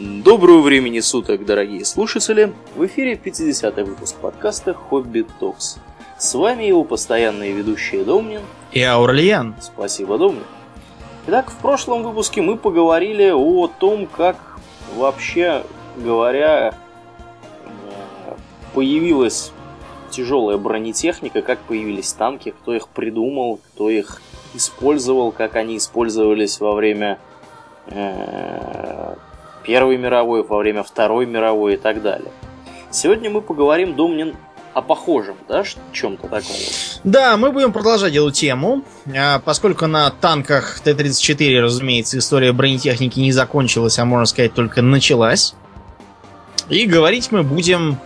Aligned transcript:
Доброго 0.00 0.60
времени 0.60 1.00
суток, 1.00 1.44
дорогие 1.44 1.84
слушатели! 1.84 2.52
В 2.76 2.86
эфире 2.86 3.14
50-й 3.14 3.82
выпуск 3.82 4.14
подкаста 4.14 4.72
«Хобби 4.72 5.26
Токс». 5.40 5.78
С 6.16 6.34
вами 6.36 6.62
его 6.62 6.84
постоянные 6.84 7.50
ведущие 7.50 8.04
Домнин 8.04 8.42
и 8.70 8.80
Аурлиен. 8.80 9.56
Спасибо, 9.60 10.16
Домнин. 10.16 10.44
Итак, 11.26 11.50
в 11.50 11.56
прошлом 11.56 12.04
выпуске 12.04 12.42
мы 12.42 12.56
поговорили 12.56 13.30
о 13.30 13.66
том, 13.66 14.06
как 14.06 14.36
вообще 14.94 15.64
говоря 15.96 16.76
э, 17.64 18.34
появилась 18.74 19.50
тяжелая 20.10 20.58
бронетехника, 20.58 21.42
как 21.42 21.58
появились 21.58 22.12
танки, 22.12 22.54
кто 22.62 22.72
их 22.72 22.86
придумал, 22.86 23.58
кто 23.72 23.90
их 23.90 24.22
использовал, 24.54 25.32
как 25.32 25.56
они 25.56 25.76
использовались 25.76 26.60
во 26.60 26.74
время 26.74 27.18
э, 27.86 29.16
Первой 29.68 29.98
мировой, 29.98 30.42
во 30.42 30.56
время 30.56 30.82
Второй 30.82 31.26
мировой 31.26 31.74
и 31.74 31.76
так 31.76 32.00
далее. 32.00 32.30
Сегодня 32.90 33.28
мы 33.28 33.42
поговорим, 33.42 33.94
Домнин, 33.96 34.34
о 34.72 34.80
похожем, 34.80 35.36
да, 35.46 35.62
чем-то 35.92 36.26
таком. 36.26 36.56
Да, 37.04 37.36
мы 37.36 37.52
будем 37.52 37.74
продолжать 37.74 38.14
эту 38.14 38.30
тему, 38.30 38.82
а, 39.14 39.40
поскольку 39.40 39.86
на 39.86 40.08
танках 40.08 40.80
Т-34, 40.80 41.60
разумеется, 41.60 42.16
история 42.16 42.52
бронетехники 42.52 43.20
не 43.20 43.30
закончилась, 43.30 43.98
а 43.98 44.06
можно 44.06 44.24
сказать 44.24 44.54
только 44.54 44.80
началась. 44.80 45.54
И 46.70 46.86
говорить 46.86 47.30
мы 47.30 47.42
будем 47.42 47.98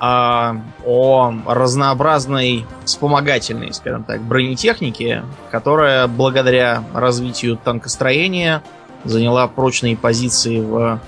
а, 0.00 0.56
о 0.84 1.32
разнообразной 1.46 2.66
вспомогательной, 2.84 3.72
скажем 3.74 4.02
так, 4.02 4.22
бронетехнике, 4.22 5.22
которая 5.52 6.08
благодаря 6.08 6.82
развитию 6.92 7.56
танкостроения 7.62 8.64
заняла 9.04 9.46
прочные 9.48 9.96
позиции 9.96 10.60
в, 10.60 11.00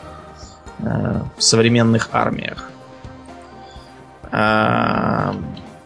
э, 0.80 1.20
в 1.36 1.42
современных 1.42 2.08
армиях. 2.12 2.70
Э, 4.30 5.32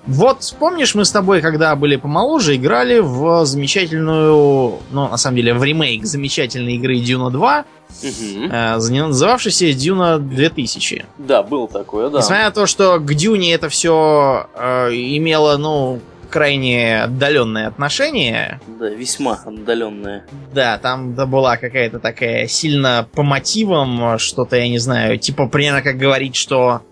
вот, 0.07 0.55
помнишь, 0.61 0.95
мы 0.95 1.05
с 1.05 1.11
тобой, 1.11 1.41
когда 1.41 1.75
были 1.75 1.97
помоложе, 1.97 2.55
играли 2.55 3.01
в 3.01 3.45
замечательную, 3.45 4.79
ну, 4.93 5.09
на 5.09 5.17
самом 5.17 5.37
деле, 5.37 5.53
в 5.53 5.65
ремейк 5.65 6.05
замечательной 6.05 6.77
игры 6.77 6.99
Дюна 6.99 7.31
2, 7.31 7.65
угу. 8.03 8.09
э, 8.09 8.77
называвшейся 8.77 9.73
Дюна 9.73 10.19
2000. 10.19 11.07
Да, 11.19 11.43
был 11.43 11.67
такое, 11.67 12.09
да. 12.09 12.19
Несмотря 12.19 12.45
на 12.45 12.51
то, 12.53 12.67
что 12.67 13.01
к 13.01 13.15
Дюне 13.15 13.53
это 13.53 13.69
все 13.69 14.47
э, 14.55 14.91
имело, 14.93 15.57
ну, 15.57 16.01
крайне 16.37 17.05
отдаленное 17.05 17.67
отношение. 17.67 18.61
Да, 18.79 18.91
весьма 18.91 19.41
отдаленное. 19.47 20.27
Да, 20.53 20.77
там 20.77 21.15
да, 21.15 21.25
была 21.25 21.57
какая-то 21.57 21.99
такая 21.99 22.47
сильно 22.47 23.09
по 23.15 23.23
мотивам, 23.23 24.19
что-то, 24.19 24.57
я 24.57 24.69
не 24.69 24.77
знаю, 24.79 25.17
типа 25.19 25.47
примерно 25.47 25.81
как 25.81 25.97
говорить, 25.97 26.37
что 26.37 26.83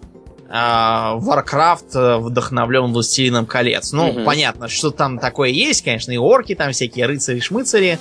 э, 0.48 0.50
Warcraft 0.50 2.20
вдохновлен 2.20 2.94
Властелином 2.94 3.44
колец. 3.44 3.92
Ну, 3.92 4.08
угу. 4.08 4.24
понятно, 4.24 4.68
что 4.68 4.90
там 4.90 5.18
такое 5.18 5.50
есть, 5.50 5.84
конечно, 5.84 6.10
и 6.10 6.16
орки 6.16 6.54
там 6.54 6.72
всякие, 6.72 7.04
рыцари-шмыцари, 7.04 7.98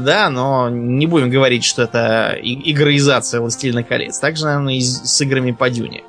да, 0.00 0.30
но 0.30 0.68
не 0.68 1.06
будем 1.06 1.30
говорить, 1.30 1.64
что 1.64 1.82
это 1.82 2.36
игроизация 2.42 3.40
Властелина 3.40 3.82
колец. 3.82 4.18
Так 4.18 4.36
же, 4.36 4.44
наверное, 4.44 4.74
и 4.74 4.80
с 4.80 5.20
играми 5.20 5.52
по 5.52 5.70
Дюне. 5.70 6.04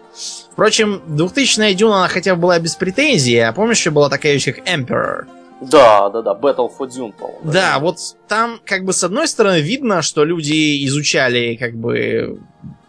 Впрочем, 0.52 1.02
2000-я 1.08 1.74
Дюна, 1.74 2.00
она 2.00 2.08
хотя 2.08 2.36
бы 2.36 2.42
была 2.42 2.60
без 2.60 2.76
претензий, 2.76 3.38
а 3.40 3.54
помнишь, 3.54 3.78
еще 3.78 3.92
была 3.92 4.10
такая 4.10 4.34
вещь, 4.34 4.46
как 4.46 4.68
Emperor? 4.68 5.26
Да, 5.62 6.10
да, 6.10 6.22
да, 6.22 6.34
Battle 6.34 6.70
for 6.70 6.88
Dune, 6.88 7.14
по-моему. 7.14 7.40
Да, 7.44 7.52
да, 7.52 7.80
вот 7.80 7.98
там, 8.28 8.60
как 8.66 8.86
бы, 8.86 8.94
с 8.94 9.04
одной 9.04 9.28
стороны, 9.28 9.62
видно, 9.62 10.02
что 10.02 10.24
люди 10.24 10.86
изучали, 10.86 11.56
как 11.56 11.76
бы, 11.76 12.40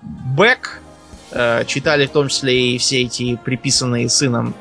бэк, 0.02 0.80
э, 1.32 1.64
читали 1.66 2.06
в 2.06 2.10
том 2.10 2.28
числе 2.28 2.74
и 2.74 2.78
все 2.78 3.02
эти 3.02 3.36
приписанные 3.36 4.08
сыном 4.08 4.54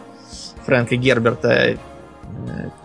Фрэнка 0.65 0.95
Герберта 0.95 1.49
э, 1.49 1.77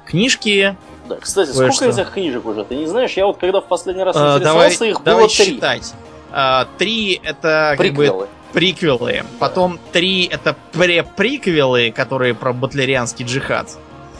книжки. 0.06 0.76
Да, 1.08 1.16
кстати, 1.16 1.50
сколько 1.50 1.84
этих 1.86 2.12
книжек 2.12 2.46
уже? 2.46 2.64
Ты 2.64 2.76
не 2.76 2.86
знаешь? 2.86 3.12
Я 3.12 3.26
вот 3.26 3.38
когда 3.38 3.60
в 3.60 3.66
последний 3.66 4.02
раз 4.02 4.16
э, 4.16 4.18
интересовался, 4.18 4.78
давай, 4.78 4.90
их 4.90 5.02
давай 5.04 5.20
было 5.22 5.28
три. 5.28 5.44
считать. 5.44 5.94
Uh, 6.32 6.66
три 6.78 7.20
это 7.22 7.74
Приквелы. 7.78 8.06
как 8.06 8.16
бы 8.16 8.28
приквелы. 8.54 9.24
Потом 9.38 9.78
три 9.92 10.24
это 10.24 10.56
преприквелы, 10.72 11.90
которые 11.90 12.34
про 12.34 12.52
батлерианский 12.52 13.24
джихад. 13.24 13.68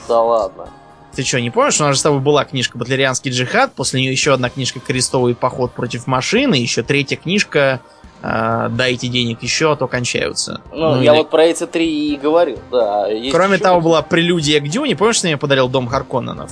Да 0.09 0.21
ладно. 0.21 0.69
Ты 1.15 1.23
что, 1.23 1.41
не 1.41 1.51
помнишь? 1.51 1.81
У 1.81 1.85
нас 1.85 1.95
же 1.95 2.01
с 2.01 2.03
тобой 2.03 2.19
была 2.19 2.45
книжка 2.45 2.77
«Батлерианский 2.77 3.31
джихад», 3.31 3.73
после 3.73 4.01
нее 4.01 4.11
еще 4.11 4.35
одна 4.35 4.51
книжка 4.51 4.81
«Крестовый 4.81 5.37
поход 5.37 5.71
против 5.71 6.09
машины», 6.09 6.57
еще 6.57 6.83
третья 6.83 7.15
книжка 7.15 7.81
э, 8.21 8.69
«Дайте 8.71 9.07
денег 9.07 9.41
еще, 9.41 9.71
а 9.71 9.77
то 9.77 9.87
кончаются». 9.87 10.61
Ну, 10.73 10.97
ну 10.97 11.03
я 11.03 11.13
или... 11.13 11.19
вот 11.19 11.31
про 11.31 11.45
эти 11.45 11.67
три 11.67 12.15
и 12.15 12.17
говорил, 12.17 12.59
да. 12.73 13.07
Кроме 13.31 13.59
того, 13.59 13.81
была 13.81 14.03
прелюдия 14.03 14.59
к 14.59 14.69
Дюне. 14.69 14.97
Помнишь, 14.97 15.17
что 15.17 15.29
я 15.29 15.39
подарил 15.39 15.69
Дом 15.69 15.87
Харконненов? 15.87 16.51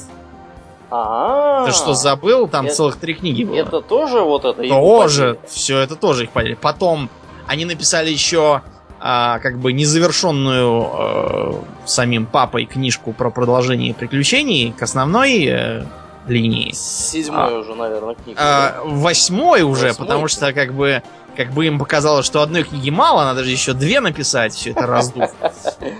А, 0.94 1.64
Ты 1.64 1.72
что, 1.72 1.94
забыл? 1.94 2.46
Там 2.48 2.68
целых 2.68 2.96
три 2.96 3.14
книги 3.14 3.44
было. 3.44 3.56
Это 3.56 3.80
тоже 3.80 4.20
вот 4.20 4.44
это? 4.44 4.62
Тоже. 4.68 5.38
Все 5.48 5.78
это 5.78 5.96
тоже 5.96 6.24
их 6.24 6.30
подарили. 6.30 6.54
Потом 6.54 7.08
они 7.46 7.64
написали 7.64 8.10
еще 8.10 8.60
а, 9.00 9.38
как 9.38 9.58
бы 9.58 9.72
незавершенную 9.72 10.90
э, 10.92 11.52
самим 11.86 12.26
папой 12.26 12.66
книжку 12.66 13.14
про 13.14 13.30
продолжение 13.30 13.94
приключений 13.94 14.72
к 14.72 14.82
основной 14.82 15.46
э, 15.46 15.84
линии. 16.26 16.72
Седьмой 16.72 17.56
а, 17.56 17.58
уже, 17.58 17.74
наверное, 17.74 18.14
книга. 18.14 18.38
А, 18.40 18.82
Восьмой 18.84 19.62
уже, 19.62 19.88
восьмой? 19.88 20.06
потому 20.06 20.28
что 20.28 20.52
как 20.52 20.74
бы 20.74 21.02
как 21.36 21.52
бы 21.52 21.66
им 21.66 21.78
показалось, 21.78 22.26
что 22.26 22.42
одной 22.42 22.64
книги 22.64 22.90
мало, 22.90 23.24
надо 23.24 23.44
же 23.44 23.50
еще 23.50 23.72
две 23.72 24.00
написать, 24.00 24.54
все 24.54 24.70
это 24.70 24.86
раздув. 24.86 25.30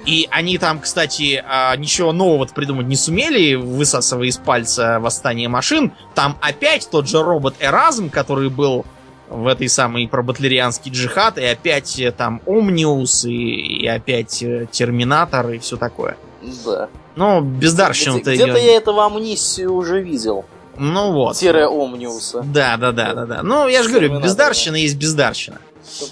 И 0.07 0.29
они 0.31 0.59
там, 0.59 0.81
кстати, 0.81 1.43
а, 1.47 1.75
ничего 1.77 2.13
нового 2.13 2.47
придумать 2.47 2.87
не 2.87 2.97
сумели, 2.97 3.55
высасывая 3.55 4.27
из 4.27 4.37
пальца 4.37 4.99
восстание 5.01 5.49
машин. 5.49 5.93
Там 6.15 6.37
опять 6.41 6.89
тот 6.91 7.09
же 7.09 7.23
робот 7.23 7.55
Эразм, 7.61 8.11
который 8.11 8.51
был 8.51 8.85
в 9.29 9.47
этой 9.47 9.69
самой 9.69 10.07
про 10.09 10.23
батлерианский 10.23 10.91
джихад, 10.91 11.39
и 11.39 11.45
опять 11.45 11.99
э, 11.99 12.13
там 12.13 12.43
Омниус, 12.47 13.25
и, 13.25 13.33
и 13.33 13.87
опять 13.87 14.43
э, 14.43 14.67
Терминатор, 14.71 15.49
и 15.51 15.59
все 15.59 15.77
такое. 15.77 16.17
Да. 16.65 16.89
Ну, 17.17 17.41
бездарщину-то 17.41 18.35
Где-то 18.35 18.59
ее... 18.59 18.67
я 18.67 18.77
этого 18.77 19.07
амнисию 19.07 19.73
уже 19.73 20.03
видел. 20.03 20.45
Ну 20.77 21.13
вот. 21.13 21.37
Тире 21.37 21.67
Омниуса. 21.67 22.43
Да, 22.45 22.77
да, 22.77 22.93
да, 22.93 23.15
да, 23.15 23.27
да. 23.27 23.43
Ну, 23.43 23.69
я 23.69 23.83
же 23.83 23.91
говорю, 23.91 24.21
бездарщина 24.21 24.77
есть 24.77 24.97
бездарщина. 24.97 25.59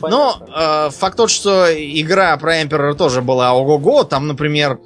Но 0.02 0.42
э, 0.54 0.90
факт 0.90 1.16
тот, 1.16 1.30
что 1.30 1.66
игра 1.72 2.36
про 2.36 2.62
Эмперора 2.62 2.94
тоже 2.94 3.22
была 3.22 3.54
ого-го. 3.54 4.04
Там, 4.04 4.26
например, 4.26 4.80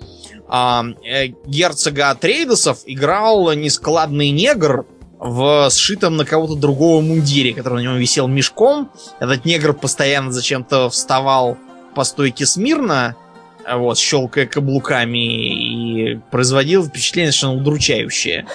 а, 0.48 0.84
э, 1.04 1.28
герцога 1.46 2.14
Трейдосов 2.14 2.80
играл 2.86 3.52
нескладный 3.52 4.30
негр, 4.30 4.86
в 5.24 5.70
сшитом 5.70 6.16
на 6.16 6.26
кого-то 6.26 6.54
другого 6.54 7.00
мундире, 7.00 7.54
который 7.54 7.76
на 7.76 7.80
нем 7.80 7.96
висел 7.96 8.28
мешком. 8.28 8.90
Этот 9.20 9.46
негр 9.46 9.72
постоянно 9.72 10.30
зачем-то 10.30 10.90
вставал 10.90 11.56
по 11.94 12.04
стойке 12.04 12.44
смирно, 12.44 13.16
вот, 13.66 13.96
щелкая 13.96 14.46
каблуками, 14.46 16.12
и 16.12 16.20
производил 16.30 16.84
впечатление 16.84 17.32
совершенно 17.32 17.54
удручающее. 17.54 18.46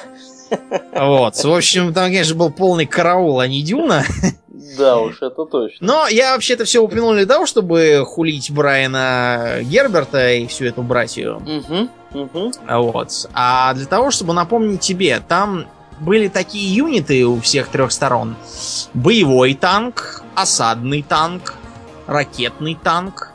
Вот. 0.94 1.36
В 1.36 1.54
общем, 1.54 1.94
там, 1.94 2.06
конечно, 2.06 2.36
был 2.36 2.52
полный 2.52 2.86
караул, 2.86 3.40
а 3.40 3.48
не 3.48 3.62
Дюна. 3.62 4.04
Да 4.78 4.98
уж, 5.00 5.22
это 5.22 5.46
точно. 5.46 5.86
Но 5.86 6.08
я 6.08 6.34
вообще 6.34 6.54
это 6.54 6.66
все 6.66 6.80
упомянул 6.80 7.14
для 7.14 7.26
того, 7.26 7.46
чтобы 7.46 8.04
хулить 8.06 8.52
Брайана 8.52 9.60
Герберта 9.62 10.34
и 10.34 10.48
всю 10.48 10.66
эту 10.66 10.84
братью. 10.84 11.38
Угу, 11.38 12.22
угу. 12.22 12.52
Вот. 12.68 13.30
А 13.34 13.74
для 13.74 13.86
того, 13.86 14.12
чтобы 14.12 14.34
напомнить 14.34 14.82
тебе, 14.82 15.22
там 15.28 15.66
были 16.00 16.28
такие 16.28 16.74
юниты 16.74 17.26
у 17.26 17.40
всех 17.40 17.70
трех 17.70 17.92
сторон. 17.92 18.36
Боевой 18.94 19.54
танк, 19.54 20.24
осадный 20.36 21.04
танк, 21.04 21.56
ракетный 22.08 22.76
танк 22.76 23.32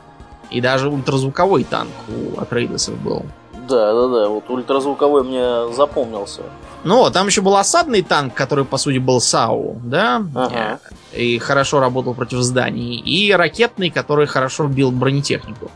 и 0.49 0.61
даже 0.61 0.89
ультразвуковой 0.89 1.63
танк 1.63 1.91
у 2.07 2.39
Атрейдесов 2.39 2.95
был. 3.01 3.23
Да, 3.67 3.93
да, 3.93 4.07
да, 4.07 4.29
вот 4.29 4.49
ультразвуковой 4.49 5.23
мне 5.23 5.73
запомнился. 5.73 6.43
Ну, 6.85 7.09
там 7.09 7.25
еще 7.25 7.41
был 7.41 7.57
осадный 7.57 8.03
танк, 8.03 8.35
который, 8.35 8.63
по 8.63 8.77
сути, 8.77 8.99
был 8.99 9.19
САУ, 9.19 9.81
да? 9.83 10.23
Ага. 10.35 10.79
И 11.13 11.39
хорошо 11.39 11.79
работал 11.79 12.13
против 12.13 12.39
зданий. 12.41 12.97
И 12.97 13.33
ракетный, 13.33 13.89
который 13.89 14.27
хорошо 14.27 14.67
бил 14.67 14.91
бронетехнику. 14.91 15.71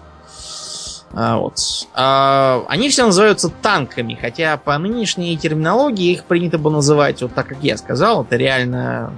А, 1.11 1.38
вот. 1.38 1.57
А, 1.95 2.63
они 2.67 2.89
все 2.89 3.07
называются 3.07 3.50
танками, 3.50 4.13
хотя 4.21 4.56
по 4.57 4.77
нынешней 4.77 5.35
терминологии 5.35 6.11
их 6.11 6.25
принято 6.25 6.59
бы 6.59 6.69
называть, 6.69 7.23
вот 7.23 7.33
так 7.33 7.47
как 7.47 7.63
я 7.63 7.75
сказал, 7.77 8.23
это 8.23 8.35
реально 8.35 9.11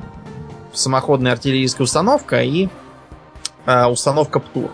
самоходная 0.71 1.33
артиллерийская 1.33 1.83
установка 1.83 2.41
и 2.41 2.69
а, 3.65 3.89
установка 3.89 4.39
ПТУР. 4.39 4.71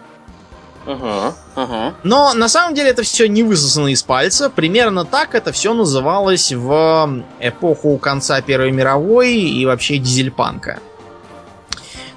Но 2.04 2.34
на 2.34 2.48
самом 2.48 2.74
деле 2.74 2.90
это 2.90 3.04
все 3.04 3.28
не 3.28 3.44
высосано 3.44 3.88
из 3.88 4.04
пальца. 4.04 4.50
Примерно 4.50 5.06
так 5.06 5.36
это 5.36 5.52
все 5.52 5.74
называлось 5.74 6.54
в 6.54 7.24
эпоху 7.40 7.98
конца 7.98 8.42
Первой 8.42 8.72
мировой 8.72 9.34
и 9.34 9.66
вообще 9.66 9.98
дизельпанка. 9.98 10.80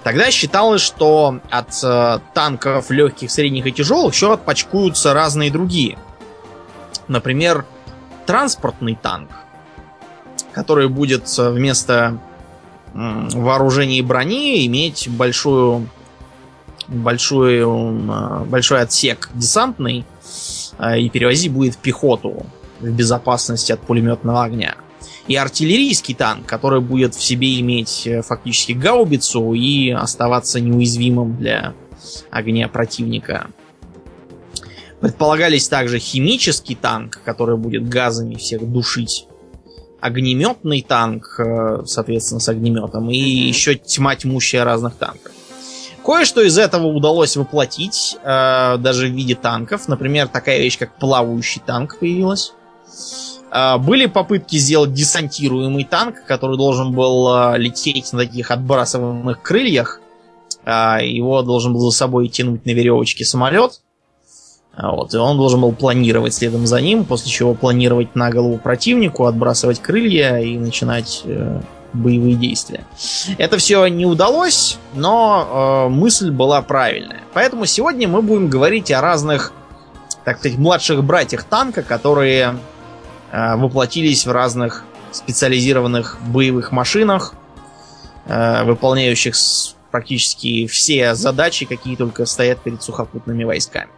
Тогда 0.02 0.30
считалось, 0.30 0.80
что 0.80 1.40
от 1.50 1.84
э, 1.84 2.20
танков 2.32 2.90
легких, 2.90 3.30
средних 3.30 3.66
и 3.66 3.72
тяжелых 3.72 4.14
еще 4.14 4.32
отпочкуются 4.32 5.12
разные 5.12 5.50
другие. 5.50 5.98
Например, 7.06 7.66
транспортный 8.24 8.94
танк, 8.94 9.30
который 10.52 10.88
будет 10.88 11.26
э, 11.38 11.50
вместо 11.50 12.18
э, 12.94 13.28
вооружения 13.34 14.02
брони 14.02 14.66
иметь 14.66 15.06
большую, 15.10 15.88
большую, 16.90 18.10
э, 18.10 18.44
большой 18.44 18.82
отсек 18.82 19.30
десантный 19.34 20.04
э, 20.78 21.00
и 21.00 21.08
перевозить 21.08 21.52
будет 21.52 21.76
пехоту 21.76 22.44
в 22.80 22.90
безопасности 22.90 23.72
от 23.72 23.80
пулеметного 23.80 24.44
огня 24.44 24.74
и 25.28 25.36
артиллерийский 25.36 26.14
танк, 26.14 26.46
который 26.46 26.80
будет 26.80 27.14
в 27.14 27.22
себе 27.22 27.60
иметь 27.60 28.06
э, 28.06 28.22
фактически 28.22 28.72
гаубицу 28.72 29.52
и 29.54 29.90
оставаться 29.90 30.60
неуязвимым 30.60 31.36
для 31.36 31.74
огня 32.30 32.68
противника. 32.68 33.48
Предполагались 35.00 35.68
также 35.68 35.98
химический 35.98 36.74
танк, 36.74 37.20
который 37.24 37.56
будет 37.56 37.88
газами 37.88 38.34
всех 38.34 38.70
душить. 38.70 39.26
Огнеметный 40.00 40.82
танк, 40.82 41.40
соответственно, 41.86 42.40
с 42.40 42.48
огнеметом. 42.48 43.10
И 43.10 43.16
еще 43.16 43.76
тьма 43.76 44.16
тьмущая 44.16 44.64
разных 44.64 44.96
танков. 44.96 45.32
Кое-что 46.10 46.42
из 46.42 46.58
этого 46.58 46.88
удалось 46.88 47.36
воплотить, 47.36 48.16
э, 48.20 48.78
даже 48.78 49.06
в 49.06 49.10
виде 49.12 49.36
танков. 49.36 49.86
Например, 49.86 50.26
такая 50.26 50.58
вещь, 50.58 50.76
как 50.76 50.98
плавающий 50.98 51.62
танк 51.64 52.00
появилась. 52.00 52.52
А, 53.52 53.78
были 53.78 54.06
попытки 54.06 54.56
сделать 54.56 54.92
десантируемый 54.92 55.84
танк, 55.84 56.24
который 56.26 56.56
должен 56.56 56.92
был 56.92 57.28
а, 57.28 57.56
лететь 57.56 58.12
на 58.12 58.18
таких 58.18 58.50
отбрасываемых 58.50 59.40
крыльях. 59.40 60.00
А, 60.64 60.98
его 61.00 61.42
должен 61.42 61.74
был 61.74 61.88
за 61.88 61.96
собой 61.96 62.26
тянуть 62.26 62.66
на 62.66 62.70
веревочке 62.70 63.24
самолет. 63.24 63.80
Вот, 64.76 65.14
и 65.14 65.16
он 65.16 65.36
должен 65.36 65.60
был 65.60 65.70
планировать 65.70 66.34
следом 66.34 66.66
за 66.66 66.80
ним, 66.80 67.04
после 67.04 67.30
чего 67.30 67.54
планировать 67.54 68.16
на 68.16 68.30
голову 68.30 68.58
противнику, 68.58 69.26
отбрасывать 69.26 69.78
крылья 69.78 70.38
и 70.38 70.58
начинать 70.58 71.22
э, 71.24 71.60
боевые 71.92 72.34
действия. 72.34 72.84
Это 73.38 73.58
все 73.58 73.86
не 73.86 74.06
удалось, 74.06 74.78
но 74.94 75.86
э, 75.86 75.92
мысль 75.92 76.30
была 76.30 76.62
правильная. 76.62 77.20
Поэтому 77.34 77.66
сегодня 77.66 78.08
мы 78.08 78.22
будем 78.22 78.48
говорить 78.48 78.90
о 78.90 79.00
разных, 79.00 79.52
так 80.24 80.38
сказать, 80.38 80.58
младших 80.58 81.04
братьях 81.04 81.44
танка, 81.44 81.82
которые 81.82 82.56
Э, 83.32 83.54
воплотились 83.56 84.26
в 84.26 84.32
разных 84.32 84.84
специализированных 85.12 86.18
боевых 86.26 86.72
машинах, 86.72 87.34
э, 88.26 88.64
выполняющих 88.64 89.34
практически 89.90 90.66
все 90.66 91.14
задачи, 91.14 91.64
какие 91.64 91.96
только 91.96 92.26
стоят 92.26 92.60
перед 92.60 92.82
сухопутными 92.82 93.44
войсками. 93.44 93.90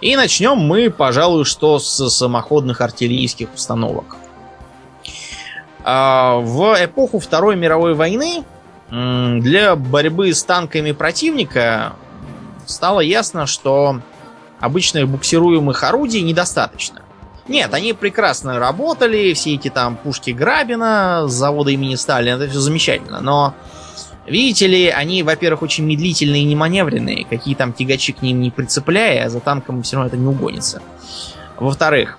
И 0.00 0.16
начнем 0.16 0.56
мы, 0.56 0.90
пожалуй, 0.90 1.44
что 1.44 1.78
с 1.78 2.10
самоходных 2.10 2.80
артиллерийских 2.80 3.48
установок. 3.54 4.16
А, 5.84 6.36
в 6.36 6.76
эпоху 6.84 7.18
Второй 7.18 7.56
мировой 7.56 7.94
войны 7.94 8.44
для 8.90 9.74
борьбы 9.74 10.32
с 10.34 10.44
танками 10.44 10.92
противника 10.92 11.94
стало 12.66 13.00
ясно, 13.00 13.46
что 13.46 14.00
обычных 14.60 15.08
буксируемых 15.08 15.82
орудий 15.82 16.20
недостаточно. 16.20 17.02
Нет, 17.48 17.72
они 17.74 17.94
прекрасно 17.94 18.58
работали, 18.58 19.32
все 19.32 19.54
эти 19.54 19.68
там 19.68 19.96
пушки 19.96 20.30
Грабина 20.30 21.24
с 21.26 21.32
завода 21.32 21.70
имени 21.70 21.94
Сталина, 21.94 22.36
это 22.36 22.48
все 22.48 22.60
замечательно, 22.60 23.20
но 23.20 23.54
Видите 24.26 24.68
ли, 24.68 24.88
они, 24.88 25.24
во-первых, 25.24 25.62
очень 25.62 25.84
медлительные 25.84 26.42
и 26.42 26.44
неманевренные, 26.44 27.26
какие 27.28 27.56
там 27.56 27.72
тягачи 27.72 28.12
к 28.12 28.22
ним 28.22 28.40
не 28.40 28.50
прицепляя, 28.50 29.26
а 29.26 29.28
за 29.28 29.40
танком 29.40 29.82
все 29.82 29.96
равно 29.96 30.06
это 30.08 30.16
не 30.16 30.26
угонится. 30.26 30.80
Во-вторых, 31.58 32.18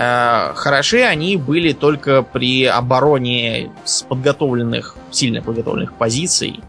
хороши 0.00 1.00
они 1.00 1.36
были 1.36 1.72
только 1.72 2.22
при 2.22 2.64
обороне 2.64 3.72
с 3.84 4.02
подготовленных, 4.02 4.96
сильно 5.10 5.42
подготовленных 5.42 5.94
позиций, 5.94 6.60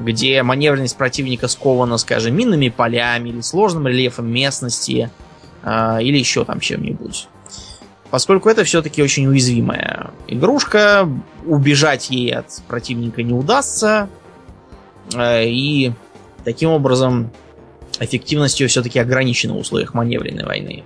где 0.00 0.42
маневренность 0.42 0.96
противника 0.96 1.48
скована, 1.48 1.98
скажем, 1.98 2.34
минными 2.34 2.68
полями 2.68 3.30
или 3.30 3.40
сложным 3.40 3.86
рельефом 3.86 4.30
местности, 4.30 5.10
а, 5.62 6.00
или 6.00 6.18
еще 6.18 6.44
там 6.44 6.60
чем-нибудь. 6.60 7.28
Поскольку 8.10 8.48
это 8.48 8.64
все-таки 8.64 9.02
очень 9.02 9.26
уязвимая 9.26 10.10
игрушка, 10.26 11.08
убежать 11.46 12.10
ей 12.10 12.34
от 12.34 12.62
противника 12.66 13.22
не 13.22 13.32
удастся, 13.32 14.08
а, 15.14 15.42
и 15.42 15.92
таким 16.44 16.70
образом 16.70 17.30
эффективность 18.00 18.58
ее 18.60 18.68
все-таки 18.68 18.98
ограничена 18.98 19.54
в 19.54 19.58
условиях 19.58 19.94
маневренной 19.94 20.44
войны. 20.44 20.84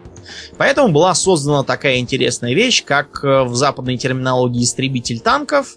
Поэтому 0.56 0.92
была 0.92 1.14
создана 1.14 1.62
такая 1.62 1.98
интересная 1.98 2.54
вещь, 2.54 2.84
как 2.84 3.24
э, 3.24 3.44
в 3.44 3.54
западной 3.54 3.96
терминологии 3.96 4.62
истребитель 4.62 5.20
танков, 5.20 5.74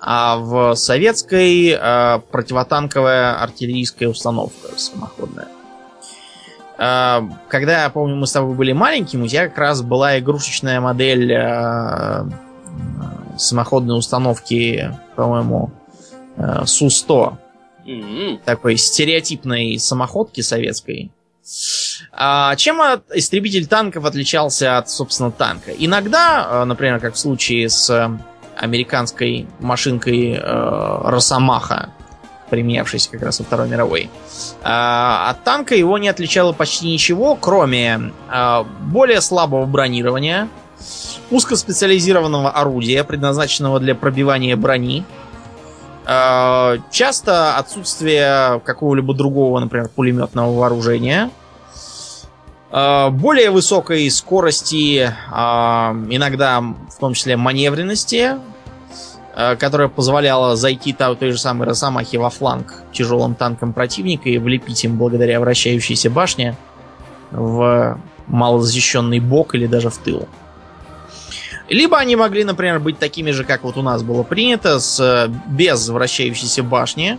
а 0.00 0.36
в 0.36 0.74
советской 0.74 1.76
э, 1.78 2.20
противотанковая 2.30 3.40
артиллерийская 3.42 4.08
установка 4.08 4.76
самоходная. 4.76 5.48
А, 6.78 7.22
когда, 7.48 7.84
я 7.84 7.90
помню, 7.90 8.16
мы 8.16 8.26
с 8.26 8.32
тобой 8.32 8.56
были 8.56 8.72
маленькими, 8.72 9.22
у 9.22 9.28
тебя 9.28 9.48
как 9.48 9.58
раз 9.58 9.82
была 9.82 10.18
игрушечная 10.18 10.80
модель 10.80 11.32
э, 11.32 12.24
самоходной 13.38 13.96
установки, 13.96 14.92
по-моему, 15.14 15.70
э, 16.36 16.64
Су-100. 16.66 17.36
Mm-hmm. 17.86 18.40
Такой 18.44 18.76
стереотипной 18.76 19.78
самоходки 19.78 20.40
советской. 20.40 21.12
А 22.12 22.54
чем 22.56 22.78
истребитель 23.14 23.66
танков 23.66 24.04
отличался 24.04 24.78
от, 24.78 24.90
собственно, 24.90 25.30
танка? 25.30 25.72
Иногда, 25.76 26.64
например, 26.66 27.00
как 27.00 27.14
в 27.14 27.18
случае 27.18 27.70
с 27.70 28.18
американской 28.56 29.46
машинкой 29.60 30.34
э, 30.34 31.00
Росомаха, 31.04 31.90
применявшийся 32.52 33.10
как 33.10 33.22
раз 33.22 33.38
во 33.38 33.46
Второй 33.46 33.66
мировой. 33.66 34.10
А, 34.62 35.30
от 35.30 35.42
танка 35.42 35.74
его 35.74 35.96
не 35.96 36.08
отличало 36.08 36.52
почти 36.52 36.92
ничего, 36.92 37.34
кроме 37.34 38.12
а, 38.28 38.64
более 38.64 39.22
слабого 39.22 39.64
бронирования, 39.64 40.48
узкоспециализированного 41.30 42.50
орудия, 42.50 43.04
предназначенного 43.04 43.80
для 43.80 43.94
пробивания 43.94 44.54
брони, 44.54 45.02
а, 46.04 46.76
часто 46.90 47.56
отсутствие 47.56 48.60
какого-либо 48.60 49.14
другого, 49.14 49.58
например, 49.58 49.88
пулеметного 49.88 50.54
вооружения, 50.54 51.30
более 52.72 53.50
высокой 53.50 54.10
скорости, 54.10 55.04
иногда 55.04 56.60
в 56.60 56.98
том 56.98 57.12
числе 57.12 57.36
маневренности, 57.36 58.38
Э, 59.34 59.56
которая 59.56 59.88
позволяла 59.88 60.56
зайти 60.56 60.92
той 60.92 61.30
же 61.30 61.38
самой 61.38 61.66
Росомахе 61.66 62.18
во 62.18 62.28
фланг 62.28 62.74
тяжелым 62.92 63.34
танком 63.34 63.72
противника 63.72 64.28
и 64.28 64.36
влепить 64.36 64.84
им 64.84 64.98
благодаря 64.98 65.40
вращающейся 65.40 66.10
башне 66.10 66.54
в 67.30 67.98
малозащищенный 68.26 69.20
бок 69.20 69.54
или 69.54 69.66
даже 69.66 69.88
в 69.88 69.96
тыл. 69.96 70.28
Либо 71.70 71.96
они 71.96 72.14
могли, 72.14 72.44
например, 72.44 72.78
быть 72.78 72.98
такими 72.98 73.30
же, 73.30 73.44
как 73.44 73.64
вот 73.64 73.78
у 73.78 73.82
нас 73.82 74.02
было 74.02 74.22
принято, 74.22 74.78
с, 74.78 75.30
без 75.46 75.88
вращающейся 75.88 76.62
башни, 76.62 77.18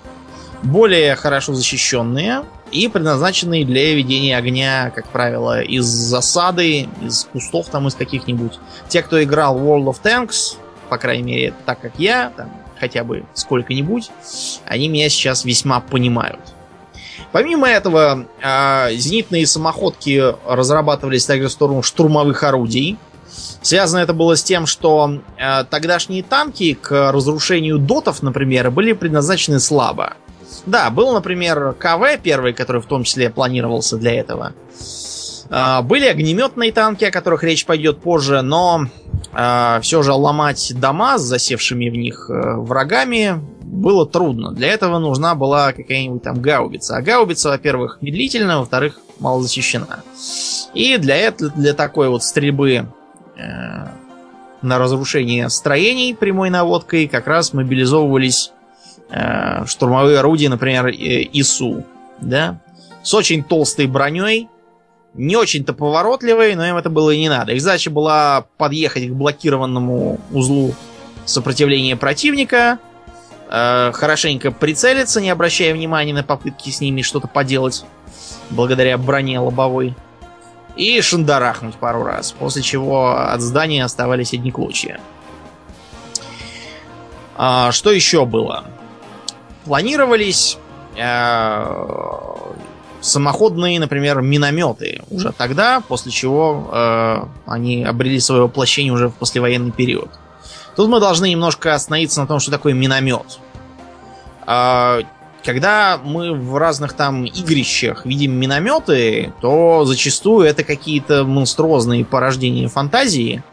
более 0.62 1.15
хорошо 1.15 1.55
защищенные 1.55 2.43
и 2.73 2.87
предназначенные 2.87 3.65
для 3.65 3.93
ведения 3.93 4.35
огня, 4.35 4.91
как 4.93 5.07
правило, 5.09 5.61
из 5.61 5.85
засады, 5.85 6.87
из 7.01 7.27
кустов 7.31 7.67
там, 7.69 7.87
из 7.87 7.95
каких-нибудь. 7.95 8.53
Те, 8.89 9.03
кто 9.03 9.23
играл 9.23 9.57
World 9.59 9.85
of 9.85 9.97
Tanks, 10.03 10.57
по 10.89 10.97
крайней 10.97 11.23
мере, 11.23 11.53
так 11.65 11.79
как 11.79 11.93
я, 11.97 12.31
там, 12.35 12.49
хотя 12.79 13.03
бы 13.03 13.25
сколько-нибудь, 13.33 14.09
они 14.65 14.89
меня 14.89 15.07
сейчас 15.09 15.45
весьма 15.45 15.79
понимают. 15.79 16.39
Помимо 17.31 17.67
этого, 17.67 18.25
э, 18.41 18.95
зенитные 18.95 19.47
самоходки 19.47 20.35
разрабатывались 20.47 21.25
также 21.25 21.47
в 21.47 21.51
сторону 21.51 21.81
штурмовых 21.81 22.43
орудий. 22.43 22.97
Связано 23.61 24.01
это 24.01 24.13
было 24.13 24.35
с 24.35 24.43
тем, 24.43 24.67
что 24.67 25.19
э, 25.37 25.63
тогдашние 25.63 26.21
танки 26.21 26.73
к 26.73 27.11
разрушению 27.11 27.79
дотов, 27.79 28.21
например, 28.21 28.69
были 28.69 28.93
предназначены 28.93 29.59
слабо. 29.59 30.13
Да, 30.65 30.89
был, 30.89 31.13
например, 31.13 31.74
КВ 31.79 32.17
первый, 32.22 32.53
который 32.53 32.81
в 32.81 32.86
том 32.86 33.03
числе 33.03 33.29
планировался 33.29 33.98
для 33.98 34.13
этого. 34.13 34.53
Э, 35.50 35.81
были 35.81 36.05
огнеметные 36.05 36.72
танки, 36.72 37.05
о 37.05 37.12
которых 37.12 37.43
речь 37.43 37.65
пойдет 37.65 38.00
позже, 38.01 38.41
но 38.41 38.88
э, 39.33 39.79
все 39.81 40.01
же 40.01 40.13
ломать 40.13 40.74
дома 40.79 41.17
с 41.17 41.22
засевшими 41.22 41.89
в 41.89 41.95
них 41.95 42.29
э, 42.29 42.55
врагами 42.57 43.39
было 43.62 44.05
трудно. 44.05 44.51
Для 44.51 44.69
этого 44.69 45.00
нужна 45.00 45.36
была 45.36 45.74
какая-нибудь 45.74 46.24
там 46.24 46.41
гаубица. 46.41 46.98
А 46.98 47.01
гаубица, 47.01 47.50
во-первых, 47.50 47.98
медлительна, 48.01 48.60
во-вторых, 48.60 49.00
мало 49.19 49.41
защищена. 49.41 50.03
И 50.74 50.98
для, 50.98 51.17
этого, 51.17 51.51
для 51.51 51.74
такой 51.74 52.10
вот 52.10 52.24
стрельбы 52.24 52.88
э, 53.36 53.88
на 54.62 54.77
разрушение 54.77 55.50
строений 55.50 56.15
прямой 56.15 56.50
наводкой 56.50 57.07
как 57.07 57.27
раз 57.27 57.53
мобилизовывались 57.53 58.51
э, 59.10 59.65
штурмовые 59.65 60.19
орудия, 60.19 60.50
например, 60.50 60.89
ИСУ, 60.89 61.83
да, 62.22 62.60
с 63.03 63.13
очень 63.13 63.43
толстой 63.43 63.88
броней, 63.88 64.50
не 65.13 65.36
очень-то 65.36 65.74
поворотливой, 65.74 66.55
но 66.55 66.65
им 66.65 66.75
это 66.77 66.89
было 66.89 67.12
и 67.12 67.19
не 67.19 67.29
надо. 67.29 67.53
Их 67.53 67.62
задача 67.62 67.91
была 67.91 68.45
подъехать 68.57 69.10
к 69.10 69.13
блокированному 69.13 70.19
узлу 70.31 70.74
сопротивления 71.25 71.95
противника, 71.95 72.79
э, 73.50 73.91
хорошенько 73.93 74.51
прицелиться, 74.51 75.22
не 75.22 75.29
обращая 75.29 75.74
внимания 75.74 76.13
на 76.13 76.24
попытки 76.24 76.69
с 76.69 76.81
ними 76.81 77.01
что-то 77.01 77.27
поделать, 77.27 77.86
благодаря 78.50 78.98
броне 78.98 79.39
лобовой, 79.39 79.95
и 80.75 81.00
шандарахнуть 81.01 81.75
пару 81.75 82.03
раз, 82.03 82.31
после 82.31 82.63
чего 82.63 83.15
от 83.15 83.41
здания 83.41 83.83
оставались 83.83 84.33
одни 84.33 84.51
клочья. 84.51 85.00
А, 87.36 87.72
что 87.72 87.91
еще 87.91 88.25
было? 88.25 88.65
Планировались 89.65 90.58
э, 90.98 91.65
самоходные, 93.01 93.79
например, 93.79 94.22
минометы 94.22 95.01
уже 95.10 95.32
тогда, 95.32 95.82
после 95.82 96.12
чего 96.12 96.70
э, 96.72 97.17
они 97.46 97.84
обрели 97.84 98.20
свое 98.20 98.43
воплощение 98.43 98.93
уже 98.93 99.10
в 99.10 99.13
послевоенный 99.13 99.72
период. 99.72 100.10
Тут 100.75 100.89
мы 100.89 101.00
должны 101.00 101.29
немножко 101.29 101.74
остановиться 101.74 102.22
на 102.22 102.27
том, 102.27 102.39
что 102.39 102.51
такое 102.51 102.74
миномет. 102.74 103.39
Э, 104.48 105.01
когда 105.43 106.00
мы 106.01 106.34
в 106.34 106.58
разных 106.58 106.93
там 106.93 107.25
игрищах 107.25 108.05
видим 108.05 108.32
минометы, 108.32 109.34
то 109.41 109.84
зачастую 109.84 110.48
это 110.48 110.63
какие-то 110.63 111.25
монструозные 111.25 112.05
порождения 112.05 112.70
фантазии. 112.70 113.43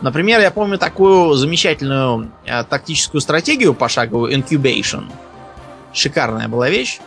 Например, 0.00 0.40
я 0.40 0.52
помню 0.52 0.78
такую 0.78 1.34
замечательную 1.34 2.30
э, 2.46 2.62
тактическую 2.64 3.20
стратегию 3.20 3.74
пошаговую 3.74 4.32
Incubation. 4.32 5.10
Шикарная 5.92 6.48
была 6.48 6.68
вещь. 6.68 7.00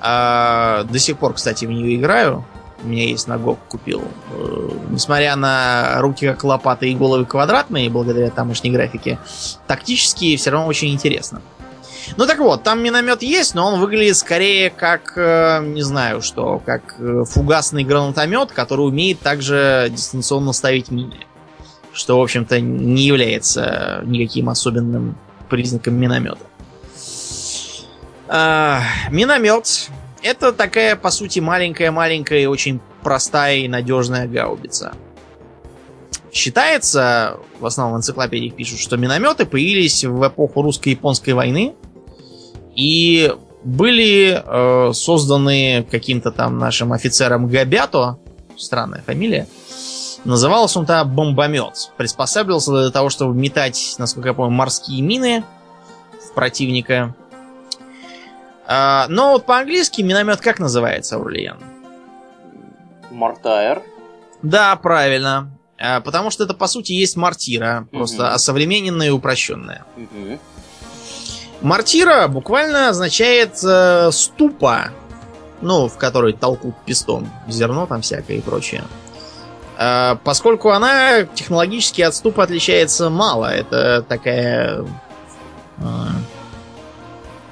А, 0.00 0.84
до 0.84 0.98
сих 0.98 1.18
пор, 1.18 1.34
кстати, 1.34 1.64
в 1.64 1.70
нее 1.70 1.96
играю. 1.96 2.44
У 2.84 2.88
меня 2.88 3.04
есть 3.04 3.26
на 3.26 3.34
GOG 3.34 3.58
купил. 3.68 4.04
Э, 4.30 4.70
несмотря 4.90 5.34
на 5.34 6.00
руки 6.00 6.28
как 6.28 6.44
лопаты 6.44 6.90
и 6.90 6.94
головы 6.94 7.24
квадратные, 7.24 7.90
благодаря 7.90 8.30
тамошней 8.30 8.70
графике, 8.70 9.18
тактически 9.66 10.36
все 10.36 10.50
равно 10.50 10.68
очень 10.68 10.92
интересно. 10.92 11.42
Ну 12.16 12.26
так 12.26 12.38
вот, 12.38 12.62
там 12.62 12.82
миномет 12.82 13.22
есть, 13.22 13.54
но 13.54 13.66
он 13.66 13.80
выглядит 13.80 14.16
скорее 14.16 14.70
как, 14.70 15.14
э, 15.16 15.60
не 15.64 15.82
знаю 15.82 16.22
что, 16.22 16.62
как 16.64 16.94
э, 16.98 17.24
фугасный 17.26 17.82
гранатомет, 17.82 18.52
который 18.52 18.82
умеет 18.82 19.18
также 19.20 19.88
дистанционно 19.90 20.52
ставить 20.52 20.90
мины. 20.90 21.26
Что, 21.92 22.18
в 22.18 22.22
общем-то, 22.22 22.60
не 22.60 23.02
является 23.02 24.02
никаким 24.04 24.48
особенным 24.48 25.16
признаком 25.48 25.94
миномета. 25.94 26.47
А, 28.28 28.82
миномет 29.10 29.90
это 30.22 30.52
такая, 30.52 30.96
по 30.96 31.10
сути, 31.10 31.38
маленькая-маленькая 31.40 32.40
и 32.40 32.46
очень 32.46 32.80
простая 33.02 33.58
и 33.58 33.68
надежная 33.68 34.26
гаубица. 34.26 34.92
Считается, 36.32 37.38
в 37.58 37.66
основном 37.66 37.96
в 37.96 38.00
энциклопедиях 38.00 38.54
пишут, 38.54 38.80
что 38.80 38.96
минометы 38.96 39.46
появились 39.46 40.04
в 40.04 40.26
эпоху 40.26 40.62
русско-японской 40.62 41.30
войны 41.30 41.74
и 42.74 43.32
были 43.64 44.42
э, 44.44 44.92
созданы 44.92 45.86
каким-то 45.90 46.30
там 46.30 46.58
нашим 46.58 46.92
офицером 46.92 47.48
Габято, 47.48 48.18
странная 48.56 49.02
фамилия, 49.02 49.48
назывался 50.24 50.80
он 50.80 50.86
тогда 50.86 51.04
бомбомет. 51.04 51.90
Приспосабливался 51.96 52.72
для 52.72 52.90
того, 52.90 53.08
чтобы 53.08 53.34
метать, 53.34 53.94
насколько 53.98 54.28
я 54.28 54.34
помню, 54.34 54.54
морские 54.54 55.00
мины 55.00 55.44
в 56.20 56.34
противника 56.34 57.14
но 58.68 59.32
вот 59.32 59.46
по-английски 59.46 60.02
миномет 60.02 60.40
как 60.40 60.58
называется, 60.58 61.16
Аурлиен? 61.16 61.56
Мортайр. 63.10 63.82
Да, 64.42 64.76
правильно. 64.76 65.50
А, 65.78 66.00
потому 66.00 66.30
что 66.30 66.44
это, 66.44 66.54
по 66.54 66.66
сути, 66.66 66.92
есть 66.92 67.16
мортира. 67.16 67.88
Просто 67.90 68.24
угу. 68.24 68.34
осовремененная 68.34 69.08
и 69.08 69.10
упрощенная. 69.10 69.84
Угу. 69.96 70.38
Мортира 71.62 72.28
буквально 72.28 72.88
означает 72.88 73.58
э, 73.64 74.10
ступа. 74.12 74.90
Ну, 75.60 75.88
в 75.88 75.96
которой 75.96 76.34
толкут 76.34 76.76
пистон. 76.84 77.28
Зерно 77.48 77.86
там 77.86 78.02
всякое 78.02 78.36
и 78.36 78.40
прочее. 78.40 78.84
Э, 79.76 80.16
поскольку 80.22 80.70
она 80.70 81.24
технологически 81.24 82.02
от 82.02 82.14
ступа 82.14 82.44
отличается 82.44 83.10
мало. 83.10 83.46
Это 83.46 84.02
такая... 84.02 84.84
Э, 85.78 86.08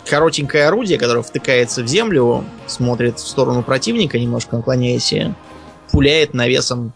коротенькое 0.06 0.66
орудие, 0.66 0.98
которое 0.98 1.22
втыкается 1.22 1.82
в 1.82 1.86
землю, 1.86 2.44
смотрит 2.66 3.18
в 3.18 3.26
сторону 3.26 3.62
противника, 3.62 4.18
немножко 4.18 4.56
наклоняясь, 4.56 5.12
и 5.12 5.32
пуляет 5.90 6.34
навесом 6.34 6.92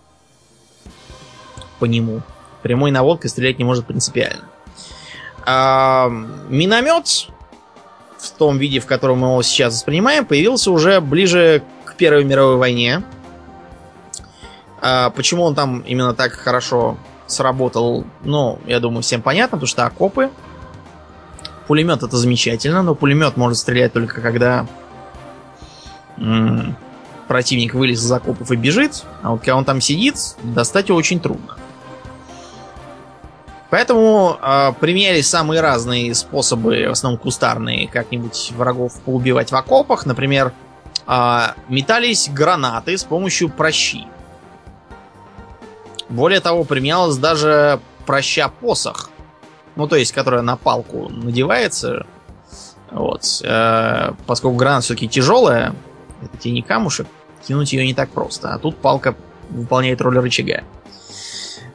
по 1.78 1.84
нему. 1.84 2.22
Прямой 2.62 2.90
наводкой 2.90 3.30
стрелять 3.30 3.58
не 3.58 3.64
может 3.64 3.86
принципиально. 3.86 4.44
А, 5.46 6.08
миномет 6.48 7.28
в 8.18 8.30
том 8.38 8.58
виде, 8.58 8.80
в 8.80 8.86
котором 8.86 9.18
мы 9.18 9.28
его 9.28 9.42
сейчас 9.42 9.74
воспринимаем, 9.74 10.26
появился 10.26 10.70
уже 10.70 11.00
ближе 11.00 11.62
к 11.84 11.96
Первой 11.96 12.24
мировой 12.24 12.56
войне. 12.56 13.02
А, 14.82 15.10
почему 15.10 15.44
он 15.44 15.54
там 15.54 15.80
именно 15.80 16.14
так 16.14 16.32
хорошо 16.32 16.98
сработал, 17.26 18.04
ну, 18.24 18.58
я 18.66 18.80
думаю, 18.80 19.02
всем 19.02 19.22
понятно, 19.22 19.56
потому 19.56 19.68
что 19.68 19.86
окопы, 19.86 20.30
Пулемет 21.70 22.02
это 22.02 22.16
замечательно, 22.16 22.82
но 22.82 22.96
пулемет 22.96 23.36
может 23.36 23.56
стрелять 23.56 23.92
только 23.92 24.20
когда 24.20 24.66
м- 26.16 26.76
противник 27.28 27.74
вылез 27.74 28.02
из 28.02 28.10
окопов 28.10 28.50
и 28.50 28.56
бежит, 28.56 29.04
а 29.22 29.30
вот 29.30 29.38
когда 29.42 29.54
он 29.54 29.64
там 29.64 29.80
сидит, 29.80 30.16
достать 30.42 30.88
его 30.88 30.98
очень 30.98 31.20
трудно. 31.20 31.56
Поэтому 33.70 34.36
э, 34.42 34.72
применялись 34.80 35.28
самые 35.28 35.60
разные 35.60 36.12
способы, 36.16 36.86
в 36.88 36.90
основном 36.90 37.20
кустарные, 37.20 37.86
как-нибудь 37.86 38.50
врагов 38.56 39.00
поубивать 39.02 39.52
в 39.52 39.54
окопах. 39.54 40.06
Например, 40.06 40.52
э, 41.06 41.40
метались 41.68 42.28
гранаты 42.30 42.98
с 42.98 43.04
помощью 43.04 43.48
прощи. 43.48 44.08
Более 46.08 46.40
того, 46.40 46.64
применялась 46.64 47.16
даже 47.16 47.78
проща 48.06 48.48
посох, 48.48 49.09
ну, 49.76 49.86
то 49.86 49.96
есть, 49.96 50.12
которая 50.12 50.42
на 50.42 50.56
палку 50.56 51.08
надевается. 51.08 52.06
Вот. 52.90 53.22
Э, 53.44 54.12
поскольку 54.26 54.56
граната 54.56 54.86
все-таки 54.86 55.08
тяжелая, 55.08 55.74
это 56.22 56.48
не 56.48 56.62
камушек, 56.62 57.06
кинуть 57.46 57.72
ее 57.72 57.86
не 57.86 57.94
так 57.94 58.10
просто. 58.10 58.52
А 58.52 58.58
тут 58.58 58.76
палка 58.76 59.14
выполняет 59.48 60.00
роль 60.00 60.18
рычага. 60.18 60.64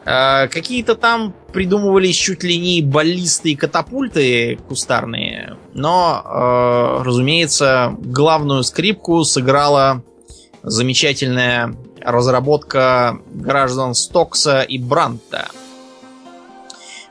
Э, 0.06 0.48
какие-то 0.50 0.96
там 0.96 1.34
придумывались 1.54 2.16
чуть 2.16 2.44
ли 2.44 2.60
не 2.60 2.82
баллисты 2.82 3.52
и 3.52 3.56
катапульты 3.56 4.60
кустарные, 4.68 5.58
но, 5.74 6.22
э, 6.24 7.04
разумеется, 7.04 7.96
главную 8.00 8.64
скрипку 8.64 9.24
сыграла 9.24 10.04
замечательная 10.64 11.76
разработка 12.02 13.20
граждан 13.34 13.96
Стокса 13.96 14.62
и 14.62 14.78
Бранта– 14.78 15.48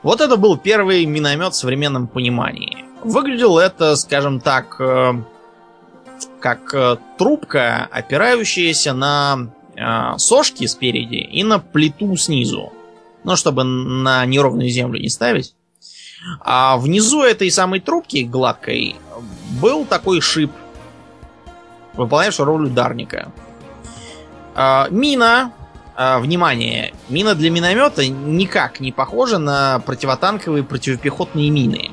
вот 0.05 0.21
это 0.21 0.37
был 0.37 0.55
первый 0.55 1.03
миномет 1.07 1.53
в 1.53 1.57
современном 1.57 2.05
понимании. 2.05 2.85
Выглядел 3.03 3.57
это, 3.57 3.95
скажем 3.95 4.39
так, 4.39 4.79
э, 4.79 5.13
как 6.39 6.75
э, 6.75 6.97
трубка, 7.17 7.89
опирающаяся 7.91 8.93
на 8.93 9.49
э, 9.75 10.17
сошки 10.19 10.67
спереди 10.67 11.15
и 11.15 11.43
на 11.43 11.57
плиту 11.57 12.15
снизу. 12.17 12.71
Ну, 13.23 13.35
чтобы 13.35 13.63
на 13.63 14.23
неровную 14.27 14.69
землю 14.69 15.01
не 15.01 15.09
ставить. 15.09 15.55
А 16.39 16.77
внизу 16.77 17.23
этой 17.23 17.49
самой 17.49 17.79
трубки 17.79 18.17
гладкой 18.17 18.97
был 19.59 19.85
такой 19.85 20.21
шип, 20.21 20.51
выполняющий 21.95 22.43
роль 22.43 22.67
ударника. 22.67 23.31
Мина 24.91 25.51
а, 25.95 26.19
внимание, 26.19 26.93
мина 27.07 27.35
для 27.35 27.49
миномета 27.49 28.05
никак 28.07 28.79
не 28.79 28.91
похожа 28.91 29.37
на 29.37 29.79
противотанковые 29.79 30.63
противопехотные 30.63 31.49
мины. 31.49 31.91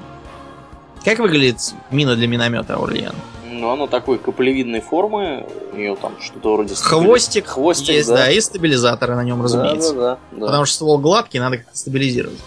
Как 1.04 1.18
выглядит 1.18 1.74
мина 1.90 2.16
для 2.16 2.26
миномета, 2.26 2.74
Орлиан? 2.74 3.14
Ну, 3.44 3.70
она 3.70 3.86
такой 3.86 4.18
каплевидной 4.18 4.80
формы, 4.80 5.46
у 5.72 5.76
нее 5.76 5.94
там 5.94 6.14
что-то 6.20 6.54
вроде... 6.54 6.74
Хвостик, 6.74 7.46
Хвостик 7.46 7.94
есть, 7.94 8.08
да. 8.08 8.16
да, 8.16 8.30
и 8.30 8.40
стабилизаторы 8.40 9.14
на 9.14 9.22
нем, 9.22 9.40
разумеется. 9.40 9.94
Да, 9.94 10.00
да, 10.00 10.18
да, 10.32 10.38
да. 10.38 10.46
Потому 10.46 10.64
что 10.64 10.74
ствол 10.74 10.98
гладкий, 10.98 11.38
надо 11.38 11.58
как-то 11.58 11.76
стабилизировать. 11.78 12.40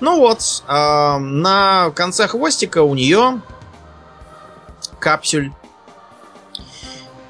Ну 0.00 0.18
вот, 0.18 0.62
э, 0.68 1.18
на 1.18 1.90
конце 1.94 2.26
хвостика 2.26 2.82
у 2.82 2.94
нее 2.94 3.40
капсюль. 4.98 5.50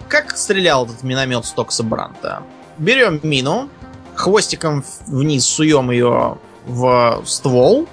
Как 0.08 0.36
стрелял 0.36 0.86
этот 0.86 1.04
миномет 1.04 1.44
Стокса 1.44 1.84
Бранта? 1.84 2.42
Берем 2.78 3.20
мину, 3.22 3.68
хвостиком 4.14 4.84
вниз 5.06 5.46
суем 5.46 5.90
ее 5.90 6.38
в 6.66 7.22
ствол, 7.26 7.88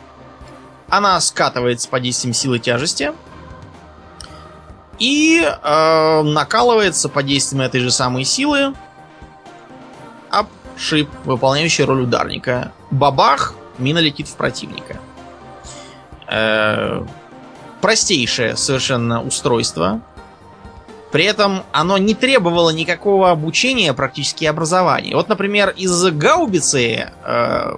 она 0.90 1.20
скатывается 1.22 1.90
под 1.90 2.04
действием 2.04 2.34
силы 2.34 2.60
тяжести, 2.60 3.14
и 5.00 5.42
э, 5.42 6.22
накалывается 6.22 7.10
под 7.10 7.26
действием 7.26 7.64
этой 7.64 7.82
же 7.82 7.90
самой 7.90 8.24
силы 8.24 8.76
об 10.30 10.48
шип, 10.78 11.10
выполняющий 11.26 11.86
роль 11.86 12.02
ударника. 12.02 12.72
Бабах, 12.92 13.56
мина 13.80 13.98
летит 13.98 14.28
в 14.28 14.36
противника. 14.36 15.00
Э, 16.28 17.04
простейшее 17.82 18.56
совершенно 18.56 19.24
устройство. 19.24 20.02
При 21.12 21.26
этом 21.26 21.64
оно 21.72 21.98
не 21.98 22.14
требовало 22.14 22.70
никакого 22.70 23.32
обучения, 23.32 23.94
практически 23.94 24.46
образования. 24.46 25.16
Вот, 25.16 25.28
например, 25.28 25.74
из 25.76 26.04
гаубицы 26.12 27.12
э, 27.26 27.76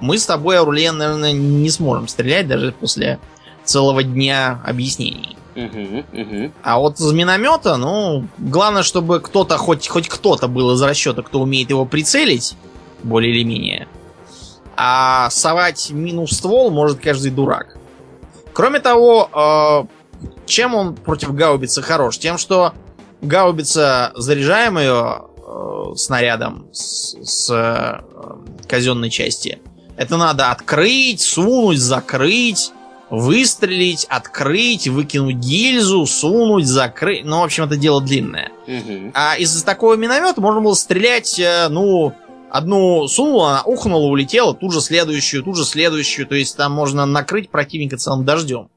мы 0.00 0.18
с 0.18 0.26
тобой, 0.26 0.58
Аурлен, 0.58 0.98
наверное, 0.98 1.32
не 1.32 1.70
сможем 1.70 2.08
стрелять 2.08 2.48
даже 2.48 2.72
после 2.72 3.20
целого 3.64 4.02
дня 4.02 4.60
объяснений. 4.64 5.36
Угу, 5.54 6.04
угу. 6.12 6.52
А 6.62 6.78
вот 6.78 6.98
из 6.98 7.12
миномета, 7.12 7.76
ну, 7.76 8.26
главное, 8.38 8.82
чтобы 8.82 9.20
кто-то, 9.20 9.56
хоть, 9.56 9.86
хоть 9.86 10.08
кто-то 10.08 10.48
был 10.48 10.72
из 10.72 10.82
расчета, 10.82 11.22
кто 11.22 11.40
умеет 11.40 11.70
его 11.70 11.84
прицелить, 11.84 12.56
более 13.04 13.32
или 13.32 13.44
менее. 13.44 13.86
А 14.76 15.30
совать 15.30 15.90
мину 15.90 16.26
в 16.26 16.32
ствол 16.32 16.70
может 16.70 16.98
каждый 16.98 17.30
дурак. 17.30 17.76
Кроме 18.52 18.80
того, 18.80 19.30
э, 19.32 20.03
чем 20.46 20.74
он 20.74 20.94
против 20.94 21.34
гаубицы 21.34 21.82
хорош? 21.82 22.18
Тем, 22.18 22.38
что 22.38 22.72
гаубица, 23.20 24.12
заряжаем 24.14 24.78
ее 24.78 25.22
э, 25.38 25.96
снарядом 25.96 26.68
с, 26.72 27.16
с 27.22 27.50
э, 27.50 28.00
казенной 28.66 29.10
части, 29.10 29.60
это 29.96 30.16
надо 30.16 30.50
открыть, 30.50 31.20
сунуть, 31.20 31.78
закрыть, 31.78 32.72
выстрелить, 33.10 34.06
открыть, 34.08 34.88
выкинуть 34.88 35.36
гильзу, 35.36 36.06
сунуть, 36.06 36.66
закрыть. 36.66 37.24
Ну, 37.24 37.40
в 37.40 37.44
общем, 37.44 37.64
это 37.64 37.76
дело 37.76 38.02
длинное. 38.02 38.50
Угу. 38.66 39.12
А 39.14 39.36
из 39.36 39.62
такого 39.62 39.94
миномета 39.94 40.40
можно 40.40 40.60
было 40.60 40.74
стрелять, 40.74 41.38
э, 41.38 41.68
ну, 41.68 42.12
одну 42.50 43.06
сунула, 43.08 43.50
она 43.50 43.62
ухнула, 43.64 44.06
улетела, 44.06 44.54
тут 44.54 44.72
же 44.72 44.80
следующую, 44.80 45.42
тут 45.42 45.56
же 45.56 45.64
следующую. 45.64 46.26
То 46.26 46.34
есть 46.34 46.56
там 46.56 46.72
можно 46.72 47.06
накрыть 47.06 47.50
противника 47.50 47.96
целым 47.96 48.24
дождем. 48.24 48.68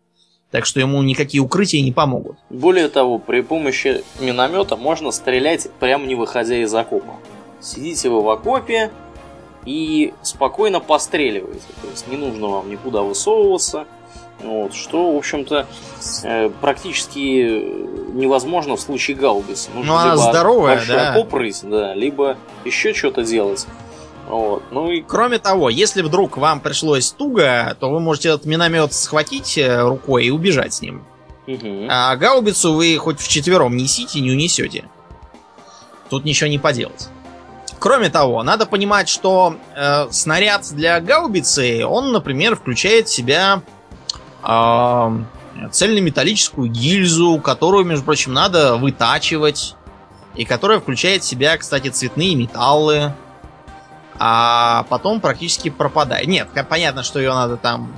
Так 0.52 0.66
что 0.66 0.80
ему 0.80 1.02
никакие 1.02 1.42
укрытия 1.42 1.82
не 1.84 1.92
помогут. 1.92 2.38
Более 2.50 2.88
того, 2.88 3.20
при 3.20 3.42
помощи 3.42 4.04
миномета 4.20 4.78
можно 4.78 5.12
стрелять 5.12 5.68
прямо 5.80 6.06
не 6.06 6.16
выходя 6.16 6.56
из 6.56 6.74
окопа. 6.74 7.16
Сидите 7.60 8.10
вы 8.10 8.22
в 8.22 8.30
окопе 8.30 8.92
и 9.66 10.14
спокойно 10.22 10.80
постреливаете. 10.80 11.68
То 11.82 11.90
есть 11.90 12.08
не 12.08 12.16
нужно 12.16 12.48
вам 12.48 12.70
никуда 12.70 13.02
высовываться. 13.02 13.86
Вот, 14.42 14.74
что, 14.76 15.14
в 15.14 15.18
общем-то, 15.18 15.66
э, 16.24 16.50
практически 16.62 17.66
невозможно 18.14 18.76
в 18.76 18.80
случае 18.80 19.18
гаубицы. 19.18 19.72
Нужно 19.74 19.94
Ну, 19.96 20.06
либо 20.06 20.18
здоровая, 20.18 20.82
да. 20.88 21.12
окоп 21.14 21.34
рыть, 21.34 21.62
да, 21.64 21.96
либо 21.96 22.38
еще 22.64 22.94
что-то 22.94 23.24
делать. 23.24 23.66
Вот. 24.28 24.64
Ну 24.72 24.92
и 24.92 25.02
Кроме 25.02 25.40
того, 25.40 25.70
если 25.70 26.02
вдруг 26.02 26.38
вам 26.38 26.60
пришлось 26.60 27.12
туго, 27.12 27.76
то 27.80 27.90
вы 27.90 28.00
можете 28.00 28.30
этот 28.30 28.46
миномет 28.46 28.94
схватить 28.94 29.58
э, 29.58 29.82
рукой 29.82 30.26
и 30.26 30.30
убежать 30.30 30.74
с 30.74 30.82
ним. 30.82 31.04
Мгм. 31.48 31.88
А 31.90 32.16
гаубицу 32.18 32.74
вы 32.74 32.98
хоть 32.98 33.20
вчетвером 33.22 33.78
несите, 33.78 34.20
не 34.20 34.32
унесете. 34.32 34.86
Тут 36.10 36.26
ничего 36.26 36.50
не 36.50 36.60
поделать. 36.60 37.10
Кроме 37.80 38.10
того, 38.10 38.44
надо 38.44 38.66
понимать, 38.66 39.08
что 39.08 39.56
э, 39.76 40.08
снаряд 40.12 40.68
для 40.72 41.00
гаубицы, 41.00 41.86
он, 41.86 42.12
например, 42.12 42.56
включает 42.56 43.08
в 43.08 43.14
себя 43.14 43.62
э, 44.44 45.10
цельнометаллическую 45.72 46.70
гильзу, 46.70 47.40
которую, 47.40 47.86
между 47.86 48.04
прочим, 48.04 48.34
надо 48.34 48.76
вытачивать. 48.76 49.76
И 50.36 50.46
которая 50.46 50.80
включает 50.80 51.24
в 51.24 51.26
себя, 51.26 51.58
кстати, 51.58 51.88
цветные 51.88 52.36
металлы. 52.36 53.14
А 54.20 54.86
потом 54.90 55.22
практически 55.22 55.70
пропадает. 55.70 56.28
Нет, 56.28 56.48
понятно, 56.70 57.04
что 57.04 57.20
ее 57.20 57.34
надо 57.34 57.58
там 57.58 57.94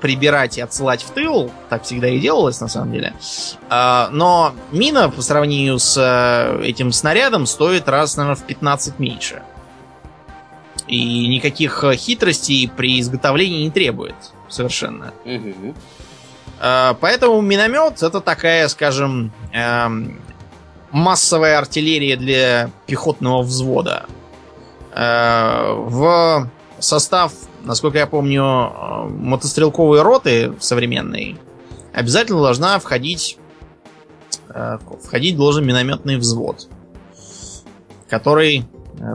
прибирать 0.00 0.58
и 0.58 0.60
отсылать 0.60 1.02
в 1.02 1.10
тыл. 1.10 1.50
Так 1.70 1.84
всегда 1.84 2.08
и 2.08 2.18
делалось, 2.18 2.60
на 2.60 2.68
самом 2.68 2.92
деле. 2.92 3.14
А, 3.70 4.10
но 4.12 4.54
мина 4.70 5.08
по 5.08 5.22
сравнению 5.22 5.78
с 5.78 5.96
э, 5.96 6.62
этим 6.62 6.92
снарядом 6.92 7.46
стоит 7.46 7.88
раз, 7.88 8.16
наверное, 8.16 8.36
в 8.36 8.44
15 8.44 8.98
меньше. 8.98 9.42
И 10.86 11.26
никаких 11.28 11.82
э, 11.84 11.96
хитростей 11.96 12.68
при 12.68 13.00
изготовлении 13.00 13.64
не 13.64 13.70
требует 13.70 14.14
совершенно. 14.48 15.14
А, 16.60 16.98
Поэтому 17.00 17.40
миномет 17.40 18.02
это 18.02 18.20
такая, 18.20 18.68
скажем, 18.68 19.32
эм, 19.52 20.20
массовая 20.90 21.58
артиллерия 21.58 22.16
для 22.16 22.70
пехотного 22.86 23.42
взвода. 23.42 24.04
Э, 24.94 25.72
В 25.74 26.50
состав, 26.78 27.32
насколько 27.64 27.98
я 27.98 28.06
помню, 28.06 28.42
э, 28.42 29.04
мотострелковой 29.08 30.02
роты 30.02 30.54
современной 30.60 31.36
обязательно 31.92 32.42
должна 32.42 32.78
входить 32.78 33.38
э, 34.48 34.78
входить 35.02 35.36
должен 35.36 35.66
минометный 35.66 36.16
взвод, 36.16 36.68
который 38.08 38.64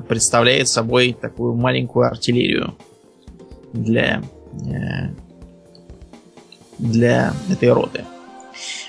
представляет 0.10 0.68
собой 0.68 1.16
такую 1.20 1.56
маленькую 1.56 2.08
артиллерию 2.08 2.76
для 3.72 4.22
для 6.78 7.34
этой 7.50 7.72
роты. 7.72 8.04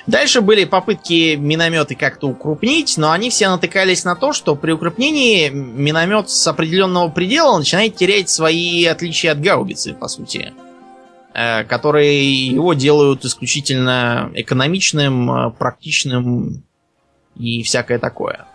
Дальше 0.07 0.41
были 0.41 0.65
попытки 0.65 1.37
минометы 1.37 1.95
как-то 1.95 2.29
укрупнить, 2.29 2.97
но 2.97 3.13
они 3.13 3.31
все 3.31 3.49
натыкались 3.49 4.05
на 4.05 4.17
то, 4.17 4.33
что 4.33 4.57
при 4.57 4.73
укрупнении 4.73 5.49
миномет 5.51 6.31
с 6.31 6.47
определенного 6.47 7.09
предела 7.09 7.59
начинает 7.59 7.97
терять 7.97 8.29
свои 8.29 8.85
отличия 8.87 9.33
от 9.33 9.41
гаубицы, 9.41 9.95
по 9.95 10.09
сути. 10.09 10.53
э, 11.33 11.65
Которые 11.65 12.47
его 12.47 12.75
делают 12.75 13.25
исключительно 13.25 14.31
экономичным, 14.35 15.31
э, 15.31 15.51
практичным 15.53 16.65
и 17.37 17.63
всякое 17.63 17.99
такое. 17.99 18.47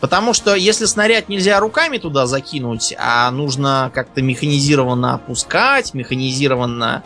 Потому 0.00 0.34
что 0.34 0.54
если 0.56 0.86
снаряд 0.86 1.28
нельзя 1.28 1.60
руками 1.60 1.96
туда 1.98 2.26
закинуть, 2.26 2.92
а 2.98 3.30
нужно 3.30 3.90
как-то 3.94 4.20
механизированно 4.20 5.14
опускать, 5.14 5.94
механизированно 5.94 7.04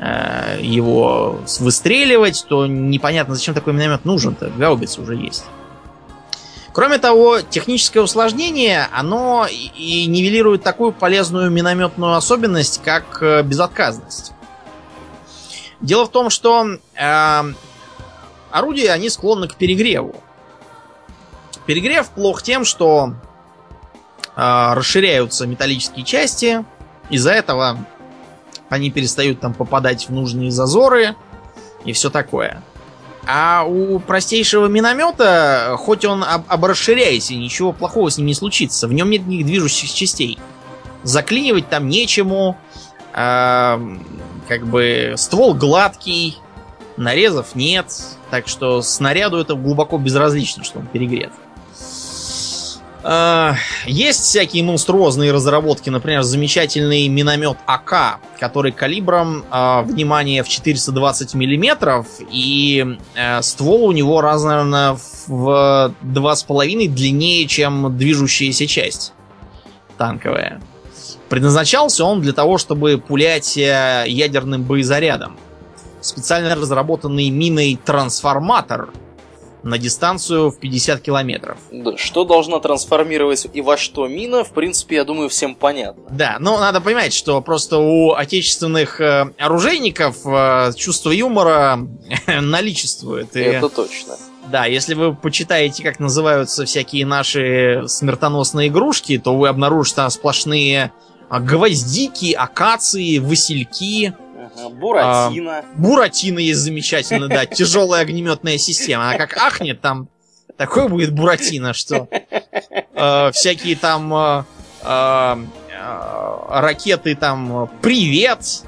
его 0.00 1.40
выстреливать, 1.58 2.46
то 2.48 2.66
непонятно, 2.66 3.34
зачем 3.34 3.54
такой 3.54 3.74
миномет 3.74 4.06
нужен-то. 4.06 4.50
Гаубица 4.56 5.02
уже 5.02 5.14
есть. 5.14 5.44
Кроме 6.72 6.98
того, 6.98 7.40
техническое 7.40 8.00
усложнение, 8.00 8.88
оно 8.92 9.46
и 9.50 10.06
нивелирует 10.06 10.62
такую 10.62 10.92
полезную 10.92 11.50
минометную 11.50 12.14
особенность, 12.14 12.80
как 12.84 13.22
э, 13.22 13.42
безотказность. 13.42 14.32
Дело 15.80 16.06
в 16.06 16.10
том, 16.10 16.30
что 16.30 16.78
э, 16.94 17.42
орудия, 18.52 18.92
они 18.92 19.08
склонны 19.08 19.48
к 19.48 19.56
перегреву. 19.56 20.22
Перегрев 21.66 22.08
плох 22.10 22.42
тем, 22.42 22.64
что 22.64 23.14
э, 24.36 24.72
расширяются 24.74 25.48
металлические 25.48 26.04
части, 26.04 26.64
из-за 27.08 27.32
этого 27.32 27.78
они 28.70 28.90
перестают 28.90 29.40
там 29.40 29.52
попадать 29.52 30.08
в 30.08 30.12
нужные 30.12 30.50
зазоры 30.50 31.16
и 31.84 31.92
все 31.92 32.08
такое. 32.08 32.62
А 33.26 33.64
у 33.66 33.98
простейшего 33.98 34.66
миномета, 34.66 35.76
хоть 35.78 36.04
он 36.04 36.24
об, 36.24 36.44
обрасширяйся, 36.48 37.34
ничего 37.34 37.72
плохого 37.72 38.10
с 38.10 38.16
ним 38.16 38.28
не 38.28 38.34
случится. 38.34 38.88
В 38.88 38.92
нем 38.94 39.10
нет 39.10 39.26
никаких 39.26 39.46
движущихся 39.46 39.94
частей. 39.94 40.38
Заклинивать 41.02 41.68
там 41.68 41.88
нечему. 41.88 42.56
а, 43.12 43.80
как 44.48 44.66
бы 44.66 45.14
ствол 45.16 45.54
гладкий, 45.54 46.38
нарезов 46.96 47.54
нет. 47.54 47.86
Так 48.30 48.48
что 48.48 48.82
снаряду 48.82 49.38
это 49.38 49.54
глубоко 49.54 49.98
безразлично, 49.98 50.64
что 50.64 50.78
он 50.78 50.86
перегрет. 50.86 51.32
А, 51.32 51.49
Есть 53.86 54.24
всякие 54.24 54.62
монструозные 54.62 55.32
разработки, 55.32 55.88
например, 55.88 56.22
замечательный 56.22 57.08
миномет 57.08 57.56
АК, 57.66 58.20
который 58.38 58.72
калибром, 58.72 59.44
а, 59.50 59.82
внимание, 59.82 60.42
в 60.42 60.48
420 60.48 61.34
миллиметров, 61.34 62.06
и 62.30 62.98
э, 63.14 63.42
ствол 63.42 63.86
у 63.86 63.92
него 63.92 64.20
раз, 64.20 64.44
наверное, 64.44 64.98
в 65.26 65.94
два 66.02 66.36
с 66.36 66.42
половиной 66.42 66.88
длиннее, 66.88 67.46
чем 67.46 67.96
движущаяся 67.96 68.66
часть 68.66 69.14
танковая. 69.96 70.60
Предназначался 71.28 72.04
он 72.04 72.20
для 72.20 72.32
того, 72.32 72.58
чтобы 72.58 72.98
пулять 72.98 73.56
э, 73.56 74.04
ядерным 74.08 74.64
боезарядом. 74.64 75.38
Специально 76.00 76.54
разработанный 76.54 77.30
миной 77.30 77.78
трансформатор 77.84 78.90
на 79.62 79.78
дистанцию 79.78 80.50
в 80.50 80.58
50 80.58 81.00
километров. 81.00 81.58
Да, 81.70 81.96
Что 81.96 82.24
должна 82.24 82.60
трансформировать 82.60 83.46
и 83.52 83.60
во 83.60 83.76
что 83.76 84.06
мина, 84.06 84.44
в 84.44 84.52
принципе, 84.52 84.96
я 84.96 85.04
думаю, 85.04 85.28
всем 85.28 85.54
понятно. 85.54 86.04
Да, 86.10 86.36
но 86.40 86.58
надо 86.58 86.80
понимать, 86.80 87.12
что 87.12 87.40
просто 87.40 87.78
у 87.78 88.12
отечественных 88.12 89.00
э, 89.00 89.32
оружейников 89.38 90.18
э, 90.24 90.72
чувство 90.76 91.10
юмора 91.10 91.78
наличествует. 92.26 93.36
И 93.36 93.40
Это 93.40 93.68
точно. 93.68 94.16
Да, 94.50 94.64
если 94.66 94.94
вы 94.94 95.14
почитаете, 95.14 95.82
как 95.82 96.00
называются 96.00 96.64
всякие 96.64 97.06
наши 97.06 97.84
смертоносные 97.86 98.68
игрушки, 98.68 99.18
то 99.18 99.36
вы 99.36 99.48
обнаружите 99.48 99.96
там 99.96 100.10
сплошные 100.10 100.92
а, 101.28 101.38
гвоздики, 101.38 102.32
акации, 102.32 103.18
васильки. 103.18 104.14
Буратино. 104.68 105.58
А, 105.58 105.64
Буратино 105.76 106.38
есть 106.38 106.60
замечательно, 106.60 107.28
да. 107.28 107.46
Тяжелая 107.46 108.02
огнеметная 108.02 108.58
система. 108.58 109.08
Она 109.10 109.18
как 109.18 109.36
ахнет, 109.36 109.80
там 109.80 110.08
такой 110.56 110.88
будет 110.88 111.12
Буратино, 111.12 111.72
что 111.72 112.08
э, 112.10 113.30
всякие 113.32 113.76
там 113.76 114.12
э, 114.14 114.44
э, 114.82 115.44
ракеты 116.50 117.14
там 117.14 117.70
«Привет», 117.80 118.62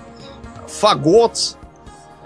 «Фагот», 0.68 1.56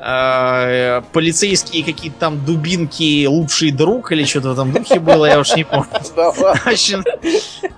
э, 0.07 1.03
полицейские 1.13 1.85
какие-то 1.85 2.19
там 2.19 2.45
дубинки 2.45 3.27
«Лучший 3.27 3.73
друг» 3.73 4.13
или 4.13 4.25
что-то 4.25 4.51
в 4.51 4.53
этом 4.53 4.73
духе 4.73 5.01
было, 5.01 5.27
я 5.27 5.41
уж 5.41 5.55
не 5.57 5.65
помню. 5.65 5.87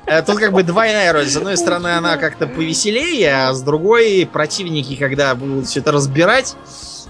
Э, 0.06 0.22
тут 0.22 0.38
как 0.38 0.52
бы 0.52 0.62
двойная 0.62 1.12
роль. 1.12 1.26
С 1.26 1.36
одной 1.36 1.56
стороны, 1.58 1.88
она 1.88 2.16
как-то 2.16 2.46
повеселее, 2.46 3.48
а 3.48 3.52
с 3.52 3.60
другой 3.60 4.26
противники, 4.30 4.96
когда 4.96 5.34
будут 5.34 5.66
все 5.66 5.80
это 5.80 5.92
разбирать, 5.92 6.56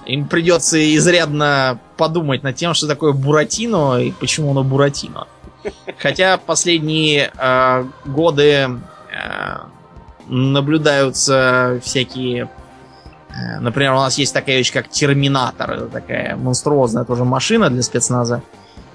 им 0.05 0.27
придется 0.27 0.79
изрядно 0.97 1.79
подумать 1.97 2.43
над 2.43 2.57
тем, 2.57 2.75
что 2.75 2.89
такое 2.89 3.13
Буратино 3.13 4.01
и 4.01 4.11
почему 4.11 4.51
оно 4.51 4.65
Буратино. 4.65 5.29
Хотя 5.99 6.39
последние 6.39 7.31
э, 7.37 7.85
годы 8.05 8.45
э, 8.45 8.69
наблюдаются 10.29 11.81
всякие... 11.85 12.49
Э, 13.39 13.61
например, 13.61 13.93
у 13.93 13.97
нас 13.97 14.19
есть 14.19 14.35
такая 14.35 14.59
вещь, 14.59 14.73
как 14.73 14.89
Терминатор. 14.89 15.71
Это 15.71 15.87
такая 15.87 16.37
монструозная 16.37 17.05
тоже 17.05 17.25
машина 17.25 17.71
для 17.71 17.83
спецназа. 17.83 18.43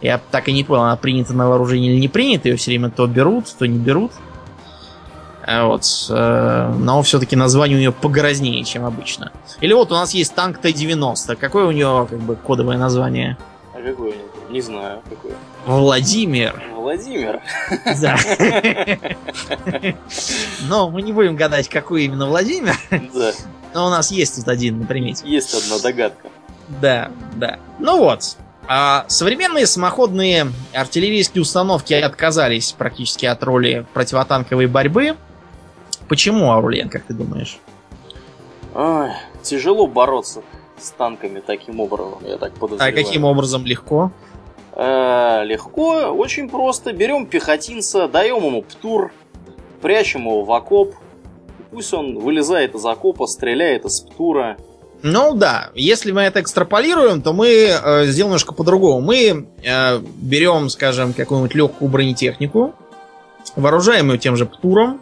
Я 0.01 0.19
так 0.31 0.49
и 0.49 0.53
не 0.53 0.63
понял, 0.63 0.83
она 0.83 0.97
принята 0.97 1.33
на 1.33 1.47
вооружение 1.47 1.93
или 1.93 1.99
не 1.99 2.07
принята. 2.07 2.49
Ее 2.49 2.57
все 2.57 2.71
время 2.71 2.89
то 2.89 3.07
берут, 3.07 3.45
то 3.57 3.65
не 3.65 3.79
берут. 3.79 4.11
Э, 5.45 5.63
вот. 5.63 5.83
Э, 6.09 6.73
но 6.77 7.01
все-таки 7.01 7.35
название 7.35 7.77
у 7.77 7.79
нее 7.79 7.91
погрознее, 7.91 8.63
чем 8.63 8.85
обычно. 8.85 9.31
Или 9.61 9.73
вот 9.73 9.91
у 9.91 9.95
нас 9.95 10.13
есть 10.13 10.33
танк 10.35 10.59
Т-90. 10.59 11.35
Какое 11.35 11.65
у 11.65 11.71
нее 11.71 12.07
как 12.09 12.19
бы 12.19 12.35
кодовое 12.35 12.77
название? 12.77 13.37
Какое? 13.83 14.13
Не 14.49 14.61
знаю, 14.61 15.01
какое. 15.09 15.33
Владимир. 15.65 16.63
Владимир. 16.73 17.41
Да. 18.01 18.17
Но 20.67 20.89
мы 20.89 21.01
не 21.01 21.11
будем 21.11 21.35
гадать, 21.35 21.67
какой 21.67 22.05
именно 22.05 22.27
Владимир. 22.27 22.75
Да. 22.91 23.33
Но 23.73 23.87
у 23.87 23.89
нас 23.89 24.11
есть 24.11 24.37
тут 24.37 24.47
один 24.47 24.79
на 24.79 24.85
примете. 24.85 25.27
Есть 25.27 25.53
одна 25.53 25.79
догадка. 25.79 26.29
Да, 26.81 27.11
да. 27.35 27.59
Ну 27.79 27.97
вот. 27.97 28.37
А 28.67 29.05
современные 29.09 29.67
самоходные 29.67 30.47
артиллерийские 30.73 31.41
установки 31.41 31.93
отказались 31.93 32.71
практически 32.71 33.25
от 33.25 33.43
роли 33.43 33.85
противотанковой 33.93 34.67
борьбы. 34.67 35.17
Почему, 36.07 36.51
Аурлен, 36.51 36.89
как 36.89 37.03
ты 37.03 37.13
думаешь? 37.13 37.57
Ой, 38.73 39.09
тяжело 39.41 39.87
бороться 39.87 40.41
с 40.77 40.91
танками 40.91 41.41
таким 41.45 41.79
образом, 41.79 42.19
я 42.25 42.37
так 42.37 42.53
подозреваю. 42.53 42.93
А 42.93 42.95
каким 42.95 43.25
образом 43.25 43.65
легко? 43.65 44.11
Э, 44.75 45.43
легко, 45.45 46.11
очень 46.11 46.49
просто. 46.49 46.93
Берем 46.93 47.25
пехотинца, 47.25 48.07
даем 48.07 48.43
ему 48.43 48.61
птур, 48.63 49.11
прячем 49.81 50.21
его 50.21 50.43
в 50.43 50.51
окоп. 50.51 50.95
Пусть 51.71 51.93
он 51.93 52.19
вылезает 52.19 52.75
из 52.75 52.85
окопа, 52.85 53.27
стреляет 53.27 53.85
из 53.85 54.01
птура. 54.01 54.57
Ну 55.03 55.33
да, 55.35 55.69
если 55.75 56.11
мы 56.11 56.21
это 56.21 56.39
экстраполируем, 56.41 57.21
то 57.21 57.33
мы 57.33 57.47
э, 57.47 58.05
сделаем 58.05 58.29
немножко 58.29 58.53
по-другому. 58.53 59.01
Мы 59.01 59.47
э, 59.63 59.99
берем, 59.99 60.69
скажем, 60.69 61.13
какую-нибудь 61.13 61.55
легкую 61.55 61.89
бронетехнику, 61.91 62.73
вооружаем 63.55 64.11
ее 64.11 64.17
тем 64.17 64.37
же 64.37 64.45
птуром 64.45 65.01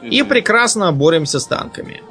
mm-hmm. 0.00 0.08
и 0.08 0.22
прекрасно 0.22 0.90
боремся 0.92 1.40
с 1.40 1.46
танками. 1.46 2.02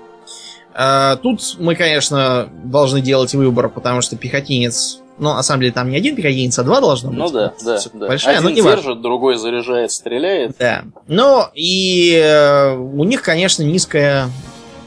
Э, 0.76 1.18
тут 1.22 1.56
мы, 1.60 1.76
конечно, 1.76 2.50
должны 2.64 3.02
делать 3.02 3.34
выбор, 3.34 3.70
потому 3.70 4.02
что 4.02 4.16
пехотинец 4.16 5.00
но 5.20 5.36
на 5.36 5.44
самом 5.44 5.62
деле 5.62 5.74
там 5.74 5.90
не 5.90 5.98
один 5.98 6.16
пехотинец, 6.16 6.58
а 6.58 6.64
два 6.64 6.82
должно 6.82 7.10
быть. 7.10 7.20
Ну 7.20 7.30
да, 7.30 7.54
да, 7.64 7.80
да. 7.94 8.08
Большая, 8.08 8.38
один 8.38 8.44
но 8.44 8.50
не 8.50 8.56
держит, 8.56 8.86
важно. 8.86 8.96
другой 8.96 9.36
заряжает, 9.36 9.92
стреляет. 9.92 10.56
Да. 10.58 10.84
Но 11.08 11.52
и 11.54 12.20
э, 12.20 12.76
у 12.76 13.04
них, 13.04 13.22
конечно, 13.22 13.62
низкая 13.62 14.30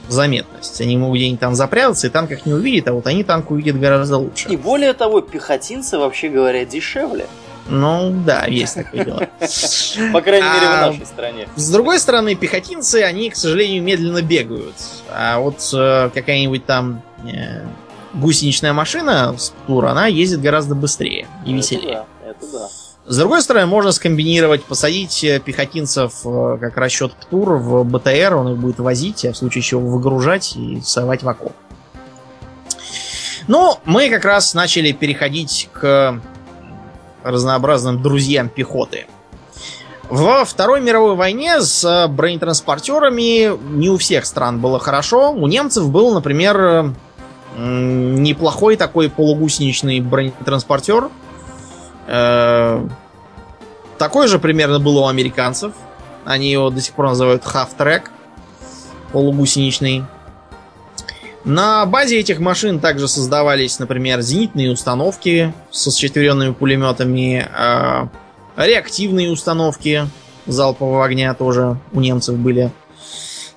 заметность. 0.09 0.81
Они 0.81 0.96
могут 0.96 1.18
где-нибудь 1.18 1.40
там 1.40 1.55
запрятаться, 1.55 2.07
и 2.07 2.11
танк 2.11 2.31
их 2.33 2.46
не 2.46 2.53
увидит, 2.53 2.88
а 2.88 2.92
вот 2.92 3.07
они 3.07 3.25
танк 3.25 3.51
увидят 3.51 3.79
гораздо 3.79 4.18
лучше. 4.18 4.49
И 4.49 4.57
более 4.57 4.92
того, 4.92 5.20
пехотинцы, 5.20 5.99
вообще 5.99 6.29
говоря, 6.29 6.64
дешевле. 6.64 7.27
Ну 7.68 8.14
да, 8.24 8.46
есть 8.46 8.74
такое 8.74 9.05
дело. 9.05 9.29
По 10.12 10.20
крайней 10.20 10.48
мере, 10.48 10.66
в 10.66 10.70
А, 10.70 10.87
нашей 10.92 11.07
стране. 11.07 11.48
С 11.57 11.70
другой 11.70 11.98
стороны, 11.98 12.35
пехотинцы, 12.35 13.02
они, 13.02 13.31
к 13.31 13.37
сожалению, 13.37 13.83
медленно 13.83 14.22
бегают. 14.22 14.76
А 15.11 15.38
вот 15.38 15.68
э, 15.72 16.11
какая-нибудь 16.14 16.64
там 16.64 17.02
э, 17.24 17.64
гусеничная 18.14 18.72
машина 18.72 19.35
с 19.37 19.52
тур, 19.66 19.87
она 19.87 20.07
ездит 20.07 20.40
гораздо 20.40 20.74
быстрее 20.74 21.26
и 21.44 21.52
веселее. 21.52 22.05
Это 22.24 22.52
да. 22.52 22.68
С 23.09 23.18
другой 23.18 23.40
стороны, 23.40 23.66
можно 23.66 23.92
скомбинировать, 23.92 24.64
посадить 24.64 25.24
э, 25.24 25.40
пехотинцев 25.40 26.22
как 26.22 26.76
расчет 26.76 27.12
ПТУР 27.14 27.55
в 27.55 27.85
БТР, 27.85 28.35
он 28.35 28.52
их 28.52 28.59
будет 28.59 28.79
возить, 28.79 29.24
а 29.24 29.33
в 29.33 29.37
случае 29.37 29.62
чего 29.62 29.81
выгружать 29.81 30.57
и 30.57 30.81
совать 30.83 31.22
в 31.22 31.29
окоп. 31.29 31.52
Ну, 33.48 33.79
мы 33.85 34.11
как 34.11 34.24
раз 34.24 34.55
начали 34.55 34.90
переходить 34.92 35.68
к 35.72 36.20
разнообразным 37.31 38.03
друзьям 38.03 38.49
пехоты. 38.49 39.07
Во 40.09 40.45
Второй 40.45 40.81
мировой 40.81 41.17
войне 41.17 41.61
с 41.61 42.07
бронетранспортерами 42.09 43.59
не 43.77 43.91
у 43.91 43.97
всех 43.97 44.25
стран 44.25 44.61
было 44.61 44.79
хорошо. 44.79 45.33
У 45.33 45.47
немцев 45.49 45.91
был, 45.91 46.15
например, 46.15 46.93
м, 47.57 48.23
неплохой 48.23 48.77
такой 48.77 49.11
полугусеничный 49.11 50.01
бронетранспортер. 50.01 51.09
Э, 52.07 52.87
Такой 53.99 54.29
же 54.29 54.39
примерно 54.39 54.79
был 54.79 54.99
у 54.99 55.07
американцев. 55.07 55.73
Они 56.25 56.51
его 56.51 56.71
до 56.71 56.81
сих 56.81 56.95
пор 56.95 57.07
называют 57.07 57.45
half-track. 57.45 58.11
Полугусеничный. 59.12 60.05
На 61.46 61.87
базе 61.87 62.18
этих 62.18 62.40
машин 62.40 62.80
также 62.80 63.06
создавались, 63.06 63.78
например, 63.78 64.20
зенитные 64.20 64.72
установки 64.72 65.54
со 65.70 65.96
счетверенными 65.96 66.52
пулеметами, 66.52 67.48
э, 67.48 68.09
реактивные 68.56 69.30
установки 69.30 70.09
залпового 70.46 71.04
огня 71.04 71.35
тоже 71.35 71.78
у 71.92 72.00
немцев 72.00 72.35
были. 72.37 72.72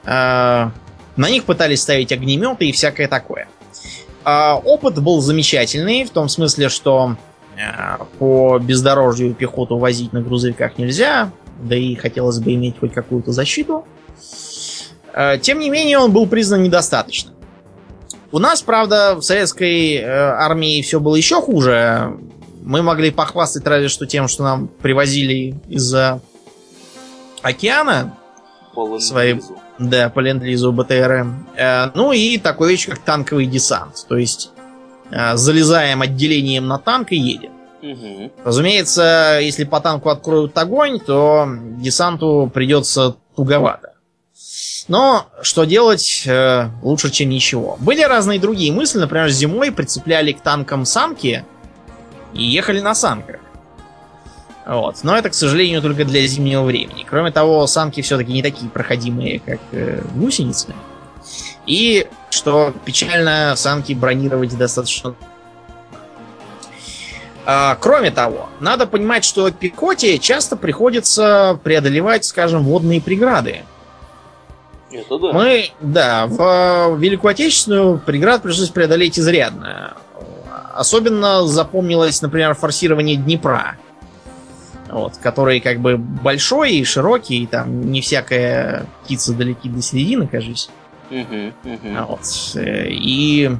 Э, 0.05 0.69
на 1.15 1.29
них 1.31 1.45
пытались 1.45 1.81
ставить 1.81 2.11
огнеметы 2.11 2.67
и 2.67 2.71
всякое 2.71 3.07
такое. 3.07 3.47
А, 4.23 4.55
опыт 4.57 5.01
был 5.01 5.19
замечательный, 5.19 6.03
в 6.03 6.11
том 6.11 6.29
смысле, 6.29 6.69
что 6.69 7.15
э, 7.57 8.03
по 8.19 8.59
бездорожью 8.59 9.33
пехоту 9.33 9.79
возить 9.79 10.13
на 10.13 10.21
грузовиках 10.21 10.77
нельзя, 10.77 11.31
да 11.59 11.75
и 11.75 11.95
хотелось 11.95 12.37
бы 12.37 12.53
иметь 12.53 12.77
хоть 12.79 12.93
какую-то 12.93 13.31
защиту. 13.31 13.87
Э, 15.11 15.39
Тем 15.41 15.57
не 15.57 15.71
менее, 15.71 15.97
он 15.97 16.11
был 16.11 16.27
признан 16.27 16.61
недостаточным. 16.61 17.38
У 18.31 18.39
нас, 18.39 18.61
правда, 18.61 19.15
в 19.15 19.21
советской 19.21 19.95
э, 19.95 20.05
армии 20.05 20.81
все 20.81 20.99
было 20.99 21.15
еще 21.15 21.41
хуже. 21.41 22.17
Мы 22.61 22.83
могли 22.83 23.09
похвастать 23.09 23.65
разве 23.65 23.87
что 23.87 24.05
тем, 24.05 24.27
что 24.27 24.43
нам 24.43 24.67
привозили 24.67 25.55
из-за 25.67 26.21
океана 27.41 28.15
По 28.75 28.85
ленд-лизу. 28.85 29.57
да, 29.79 30.09
по 30.09 30.19
ленд-лизу 30.19 30.71
БТР. 30.71 31.27
Э, 31.55 31.91
ну 31.95 32.11
и 32.11 32.37
такой 32.37 32.69
вещь, 32.71 32.87
как 32.87 32.99
танковый 32.99 33.47
десант. 33.47 34.05
То 34.07 34.17
есть 34.17 34.51
э, 35.09 35.35
залезаем 35.35 36.01
отделением 36.01 36.67
на 36.67 36.77
танк 36.77 37.11
и 37.11 37.17
едем. 37.17 37.51
Мгм. 37.81 38.31
Разумеется, 38.43 39.39
если 39.41 39.63
по 39.63 39.79
танку 39.79 40.09
откроют 40.09 40.55
огонь, 40.57 40.99
то 40.99 41.47
десанту 41.77 42.51
придется 42.53 43.15
туговато. 43.35 43.93
Но 44.89 45.27
что 45.43 45.65
делать 45.65 46.23
э, 46.25 46.67
лучше, 46.81 47.11
чем 47.11 47.29
ничего. 47.29 47.77
Были 47.79 48.01
разные 48.01 48.39
другие 48.39 48.73
мысли. 48.73 48.97
Например, 48.97 49.29
зимой 49.29 49.71
прицепляли 49.71 50.31
к 50.31 50.41
танкам 50.41 50.83
санки 50.83 51.45
и 52.33 52.43
ехали 52.43 52.81
на 52.81 52.95
санках. 52.95 53.39
Вот. 54.65 54.97
Но 55.03 55.15
это, 55.15 55.29
к 55.29 55.35
сожалению, 55.35 55.83
только 55.83 56.05
для 56.05 56.25
зимнего 56.25 56.63
времени. 56.63 57.05
Кроме 57.07 57.31
того, 57.31 57.65
санки 57.67 58.01
все-таки 58.01 58.33
не 58.33 58.41
такие 58.41 58.69
проходимые, 58.69 59.39
как 59.39 59.59
э, 59.71 60.01
гусеницы. 60.15 60.73
И, 61.67 62.07
что 62.31 62.73
печально, 62.83 63.53
санки 63.55 63.93
бронировать 63.93 64.57
достаточно 64.57 65.13
а, 67.45 67.75
Кроме 67.79 68.09
того, 68.09 68.49
надо 68.59 68.87
понимать, 68.87 69.23
что 69.23 69.51
пехоте 69.51 70.17
часто 70.17 70.55
приходится 70.55 71.59
преодолевать, 71.63 72.25
скажем, 72.25 72.63
водные 72.63 73.01
преграды. 73.01 73.63
Это 74.91 75.19
да. 75.19 75.33
Мы, 75.33 75.71
да, 75.79 76.25
в 76.27 76.97
Великую 76.97 77.31
Отечественную 77.31 77.99
преград 77.99 78.41
пришлось 78.41 78.69
преодолеть 78.69 79.19
изрядно. 79.19 79.93
особенно 80.73 81.45
запомнилось, 81.45 82.21
например, 82.21 82.55
форсирование 82.55 83.15
Днепра. 83.17 83.77
Вот, 84.87 85.17
который 85.17 85.59
как 85.59 85.79
бы 85.79 85.97
большой 85.97 86.73
и 86.73 86.83
широкий, 86.83 87.43
и 87.43 87.45
там 87.45 87.91
не 87.91 88.01
всякая 88.01 88.87
птица 89.03 89.33
долетит 89.33 89.75
до 89.75 89.83
середины, 89.83 90.25
кажется. 90.25 90.71
Мгм, 91.11 91.53
мгм. 91.63 92.05
Вот. 92.07 92.21
э, 92.55 92.87
И 92.89 93.51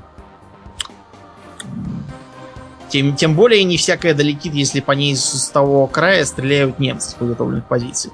тем, 2.89 3.15
тем 3.15 3.35
более 3.35 3.63
не 3.63 3.77
всякая 3.77 4.15
долетит, 4.15 4.53
если 4.53 4.79
по 4.79 4.93
ней 4.93 5.15
с, 5.15 5.23
с 5.23 5.49
того 5.49 5.85
края 5.85 6.25
стреляют 6.25 6.79
немцы 6.79 7.11
с 7.11 7.13
подготовленных 7.13 7.65
позиций. 7.65 8.11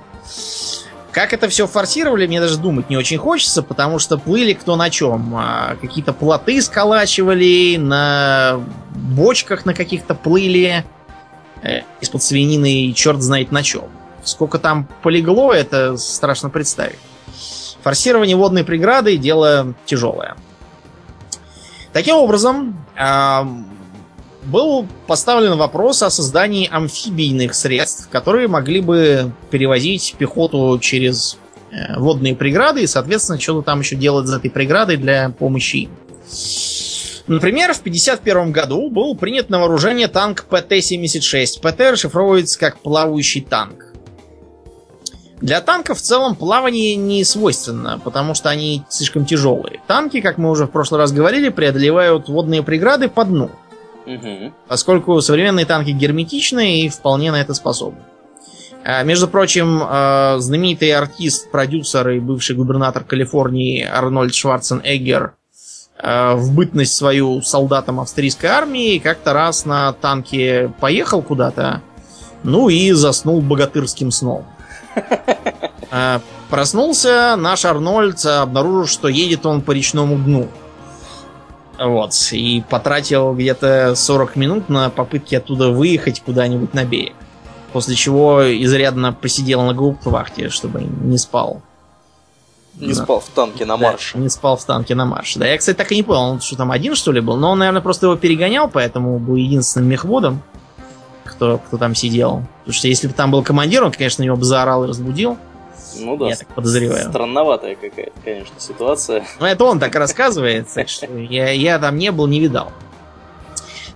Как 1.15 1.31
это 1.31 1.47
все 1.47 1.65
форсировали, 1.65 2.27
мне 2.27 2.41
даже 2.41 2.57
думать 2.57 2.89
не 2.89 2.97
очень 2.97 3.17
хочется, 3.17 3.63
потому 3.63 3.99
что 3.99 4.17
плыли 4.17 4.51
кто 4.51 4.75
на 4.75 4.89
чем. 4.89 5.33
А, 5.37 5.77
Какие-то 5.79 6.11
плоты 6.11 6.61
сколачивали, 6.61 7.77
на 7.77 8.61
бочках 8.93 9.65
на 9.65 9.73
каких-то 9.73 10.13
плыли 10.13 10.83
э, 11.61 11.83
из-под 12.01 12.21
свинины 12.21 12.87
и 12.87 12.93
черт 12.93 13.21
знает 13.21 13.53
на 13.53 13.63
чем. 13.63 13.85
Сколько 14.25 14.59
там 14.59 14.89
полегло, 15.03 15.53
это 15.53 15.95
страшно 15.95 16.49
представить. 16.49 16.99
Форсирование 17.81 18.35
водной 18.35 18.65
преграды 18.65 19.15
дело 19.15 19.73
тяжелое. 19.85 20.35
Таким 21.93 22.15
образом, 22.17 22.85
был 24.45 24.87
поставлен 25.07 25.57
вопрос 25.57 26.03
о 26.03 26.09
создании 26.09 26.69
амфибийных 26.71 27.55
средств, 27.55 28.09
которые 28.09 28.47
могли 28.47 28.81
бы 28.81 29.31
перевозить 29.49 30.15
пехоту 30.17 30.77
через 30.79 31.37
э, 31.71 31.99
водные 31.99 32.35
преграды 32.35 32.83
и, 32.83 32.87
соответственно, 32.87 33.39
что-то 33.39 33.63
там 33.63 33.79
еще 33.79 33.95
делать 33.95 34.27
за 34.27 34.37
этой 34.37 34.51
преградой 34.51 34.97
для 34.97 35.29
помощи 35.29 35.77
им. 35.77 35.91
Например, 37.27 37.73
в 37.73 37.79
1951 37.79 38.51
году 38.51 38.89
был 38.91 39.15
принят 39.15 39.49
на 39.49 39.59
вооружение 39.59 40.07
танк 40.07 40.45
ПТ-76. 40.49 41.59
ПТ 41.59 41.79
расшифровывается 41.91 42.59
как 42.59 42.79
плавающий 42.79 43.41
танк. 43.41 43.85
Для 45.41 45.59
танков 45.59 45.97
в 45.97 46.01
целом 46.01 46.35
плавание 46.35 46.95
не 46.95 47.23
свойственно, 47.23 47.99
потому 48.03 48.35
что 48.35 48.49
они 48.49 48.83
слишком 48.89 49.25
тяжелые. 49.25 49.81
Танки, 49.85 50.21
как 50.21 50.37
мы 50.37 50.49
уже 50.49 50.65
в 50.65 50.71
прошлый 50.71 50.99
раз 50.99 51.11
говорили, 51.11 51.49
преодолевают 51.49 52.29
водные 52.29 52.63
преграды 52.63 53.09
по 53.09 53.25
дну, 53.25 53.51
Мгм. 54.05 54.53
поскольку 54.67 55.19
современные 55.21 55.65
танки 55.65 55.89
герметичны 55.91 56.81
и 56.81 56.89
вполне 56.89 57.31
на 57.31 57.41
это 57.41 57.53
способны. 57.53 57.99
А, 58.83 59.01
Между 59.03 59.27
прочим, 59.27 59.81
э, 59.81 60.35
знаменитый 60.39 60.91
артист, 60.91 61.49
продюсер 61.49 62.07
и 62.09 62.19
бывший 62.19 62.55
губернатор 62.55 63.03
Калифорнии 63.03 63.83
Арнольд 63.83 64.35
Шварценеггер 64.35 65.33
э, 65.97 66.33
в 66.35 66.53
бытность 66.53 66.95
свою 66.95 67.41
солдатом 67.41 67.99
австрийской 67.99 68.49
армии 68.49 68.99
как-то 68.99 69.33
раз 69.33 69.65
на 69.65 69.91
танке 69.93 70.71
поехал 70.79 71.23
куда-то, 71.23 71.81
ну 72.43 72.69
и 72.69 72.91
заснул 72.91 73.41
богатырским 73.41 74.11
сном. 74.11 74.45
А, 75.91 76.19
Проснулся 76.49 77.35
наш 77.37 77.63
Арнольд, 77.65 78.23
обнаружил, 78.25 78.85
что 78.85 79.07
едет 79.07 79.45
он 79.45 79.61
по 79.61 79.71
речному 79.71 80.17
дну. 80.17 80.47
Вот, 81.77 82.13
и 82.31 82.63
потратил 82.69 83.33
где-то 83.33 83.95
40 83.95 84.35
минут 84.35 84.69
на 84.69 84.89
попытки 84.89 85.35
оттуда 85.35 85.69
выехать 85.69 86.21
куда-нибудь 86.21 86.73
на 86.73 86.85
берег. 86.85 87.13
После 87.73 87.95
чего 87.95 88.41
изрядно 88.63 89.11
посидел 89.11 89.61
на 89.63 89.73
гауптвахте, 89.73 90.49
чтобы 90.49 90.81
не 90.81 91.17
спал. 91.17 91.61
Не 92.79 92.93
Да. 92.93 93.03
спал 93.03 93.19
в 93.19 93.27
танке 93.29 93.65
на 93.65 93.77
Да, 93.77 93.83
марше. 93.91 94.17
не 94.17 94.29
спал 94.29 94.57
в 94.57 94.63
танке 94.65 94.95
на 94.95 95.05
марше. 95.05 95.39
Да, 95.39 95.47
я, 95.47 95.57
кстати, 95.57 95.75
так 95.77 95.91
и 95.91 95.95
не 95.95 96.03
понял, 96.03 96.21
он 96.21 96.41
что 96.41 96.55
там 96.57 96.71
один, 96.71 96.95
что 96.95 97.11
ли, 97.11 97.19
был? 97.21 97.35
Но 97.37 97.51
он, 97.51 97.59
наверное, 97.59 97.81
просто 97.81 98.05
его 98.05 98.15
перегонял, 98.15 98.69
поэтому 98.69 99.17
был 99.19 99.35
единственным 99.35 99.89
мехводом, 99.89 100.41
кто, 101.25 101.57
кто 101.57 101.77
там 101.77 101.95
сидел. 101.95 102.43
Потому 102.59 102.73
что 102.73 102.87
если 102.87 103.07
бы 103.07 103.13
там 103.13 103.31
был 103.31 103.43
командир, 103.43 103.83
он, 103.83 103.91
конечно, 103.91 104.23
его 104.23 104.35
бы 104.37 104.43
заорал 104.45 104.83
и 104.85 104.87
разбудил. 104.87 105.37
Ну 105.99 106.17
да, 106.17 106.29
Я 106.29 106.35
так 106.35 106.47
подозреваю. 106.49 107.09
странноватая 107.09 107.75
какая-то, 107.75 108.19
конечно, 108.23 108.55
ситуация. 108.59 109.25
Но 109.39 109.47
это 109.47 109.63
он 109.65 109.79
так 109.79 109.95
рассказывает, 109.95 110.67
так 110.73 110.89
что 110.89 111.07
я, 111.07 111.51
я 111.51 111.79
там 111.79 111.97
не 111.97 112.11
был, 112.11 112.27
не 112.27 112.39
видал. 112.39 112.71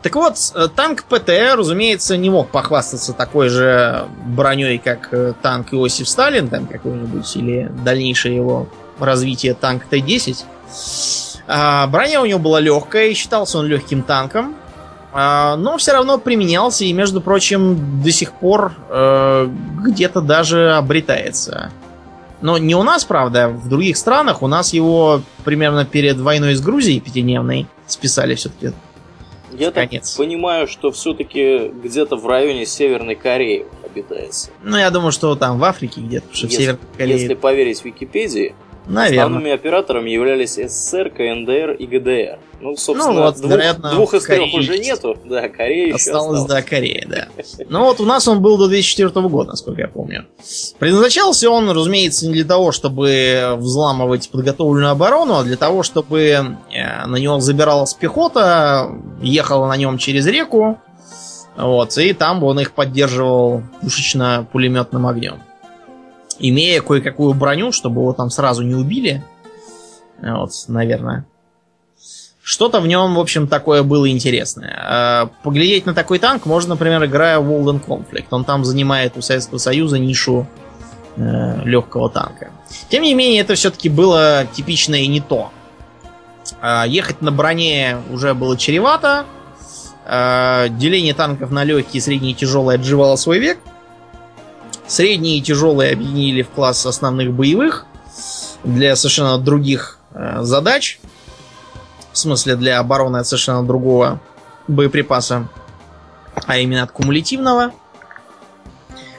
Так 0.01 0.15
вот, 0.15 0.35
э, 0.55 0.67
танк 0.73 1.03
ПТ, 1.03 1.29
разумеется, 1.55 2.15
не 2.15 2.29
мог 2.29 2.49
похвастаться 2.49 3.11
такой 3.13 3.49
же 3.49 4.07
броней, 4.25 4.77
как 4.77 5.09
э, 5.11 5.33
танк 5.41 5.73
Иосиф 5.73 6.07
Сталин, 6.07 6.47
там 6.47 6.67
какой-нибудь, 6.67 7.35
или 7.35 7.69
дальнейшее 7.83 8.35
его 8.35 8.67
развитие 8.97 9.53
танк 9.53 9.83
Т-10. 9.85 10.45
А, 11.47 11.87
броня 11.87 12.21
у 12.21 12.25
него 12.25 12.39
была 12.39 12.59
легкая, 12.59 13.07
и 13.07 13.13
считался 13.13 13.57
он 13.57 13.65
легким 13.65 14.03
танком, 14.03 14.55
а, 15.11 15.55
но 15.57 15.77
все 15.77 15.93
равно 15.93 16.17
применялся 16.19 16.85
и, 16.85 16.93
между 16.93 17.21
прочим, 17.21 18.01
до 18.03 18.11
сих 18.11 18.33
пор 18.33 18.73
э, 18.89 19.49
где-то 19.83 20.21
даже 20.21 20.73
обретается. 20.73 21.71
Но 22.41 22.57
не 22.57 22.75
у 22.75 22.83
нас, 22.83 23.03
правда, 23.05 23.49
в 23.49 23.67
других 23.67 23.97
странах. 23.97 24.41
У 24.41 24.47
нас 24.47 24.73
его 24.73 25.21
примерно 25.43 25.85
перед 25.85 26.17
войной 26.17 26.55
с 26.55 26.61
Грузией 26.61 26.99
пятидневной 27.01 27.67
списали 27.87 28.35
все-таки. 28.35 28.73
Я 29.51 29.71
так 29.71 29.89
Конец. 29.89 30.15
понимаю, 30.15 30.67
что 30.67 30.91
все-таки 30.91 31.69
где-то 31.69 32.15
в 32.15 32.27
районе 32.27 32.65
Северной 32.65 33.15
Кореи 33.15 33.65
обитается. 33.83 34.51
Ну, 34.63 34.77
я 34.77 34.89
думаю, 34.91 35.11
что 35.11 35.35
там 35.35 35.57
в 35.59 35.63
Африке 35.63 36.01
где-то, 36.01 36.27
потому 36.27 36.37
что 36.37 36.47
в 36.47 36.51
Если- 36.51 36.63
Северной 36.63 36.85
Корее... 36.97 37.17
Если 37.19 37.33
поверить 37.33 37.83
Википедии, 37.83 38.55
Наверное. 38.85 39.25
основными 39.25 39.51
операторами 39.51 40.09
являлись 40.11 40.53
СССР, 40.55 41.09
КНДР 41.09 41.71
и 41.71 41.85
ГДР. 41.87 42.39
Ну, 42.61 42.75
собственно, 42.75 43.13
Ну 43.13 43.21
вот, 43.23 43.37
двух, 43.37 43.51
вероятно, 43.51 43.91
двух 43.91 44.13
из 44.13 44.23
трех 44.23 44.53
уже 44.53 44.77
нету. 44.79 45.17
Да, 45.25 45.47
Корея 45.47 45.95
Осталось, 45.95 46.39
осталась. 46.39 46.45
да, 46.45 46.61
Корея, 46.61 47.07
да. 47.07 47.27
Ну 47.69 47.83
вот 47.85 47.99
у 48.01 48.05
нас 48.05 48.27
он 48.27 48.41
был 48.41 48.57
до 48.57 48.67
2004 48.67 49.27
года, 49.29 49.51
насколько 49.51 49.81
я 49.81 49.87
помню. 49.87 50.25
Предназначался 50.77 51.49
он, 51.49 51.69
разумеется, 51.69 52.27
не 52.27 52.33
для 52.33 52.45
того, 52.45 52.71
чтобы 52.71 53.55
взламывать 53.57 54.29
подготовленную 54.29 54.91
оборону, 54.91 55.35
а 55.37 55.43
для 55.43 55.57
того, 55.57 55.83
чтобы 55.83 56.19
э, 56.21 57.05
на 57.05 57.15
него 57.15 57.39
забиралась 57.39 57.93
пехота, 57.93 58.91
ехала 59.21 59.67
на 59.67 59.77
нем 59.77 59.97
через 59.97 60.25
реку, 60.27 60.79
вот, 61.55 61.97
и 61.97 62.13
там 62.13 62.43
он 62.43 62.59
их 62.59 62.73
поддерживал 62.73 63.63
пушечно-пулеметным 63.81 65.07
огнем. 65.07 65.39
Имея 66.39 66.81
кое-какую 66.81 67.33
броню, 67.33 67.71
чтобы 67.71 68.01
его 68.01 68.13
там 68.13 68.29
сразу 68.29 68.63
не 68.63 68.75
убили, 68.75 69.23
вот, 70.21 70.51
наверное. 70.67 71.25
Что-то 72.49 72.79
в 72.79 72.87
нем, 72.87 73.13
в 73.13 73.19
общем, 73.19 73.47
такое 73.47 73.83
было 73.83 74.09
интересное. 74.09 74.75
А, 74.75 75.29
Поглядеть 75.43 75.85
на 75.85 75.93
такой 75.93 76.17
танк 76.17 76.47
можно, 76.47 76.69
например, 76.69 77.05
играя 77.05 77.37
в 77.37 77.47
World 77.47 77.85
Conflict. 77.85 78.25
Он 78.31 78.43
там 78.43 78.65
занимает 78.65 79.15
у 79.17 79.21
Советского 79.21 79.59
Союза 79.59 79.99
нишу 79.99 80.47
э, 81.15 81.61
легкого 81.63 82.09
танка. 82.09 82.49
Тем 82.89 83.03
не 83.03 83.13
менее, 83.13 83.41
это 83.41 83.53
все-таки 83.53 83.87
было 83.87 84.47
типичное 84.51 85.01
и 85.01 85.07
не 85.07 85.21
то. 85.21 85.51
А, 86.59 86.87
Ехать 86.87 87.21
на 87.21 87.31
броне 87.31 87.97
уже 88.11 88.33
было 88.33 88.57
чревато. 88.57 89.25
Деление 90.07 91.13
танков 91.13 91.51
на 91.51 91.63
легкие, 91.63 92.01
средние 92.01 92.31
и 92.31 92.35
тяжелые 92.35 92.77
отживало 92.79 93.15
свой 93.15 93.37
век. 93.37 93.59
Средние 94.87 95.37
и 95.37 95.41
тяжелые 95.43 95.93
объединили 95.93 96.41
в 96.41 96.49
класс 96.49 96.83
основных 96.87 97.31
боевых 97.31 97.85
для 98.63 98.95
совершенно 98.95 99.37
других 99.37 99.99
э, 100.15 100.39
задач. 100.41 100.99
В 102.11 102.17
смысле, 102.17 102.55
для 102.55 102.79
обороны 102.79 103.17
от 103.17 103.27
совершенно 103.27 103.65
другого 103.65 104.19
боеприпаса, 104.67 105.47
а 106.45 106.57
именно 106.57 106.83
от 106.83 106.91
кумулятивного. 106.91 107.71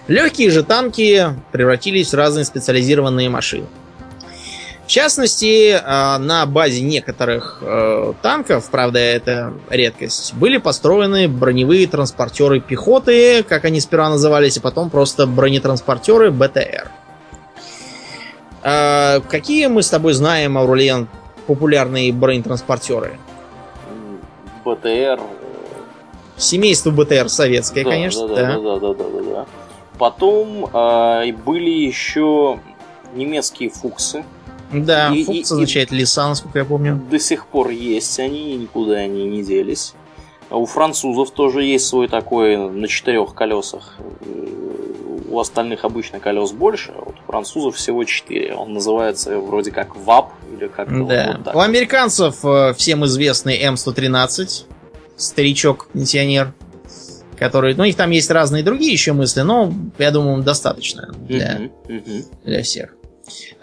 Легкие 0.08 0.50
же 0.50 0.64
танки 0.64 1.36
превратились 1.52 2.12
в 2.12 2.16
разные 2.16 2.44
специализированные 2.44 3.28
машины. 3.28 3.66
В 4.90 4.92
частности, 4.92 5.70
э, 5.70 6.18
на 6.18 6.44
базе 6.46 6.80
некоторых 6.80 7.58
э, 7.62 8.12
танков, 8.22 8.68
правда 8.72 8.98
это 8.98 9.54
редкость, 9.68 10.34
были 10.34 10.56
построены 10.56 11.28
броневые 11.28 11.86
транспортеры 11.86 12.58
пехоты, 12.58 13.44
как 13.44 13.64
они 13.64 13.80
сперва 13.80 14.08
назывались, 14.08 14.58
а 14.58 14.60
потом 14.60 14.90
просто 14.90 15.28
бронетранспортеры 15.28 16.32
БТР. 16.32 16.90
Э, 18.64 19.20
Какие 19.20 19.68
мы 19.68 19.84
с 19.84 19.90
тобой 19.90 20.12
знаем, 20.12 20.58
Аурелиан, 20.58 21.06
популярные 21.54 22.12
бронетранспортеры? 22.12 23.18
БТР. 24.64 25.20
Семейство 26.36 26.90
БТР 26.92 27.28
советское, 27.28 27.82
да, 27.84 27.90
конечно, 27.90 28.28
да, 28.28 28.34
да. 28.34 28.58
да, 28.60 28.78
да, 28.78 28.94
да, 28.94 29.04
да, 29.04 29.22
да. 29.34 29.46
Потом 29.98 30.64
и 31.26 31.32
были 31.32 31.70
еще 31.70 32.60
немецкие 33.14 33.68
фуксы. 33.68 34.24
Да, 34.72 35.12
И- 35.12 35.24
Фукс 35.24 35.50
и- 35.50 35.54
означает 35.54 35.90
леса, 35.90 36.28
насколько 36.28 36.60
я 36.60 36.64
помню. 36.64 37.00
До 37.10 37.18
сих 37.18 37.46
пор 37.46 37.70
есть 37.70 38.18
они, 38.20 38.52
и 38.52 38.56
никуда 38.56 38.94
они 38.98 39.24
не 39.26 39.42
делись. 39.42 39.94
У 40.50 40.64
французов 40.66 41.30
тоже 41.32 41.64
есть 41.64 41.86
свой 41.86 42.06
такой 42.08 42.56
на 42.56 42.86
четырех 42.86 43.34
колесах. 43.34 43.96
Э, 44.20 44.46
У 45.32 45.38
остальных 45.38 45.84
обычно 45.84 46.18
колес 46.18 46.50
больше, 46.50 46.92
а 46.96 47.04
вот 47.04 47.14
у 47.20 47.30
французов 47.30 47.76
всего 47.76 48.02
четыре. 48.02 48.52
Он 48.56 48.72
называется 48.72 49.38
вроде 49.38 49.70
как 49.70 49.94
ВАП 49.94 50.32
или 50.60 50.68
как-то 50.68 51.04
Да. 51.06 51.32
вот 51.36 51.44
так. 51.44 51.54
У 51.54 51.60
американцев 51.60 52.44
э, 52.44 52.74
всем 52.76 53.04
известный 53.06 53.60
М113. 53.62 54.64
старичок-пенсионер, 55.16 56.54
который... 57.38 57.74
Ну, 57.74 57.82
у 57.82 57.86
них 57.86 57.96
там 57.96 58.10
есть 58.10 58.30
разные 58.30 58.62
другие 58.62 58.92
еще 58.92 59.12
мысли, 59.12 59.40
но, 59.42 59.72
я 59.98 60.10
думаю, 60.10 60.42
достаточно 60.42 61.12
для, 61.28 61.70
для 62.44 62.62
всех. 62.62 62.94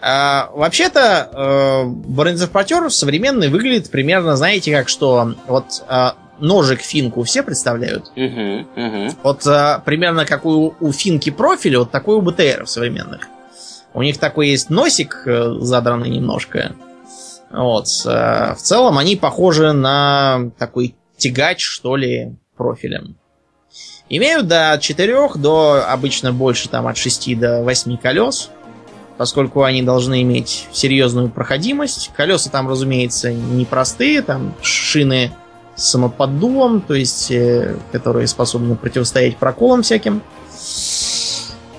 А, 0.00 0.50
вообще-то, 0.54 1.28
э, 1.32 1.84
бронетранспортер 1.86 2.90
современный 2.90 3.48
выглядит 3.48 3.90
примерно, 3.90 4.36
знаете, 4.36 4.72
как 4.72 4.88
что 4.88 5.34
вот 5.48 5.82
э, 5.88 6.10
ножик 6.38 6.80
финку 6.80 7.22
все 7.24 7.42
представляют? 7.42 8.10
Вот 9.22 9.46
э, 9.46 9.80
примерно 9.84 10.24
как 10.24 10.46
у, 10.46 10.74
у 10.78 10.92
финки 10.92 11.30
профиль, 11.30 11.76
вот 11.76 11.90
такой 11.90 12.16
у 12.16 12.20
БТР 12.22 12.66
современных. 12.66 13.22
У 13.94 14.02
них 14.02 14.18
такой 14.18 14.50
есть 14.50 14.70
носик 14.70 15.22
э, 15.26 15.56
задранный 15.60 16.08
немножко. 16.08 16.72
Вот. 17.50 17.86
Э, 18.06 18.54
в 18.54 18.58
целом 18.58 18.98
они 18.98 19.16
похожи 19.16 19.72
на 19.72 20.50
такой 20.58 20.94
тягач, 21.16 21.62
что 21.62 21.96
ли, 21.96 22.36
профилем. 22.56 23.16
Имеют 24.10 24.48
до 24.48 24.78
4, 24.80 25.34
до 25.36 25.84
обычно 25.86 26.32
больше 26.32 26.68
там 26.68 26.86
от 26.86 26.96
6 26.96 27.38
до 27.38 27.62
8 27.62 27.98
колес, 27.98 28.50
поскольку 29.18 29.64
они 29.64 29.82
должны 29.82 30.22
иметь 30.22 30.66
серьезную 30.72 31.28
проходимость. 31.28 32.10
Колеса 32.16 32.48
там, 32.50 32.68
разумеется, 32.68 33.32
непростые, 33.32 34.22
там 34.22 34.54
шины 34.62 35.32
с 35.76 35.90
самоподдувом, 35.90 36.80
то 36.80 36.94
есть, 36.94 37.30
э, 37.30 37.76
которые 37.92 38.26
способны 38.26 38.76
противостоять 38.76 39.36
проколам 39.36 39.82
всяким. 39.82 40.22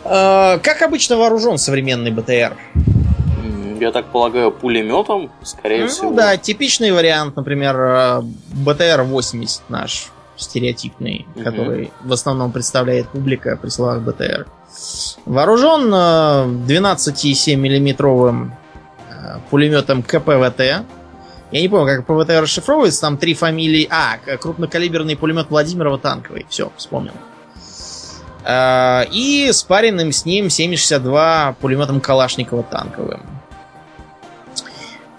Э, 0.06 0.60
как 0.60 0.82
обычно 0.84 1.18
вооружен 1.18 1.58
современный 1.58 2.12
БТР? 2.12 2.56
Я 3.80 3.92
так 3.92 4.08
полагаю, 4.08 4.52
пулеметом, 4.52 5.32
скорее 5.44 5.84
ну, 5.84 5.88
всего. 5.88 6.10
Ну 6.10 6.16
да, 6.16 6.38
типичный 6.38 6.92
вариант, 6.92 7.36
например, 7.36 7.76
э, 7.80 8.22
БТР-80 8.66 9.62
наш 9.70 10.12
стереотипный, 10.36 11.28
угу. 11.36 11.44
который 11.44 11.92
в 12.02 12.14
основном 12.14 12.52
представляет 12.52 13.10
публика 13.10 13.58
при 13.58 13.70
словах 13.70 14.02
БТР. 14.02 14.48
Вооружен 15.26 15.94
12,7 15.94 17.56
миллиметровым 17.56 18.54
пулеметом 19.50 20.04
КПВТ. 20.04 20.60
Я 21.52 21.62
не 21.62 21.68
помню, 21.68 21.88
как 21.88 22.06
ПВТ 22.06 22.30
расшифровывается, 22.42 23.02
там 23.02 23.18
три 23.18 23.34
фамилии. 23.34 23.88
А, 23.90 24.18
крупнокалиберный 24.38 25.18
пулемет 25.18 25.50
Владимирова 25.50 25.98
танковый. 25.98 26.46
Все, 26.50 26.72
вспомнил. 26.78 27.14
И 29.12 29.50
спаренным 29.52 30.12
с 30.12 30.26
ним 30.26 30.46
7,62 30.46 31.56
пулеметом 31.60 32.00
Калашникова 32.02 32.64
танковым. 32.64 33.39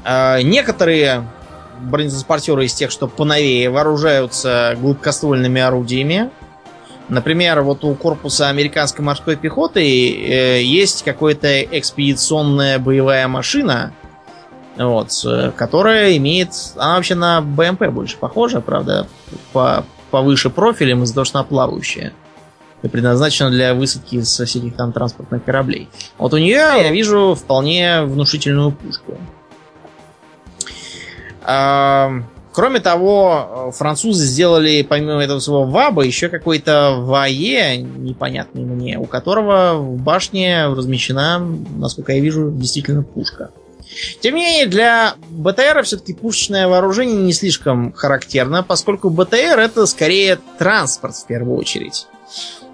А, 0.05 0.41
некоторые 0.43 1.25
бронетранспортеры 1.81 2.67
из 2.67 2.75
тех, 2.75 2.91
что 2.91 3.09
поновее, 3.09 3.71
вооружаются 3.71 4.77
гладкоствольными 4.79 5.61
орудиями. 5.61 6.31
Например, 7.09 7.63
вот 7.63 7.85
у 7.85 7.95
корпуса 7.95 8.49
американской 8.49 9.05
морской 9.05 9.37
пехоты 9.37 9.83
э, 9.83 10.63
есть 10.63 11.03
какая-то 11.03 11.63
экспедиционная 11.63 12.79
боевая 12.79 13.27
машина, 13.27 13.93
вот, 14.77 15.11
которая 15.57 16.17
имеет... 16.19 16.51
Она 16.77 16.97
вообще 16.97 17.17
на 17.17 17.41
БМП 17.41 17.89
больше 17.89 18.17
похожа, 18.17 18.61
правда, 18.61 19.09
по, 19.53 19.85
повыше 20.11 20.51
профилем 20.51 21.03
из-за 21.03 21.15
того, 21.15 21.25
что 21.25 21.39
она 21.41 21.49
плавающая. 21.49 22.13
И 22.83 22.89
предназначена 22.89 23.51
для 23.51 23.75
высадки 23.75 24.23
со 24.23 24.47
всяких 24.47 24.77
там 24.77 24.93
транспортных 24.93 25.45
кораблей. 25.45 25.89
Вот 26.17 26.33
у 26.33 26.39
нее 26.39 26.57
я 26.59 26.91
вижу 26.91 27.35
вполне 27.35 28.03
внушительную 28.03 28.71
пушку. 28.71 29.19
Кроме 32.53 32.81
того, 32.81 33.73
французы 33.77 34.25
сделали, 34.25 34.83
помимо 34.83 35.23
этого 35.23 35.39
своего 35.39 35.67
ВАБа, 35.67 36.03
еще 36.03 36.29
какой-то 36.29 36.97
ВАЕ, 36.99 37.77
непонятный 37.77 38.63
мне, 38.65 38.99
у 38.99 39.05
которого 39.05 39.75
в 39.79 40.03
башне 40.03 40.67
размещена, 40.67 41.39
насколько 41.77 42.13
я 42.13 42.21
вижу, 42.21 42.51
действительно 42.51 43.05
пушка. 43.05 43.51
Тем 44.21 44.35
не 44.35 44.43
менее, 44.43 44.67
для 44.67 45.15
БТР 45.31 45.83
все-таки 45.85 46.13
пушечное 46.13 46.69
вооружение 46.69 47.17
не 47.17 47.33
слишком 47.33 47.93
характерно, 47.93 48.63
поскольку 48.63 49.11
БТР 49.11 49.59
это 49.59 49.87
скорее 49.87 50.39
транспорт 50.59 51.17
в 51.17 51.27
первую 51.27 51.57
очередь. 51.57 52.07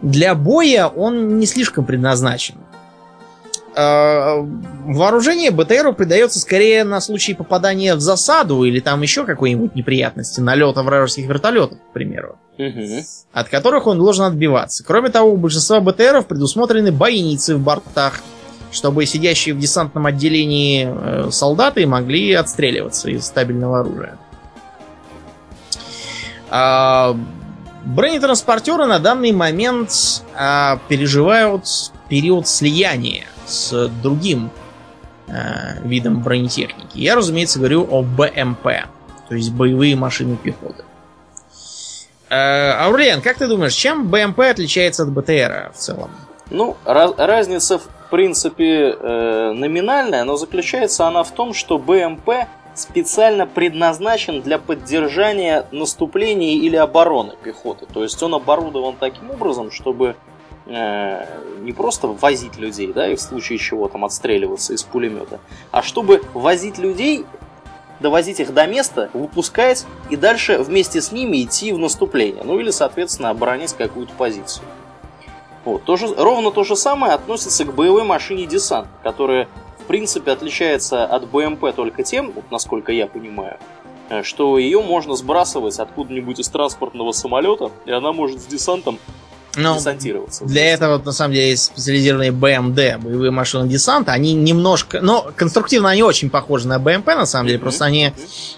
Для 0.02 0.34
боя 0.34 0.86
он 0.86 1.38
не 1.38 1.46
слишком 1.46 1.84
предназначен. 1.84 2.56
Э, 3.78 4.42
вооружение 4.86 5.50
БТРу 5.50 5.92
придается 5.92 6.40
скорее 6.40 6.82
на 6.84 6.98
случай 7.02 7.34
попадания 7.34 7.94
в 7.94 8.00
засаду 8.00 8.64
или 8.64 8.80
там 8.80 9.02
еще 9.02 9.26
какой-нибудь 9.26 9.74
неприятности, 9.74 10.40
налета 10.40 10.82
вражеских 10.82 11.26
вертолетов, 11.26 11.78
к 11.90 11.92
примеру, 11.92 12.38
угу. 12.56 13.04
от 13.34 13.48
которых 13.50 13.86
он 13.86 13.98
должен 13.98 14.24
отбиваться. 14.24 14.82
Кроме 14.82 15.10
того, 15.10 15.32
у 15.32 15.36
большинства 15.36 15.80
БТРов 15.80 16.26
предусмотрены 16.26 16.90
бойницы 16.90 17.54
в 17.54 17.60
бортах, 17.60 18.20
чтобы 18.72 19.04
сидящие 19.04 19.54
в 19.54 19.58
десантном 19.58 20.06
отделении 20.06 20.88
э, 20.88 21.30
солдаты 21.30 21.86
могли 21.86 22.32
отстреливаться 22.32 23.10
из 23.10 23.26
стабильного 23.26 23.80
оружия. 23.80 24.16
А, 26.48 27.14
бронетранспортеры 27.84 28.86
на 28.86 29.00
данный 29.00 29.32
момент 29.32 30.22
а, 30.34 30.78
переживают 30.88 31.66
период 32.08 32.48
слияния 32.48 33.26
с 33.46 33.88
другим 34.02 34.50
э, 35.28 35.80
видом 35.82 36.22
бронетехники. 36.22 36.98
Я, 36.98 37.14
разумеется, 37.14 37.58
говорю 37.58 37.86
о 37.90 38.02
БМП, 38.02 38.64
то 39.28 39.34
есть 39.34 39.52
боевые 39.52 39.96
машины 39.96 40.36
пехоты. 40.36 40.84
Э, 42.28 42.72
Аурлиен, 42.72 43.22
как 43.22 43.38
ты 43.38 43.46
думаешь, 43.46 43.74
чем 43.74 44.08
БМП 44.08 44.40
отличается 44.40 45.04
от 45.04 45.12
БТРа 45.12 45.72
в 45.74 45.78
целом? 45.78 46.10
Ну, 46.50 46.76
раз, 46.84 47.12
разница 47.16 47.78
в 47.78 47.88
принципе 48.10 48.90
э, 48.90 49.52
номинальная, 49.52 50.24
но 50.24 50.36
заключается 50.36 51.06
она 51.06 51.22
в 51.22 51.30
том, 51.30 51.54
что 51.54 51.78
БМП 51.78 52.30
специально 52.74 53.46
предназначен 53.46 54.42
для 54.42 54.58
поддержания 54.58 55.66
наступления 55.70 56.56
или 56.56 56.76
обороны 56.76 57.34
пехоты. 57.42 57.86
То 57.86 58.02
есть 58.02 58.22
он 58.22 58.34
оборудован 58.34 58.96
таким 58.98 59.30
образом, 59.30 59.70
чтобы 59.70 60.16
не 60.66 61.72
просто 61.72 62.08
возить 62.08 62.56
людей, 62.56 62.92
да, 62.92 63.08
и 63.08 63.14
в 63.14 63.20
случае 63.20 63.58
чего 63.58 63.88
там 63.88 64.04
отстреливаться 64.04 64.74
из 64.74 64.82
пулемета, 64.82 65.38
а 65.70 65.82
чтобы 65.82 66.22
возить 66.34 66.78
людей, 66.78 67.24
довозить 68.00 68.40
их 68.40 68.52
до 68.52 68.66
места, 68.66 69.10
выпускать 69.12 69.86
и 70.10 70.16
дальше 70.16 70.58
вместе 70.58 71.00
с 71.00 71.12
ними 71.12 71.42
идти 71.42 71.72
в 71.72 71.78
наступление. 71.78 72.42
Ну 72.44 72.58
или, 72.58 72.70
соответственно, 72.70 73.30
оборонять 73.30 73.74
какую-то 73.74 74.12
позицию. 74.14 74.66
Вот. 75.64 75.84
То 75.84 75.96
же, 75.96 76.14
ровно 76.14 76.50
то 76.50 76.62
же 76.62 76.76
самое 76.76 77.12
относится 77.12 77.64
к 77.64 77.74
боевой 77.74 78.04
машине 78.04 78.46
десант, 78.46 78.88
которая, 79.02 79.48
в 79.78 79.84
принципе, 79.84 80.30
отличается 80.30 81.04
от 81.04 81.28
БМП 81.28 81.74
только 81.74 82.02
тем, 82.02 82.30
вот, 82.32 82.44
насколько 82.50 82.92
я 82.92 83.08
понимаю, 83.08 83.58
э, 84.08 84.22
что 84.22 84.58
ее 84.58 84.80
можно 84.80 85.16
сбрасывать 85.16 85.80
откуда-нибудь 85.80 86.38
из 86.38 86.48
транспортного 86.48 87.10
самолета, 87.10 87.72
и 87.84 87.90
она 87.90 88.12
может 88.12 88.40
с 88.40 88.46
десантом 88.46 88.98
но 89.56 89.72
ну, 89.72 89.78
десантироваться. 89.78 90.44
Для 90.44 90.72
этого, 90.72 91.02
на 91.02 91.12
самом 91.12 91.34
деле, 91.34 91.50
есть 91.50 91.64
специализированные 91.64 92.32
БМД, 92.32 93.02
боевые 93.02 93.30
машины 93.30 93.68
десанта. 93.68 94.12
Они 94.12 94.34
немножко... 94.34 95.00
Но 95.00 95.30
конструктивно 95.34 95.90
они 95.90 96.02
очень 96.02 96.30
похожи 96.30 96.68
на 96.68 96.78
БМП, 96.78 97.06
на 97.06 97.26
самом 97.26 97.46
деле. 97.46 97.58
Mm-hmm. 97.58 97.62
Просто 97.62 97.84
они, 97.86 98.12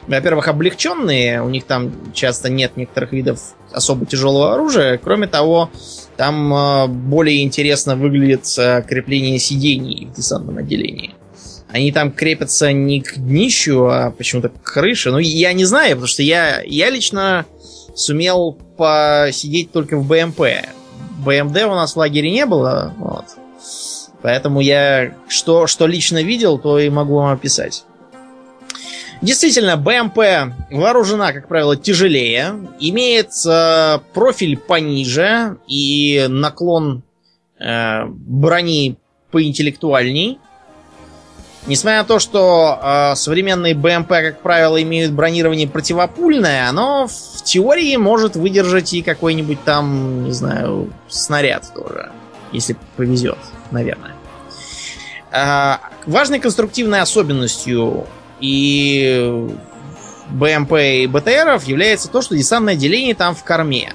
во-первых, 0.06 0.48
облегченные. 0.48 1.42
У 1.42 1.48
них 1.48 1.64
там 1.64 2.12
часто 2.12 2.48
нет 2.48 2.76
некоторых 2.76 3.12
видов 3.12 3.40
особо 3.72 4.06
тяжелого 4.06 4.54
оружия. 4.54 4.98
Кроме 4.98 5.26
того, 5.26 5.70
там 6.16 6.52
э, 6.52 6.86
более 6.88 7.42
интересно 7.42 7.94
выглядит 7.94 8.46
э, 8.58 8.82
крепление 8.82 9.38
сидений 9.38 10.08
в 10.12 10.16
десантном 10.16 10.58
отделении. 10.58 11.14
Они 11.70 11.92
там 11.92 12.10
крепятся 12.10 12.72
не 12.72 13.02
к 13.02 13.18
днищу, 13.18 13.84
а 13.84 14.10
почему-то 14.10 14.48
к 14.48 14.62
крыше. 14.62 15.10
Ну, 15.10 15.18
я 15.18 15.52
не 15.52 15.64
знаю, 15.64 15.90
потому 15.90 16.06
что 16.06 16.22
я, 16.22 16.62
я 16.62 16.88
лично 16.90 17.44
сумел 17.94 18.52
посидеть 18.76 19.70
только 19.70 19.96
в 19.96 20.06
БМП. 20.06 20.40
БМД 21.24 21.64
у 21.64 21.74
нас 21.74 21.94
в 21.94 21.98
лагере 21.98 22.30
не 22.30 22.46
было. 22.46 22.92
Вот. 22.96 23.24
Поэтому 24.22 24.60
я 24.60 25.14
что, 25.28 25.66
что 25.66 25.86
лично 25.86 26.22
видел, 26.22 26.58
то 26.58 26.78
и 26.78 26.90
могу 26.90 27.16
вам 27.16 27.32
описать. 27.32 27.84
Действительно, 29.20 29.76
БМП 29.76 30.18
вооружена, 30.70 31.32
как 31.32 31.48
правило, 31.48 31.76
тяжелее, 31.76 32.54
имеет 32.78 33.30
э, 33.46 33.98
профиль 34.14 34.56
пониже 34.56 35.56
и 35.66 36.26
наклон 36.28 37.02
э, 37.58 38.04
брони 38.06 38.96
поинтеллектуальней. 39.32 40.38
Несмотря 41.68 41.98
на 41.98 42.04
то, 42.04 42.18
что 42.18 42.80
э, 42.82 43.14
современные 43.14 43.74
БМП, 43.74 44.08
как 44.08 44.40
правило, 44.40 44.82
имеют 44.82 45.12
бронирование 45.12 45.68
противопульное, 45.68 46.66
оно 46.66 47.06
в 47.08 47.44
теории 47.44 47.94
может 47.96 48.36
выдержать 48.36 48.94
и 48.94 49.02
какой-нибудь 49.02 49.62
там, 49.64 50.24
не 50.24 50.32
знаю, 50.32 50.90
снаряд 51.08 51.70
тоже. 51.74 52.10
Если 52.52 52.74
повезет, 52.96 53.36
наверное. 53.70 54.14
Э, 55.30 55.74
важной 56.06 56.40
конструктивной 56.40 57.02
особенностью 57.02 58.06
и 58.40 59.46
БМП 60.30 60.72
и 60.72 61.06
БТРов 61.06 61.64
является 61.64 62.08
то, 62.08 62.22
что 62.22 62.34
десантное 62.34 62.76
деление 62.76 63.14
там 63.14 63.34
в 63.34 63.44
корме. 63.44 63.92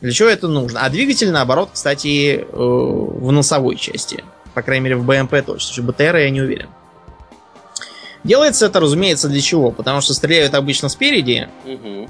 Для 0.00 0.10
чего 0.10 0.28
это 0.28 0.48
нужно? 0.48 0.80
А 0.80 0.90
двигатель, 0.90 1.30
наоборот, 1.30 1.70
кстати, 1.74 2.40
э, 2.40 2.44
в 2.50 3.30
носовой 3.30 3.76
части. 3.76 4.24
По 4.58 4.62
крайней 4.62 4.82
мере, 4.82 4.96
в 4.96 5.04
БМП 5.04 5.36
точно. 5.46 5.72
Что 5.72 5.82
БТР 5.84 6.16
я 6.16 6.30
не 6.30 6.40
уверен. 6.40 6.68
Делается 8.24 8.66
это, 8.66 8.80
разумеется, 8.80 9.28
для 9.28 9.40
чего? 9.40 9.70
Потому 9.70 10.00
что 10.00 10.14
стреляют 10.14 10.54
обычно 10.54 10.88
спереди. 10.88 11.48
Угу. 11.64 12.08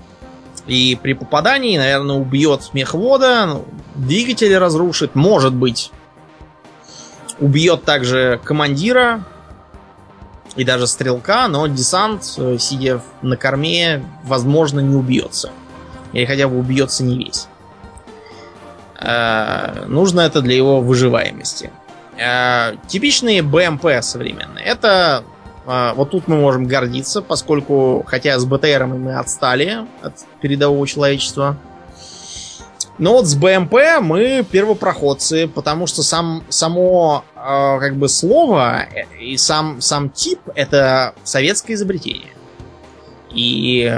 И 0.67 0.99
при 1.03 1.13
попадании, 1.13 1.77
наверное, 1.77 2.17
убьет 2.17 2.71
мехвода, 2.73 3.45
ну, 3.45 3.67
двигатель 3.97 4.57
разрушит, 4.57 5.15
может 5.15 5.53
быть. 5.53 5.93
Убьет 7.39 7.85
также 7.85 8.41
командира 8.43 9.27
и 10.57 10.65
даже 10.65 10.87
стрелка, 10.87 11.49
но 11.49 11.67
десант, 11.67 12.33
э, 12.39 12.57
сидя 12.59 13.03
на 13.21 13.37
корме, 13.37 14.03
возможно, 14.25 14.81
не 14.81 14.97
убьется. 14.97 15.51
Или 16.15 16.25
хотя 16.25 16.49
бы 16.49 16.59
убьется 16.59 17.05
не 17.05 17.19
весь. 17.19 17.47
Э, 18.99 19.85
нужно 19.87 20.23
это 20.23 20.41
для 20.41 20.57
его 20.57 20.81
выживаемости. 20.81 21.71
Э, 22.19 22.75
типичные 22.89 23.43
БМП 23.43 23.87
современные. 24.01 24.65
Это 24.65 25.23
э, 25.67 25.93
вот 25.95 26.11
тут 26.11 26.27
мы 26.27 26.37
можем 26.37 26.67
гордиться, 26.67 27.23
поскольку, 27.23 28.05
хотя 28.07 28.39
с 28.39 28.45
БТРом 28.45 29.01
мы 29.01 29.15
отстали 29.15 29.87
от 30.03 30.15
передового 30.41 30.85
человечества, 30.87 31.57
но 32.99 33.13
вот 33.13 33.29
с 33.29 33.37
БМП 33.37 34.01
мы 34.01 34.45
первопроходцы, 34.51 35.47
потому 35.47 35.87
что 35.87 36.03
сам, 36.03 36.43
само 36.49 37.25
э, 37.37 37.79
как 37.79 37.95
бы 37.95 38.09
слово 38.09 38.89
и 39.21 39.37
сам, 39.37 39.81
сам 39.81 40.11
тип 40.11 40.41
это 40.57 41.15
советское 41.23 41.75
изобретение. 41.75 42.33
И 43.31 43.95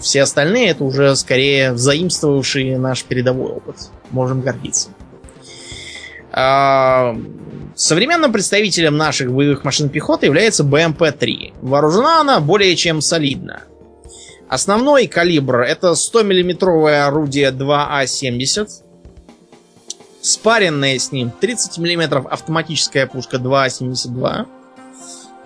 все 0.00 0.22
остальные 0.22 0.68
это 0.68 0.84
уже 0.84 1.14
скорее 1.16 1.76
заимствовавшие 1.76 2.78
наш 2.78 3.02
передовой 3.02 3.50
опыт. 3.50 3.90
Можем 4.10 4.40
гордиться. 4.40 4.90
Э, 6.32 7.14
современным 7.74 8.32
представителем 8.32 8.96
наших 8.96 9.32
боевых 9.32 9.64
машин 9.64 9.88
пехоты 9.88 10.26
является 10.26 10.64
БМП-3. 10.64 11.54
Вооружена 11.62 12.20
она 12.20 12.40
более 12.40 12.76
чем 12.76 13.00
солидно. 13.00 13.62
Основной 14.48 15.06
калибр 15.06 15.60
это 15.60 15.94
100 15.94 16.22
миллиметровое 16.22 17.06
орудие 17.06 17.50
2А70. 17.50 18.68
Спаренная 20.20 20.98
с 20.98 21.12
ним 21.12 21.30
30 21.30 21.78
мм 21.78 22.26
автоматическая 22.30 23.06
пушка 23.06 23.38
2А72. 23.38 24.46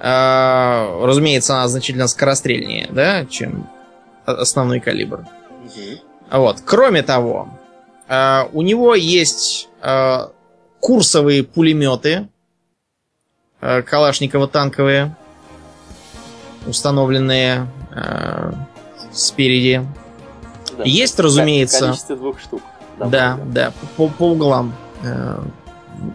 Э, 0.00 1.04
разумеется, 1.04 1.54
она 1.54 1.68
значительно 1.68 2.08
скорострельнее, 2.08 2.88
да, 2.90 3.24
чем 3.26 3.68
основной 4.24 4.80
калибр. 4.80 5.26
Угу. 5.64 6.38
Вот. 6.38 6.62
Кроме 6.64 7.02
того, 7.02 7.48
у 8.52 8.62
него 8.62 8.94
есть 8.94 9.68
курсовые 10.82 11.44
пулеметы 11.44 12.28
Калашникова 13.60 14.48
танковые, 14.48 15.16
установленные 16.66 17.68
спереди. 19.12 19.86
Да. 20.76 20.82
Есть, 20.84 21.20
разумеется. 21.20 21.86
Количество 21.86 22.16
двух 22.16 22.40
штук. 22.40 22.62
Да, 22.98 23.38
да, 23.46 23.72
по, 23.96 24.08
по 24.08 24.32
углам 24.32 24.74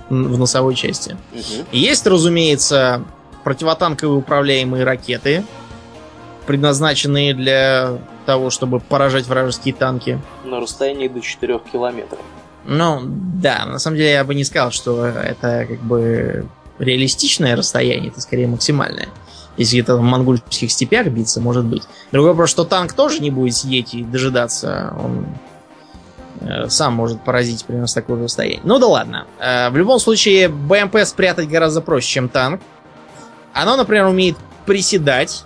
в 0.09 0.37
носовой 0.37 0.75
части. 0.75 1.15
Угу. 1.31 1.67
Есть, 1.71 2.05
разумеется, 2.05 3.05
противотанковые 3.45 4.17
управляемые 4.17 4.83
ракеты, 4.83 5.45
предназначенные 6.45 7.33
для 7.33 7.99
того, 8.25 8.49
чтобы 8.49 8.81
поражать 8.81 9.27
вражеские 9.27 9.73
танки. 9.73 10.19
На 10.43 10.59
расстоянии 10.59 11.07
до 11.07 11.21
4 11.21 11.59
километров. 11.71 12.19
Ну, 12.67 13.01
да, 13.05 13.65
на 13.65 13.79
самом 13.79 13.97
деле 13.97 14.11
я 14.11 14.23
бы 14.25 14.35
не 14.35 14.43
сказал, 14.43 14.71
что 14.71 15.05
это 15.05 15.65
как 15.67 15.79
бы 15.79 16.45
реалистичное 16.79 17.55
расстояние, 17.55 18.09
это 18.09 18.19
скорее 18.21 18.47
максимальное. 18.47 19.07
Если 19.55 19.77
где-то 19.77 19.95
в 19.95 20.01
монгольских 20.01 20.69
степях 20.71 21.07
биться, 21.07 21.41
может 21.41 21.65
быть. 21.65 21.83
Другой 22.11 22.31
вопрос, 22.31 22.49
что 22.51 22.65
танк 22.65 22.93
тоже 22.93 23.19
не 23.21 23.31
будет 23.31 23.55
сидеть 23.55 23.93
и 23.93 24.03
дожидаться. 24.03 24.93
Он 24.99 25.25
э, 26.41 26.69
сам 26.69 26.93
может 26.93 27.23
поразить 27.23 27.65
примерно 27.65 27.87
с 27.87 27.93
такого 27.93 28.21
расстояния. 28.21 28.59
Ну 28.63 28.77
да 28.79 28.87
ладно. 28.87 29.25
Э, 29.39 29.69
в 29.69 29.77
любом 29.77 29.99
случае, 29.99 30.49
БМП 30.49 30.97
спрятать 31.05 31.47
гораздо 31.47 31.81
проще, 31.81 32.07
чем 32.07 32.29
танк. 32.29 32.61
Оно, 33.53 33.77
например, 33.77 34.05
умеет 34.05 34.37
приседать, 34.67 35.45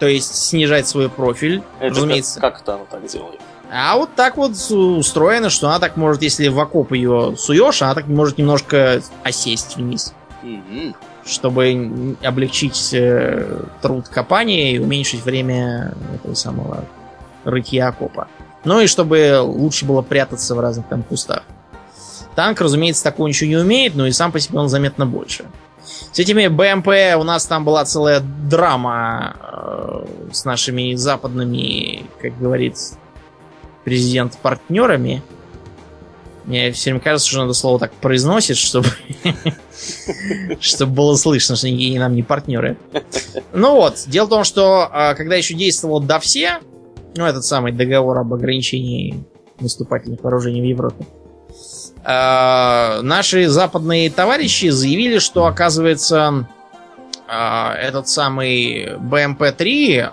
то 0.00 0.08
есть 0.08 0.34
снижать 0.34 0.88
свой 0.88 1.08
профиль. 1.08 1.62
Это 1.78 1.94
разумеется. 1.94 2.40
Как, 2.40 2.54
как 2.54 2.62
это 2.62 2.74
оно 2.74 2.86
так 2.90 3.06
делает? 3.06 3.40
А 3.76 3.96
вот 3.96 4.14
так 4.14 4.36
вот 4.36 4.52
устроено, 4.52 5.50
что 5.50 5.68
она 5.68 5.80
так 5.80 5.96
может, 5.96 6.22
если 6.22 6.46
в 6.46 6.60
окоп 6.60 6.92
ее 6.92 7.34
суешь, 7.36 7.82
она 7.82 7.96
так 7.96 8.06
может 8.06 8.38
немножко 8.38 9.02
осесть 9.24 9.76
вниз. 9.76 10.14
Угу. 10.44 10.94
Чтобы 11.26 12.16
облегчить 12.22 12.94
э, 12.94 13.64
труд 13.82 14.08
копания 14.08 14.70
и 14.70 14.78
уменьшить 14.78 15.24
время 15.24 15.92
этого 16.14 16.34
самого 16.34 16.84
рытья 17.42 17.88
окопа. 17.88 18.28
Ну 18.62 18.78
и 18.78 18.86
чтобы 18.86 19.40
лучше 19.42 19.86
было 19.86 20.02
прятаться 20.02 20.54
в 20.54 20.60
разных 20.60 20.86
там 20.86 21.02
кустах. 21.02 21.42
Танк, 22.36 22.60
разумеется, 22.60 23.02
такого 23.02 23.26
ничего 23.26 23.50
не 23.50 23.56
умеет, 23.56 23.96
но 23.96 24.06
и 24.06 24.12
сам 24.12 24.30
по 24.30 24.38
себе 24.38 24.60
он 24.60 24.68
заметно 24.68 25.04
больше. 25.04 25.46
С 26.12 26.18
этими 26.20 26.46
БМП 26.46 27.18
у 27.20 27.24
нас 27.24 27.44
там 27.46 27.64
была 27.64 27.84
целая 27.84 28.20
драма 28.20 29.34
э, 29.42 30.06
с 30.32 30.44
нашими 30.44 30.94
западными, 30.94 32.06
как 32.22 32.38
говорит 32.38 32.76
президент, 33.84 34.36
партнерами. 34.38 35.22
Мне 36.44 36.72
все 36.72 36.90
время 36.90 37.00
кажется, 37.00 37.28
что 37.28 37.40
надо 37.40 37.54
слово 37.54 37.78
так 37.78 37.92
произносит, 37.92 38.56
чтобы, 38.56 38.88
чтобы 40.60 40.92
было 40.92 41.16
слышно, 41.16 41.56
что 41.56 41.66
они 41.66 41.98
нам 41.98 42.14
не 42.14 42.22
партнеры. 42.22 42.76
Ну 43.52 43.76
вот, 43.76 44.04
дело 44.06 44.26
в 44.26 44.30
том, 44.30 44.44
что 44.44 44.90
э, 44.92 45.14
когда 45.14 45.36
еще 45.36 45.54
действовал 45.54 46.00
ДАВСЕ, 46.00 46.58
ну 47.16 47.24
этот 47.24 47.44
самый 47.44 47.72
договор 47.72 48.18
об 48.18 48.34
ограничении 48.34 49.24
наступательных 49.58 50.22
вооружений 50.22 50.60
в 50.60 50.64
Европе, 50.64 51.06
э, 52.04 53.00
наши 53.00 53.48
западные 53.48 54.10
товарищи 54.10 54.68
заявили, 54.68 55.20
что, 55.20 55.46
оказывается, 55.46 56.46
э, 57.26 57.72
этот 57.80 58.06
самый 58.08 58.96
БМП-3 58.96 60.10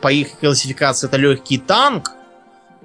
по 0.00 0.12
их 0.12 0.38
классификации 0.38 1.08
это 1.08 1.16
легкий 1.16 1.58
танк, 1.58 2.12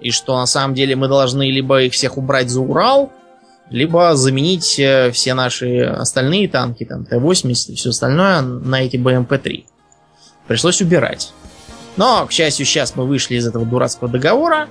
и 0.02 0.12
что 0.12 0.38
на 0.38 0.46
самом 0.46 0.76
деле 0.76 0.96
мы 0.96 1.08
должны 1.08 1.50
либо 1.50 1.82
их 1.82 1.94
всех 1.94 2.18
убрать 2.18 2.50
за 2.50 2.62
Урал, 2.62 3.12
либо 3.70 4.16
заменить 4.16 4.80
э, 4.80 5.12
все 5.12 5.34
наши 5.34 5.82
остальные 5.82 6.50
танки, 6.50 6.86
там 6.86 7.06
Т-80 7.06 7.72
и 7.72 7.76
все 7.76 7.90
остальное 7.90 8.42
на 8.42 8.82
эти 8.82 8.98
БМП-3. 8.98 9.66
Пришлось 10.48 10.82
убирать. 10.82 11.34
Но, 11.98 12.26
к 12.26 12.32
счастью, 12.32 12.66
сейчас 12.66 12.96
мы 12.96 13.06
вышли 13.06 13.36
из 13.36 13.46
этого 13.46 13.66
дурацкого 13.66 14.10
договора, 14.10 14.68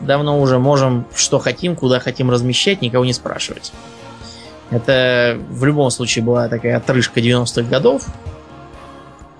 давно 0.00 0.40
уже 0.40 0.58
можем 0.58 1.06
что 1.14 1.38
хотим, 1.38 1.76
куда 1.76 2.00
хотим 2.00 2.30
размещать, 2.30 2.82
никого 2.82 3.04
не 3.04 3.12
спрашивать. 3.12 3.72
Это 4.70 5.38
в 5.50 5.64
любом 5.64 5.90
случае 5.90 6.24
была 6.24 6.48
такая 6.48 6.78
отрыжка 6.78 7.20
90-х 7.20 7.68
годов. 7.68 8.06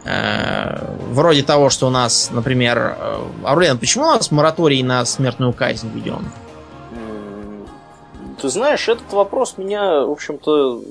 Э, 0.04 0.96
вроде 1.10 1.42
того, 1.42 1.70
что 1.70 1.86
у 1.86 1.90
нас, 1.90 2.30
например... 2.32 2.96
Э, 2.98 3.20
Аурлен, 3.44 3.78
почему 3.78 4.04
у 4.04 4.08
нас 4.08 4.30
мораторий 4.30 4.82
на 4.82 5.04
смертную 5.04 5.52
казнь 5.52 5.90
введен? 5.94 6.26
Ты 8.40 8.48
знаешь, 8.48 8.88
этот 8.88 9.12
вопрос 9.12 9.54
меня, 9.56 10.04
в 10.04 10.10
общем-то, 10.10 10.82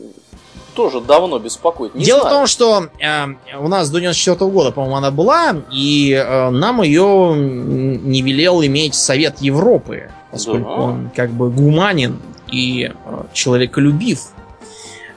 тоже 0.73 1.01
давно 1.01 1.39
беспокоит. 1.39 1.95
Не 1.95 2.05
Дело 2.05 2.21
знаю. 2.21 2.35
в 2.35 2.37
том, 2.37 2.47
что 2.47 2.87
э, 2.99 3.57
у 3.59 3.67
нас 3.67 3.89
до 3.89 3.99
94 3.99 4.37
-го 4.37 4.51
года, 4.51 4.71
по-моему, 4.71 4.95
она 4.95 5.11
была, 5.11 5.55
и 5.71 6.13
э, 6.13 6.49
нам 6.49 6.81
ее 6.81 7.33
не 7.35 8.21
велел 8.21 8.63
иметь 8.63 8.95
Совет 8.95 9.41
Европы, 9.41 10.09
поскольку 10.31 10.69
да. 10.69 10.75
он 10.75 11.09
как 11.15 11.31
бы 11.31 11.49
гуманин 11.49 12.19
и 12.49 12.89
э, 12.93 13.23
человеколюбив. 13.33 14.19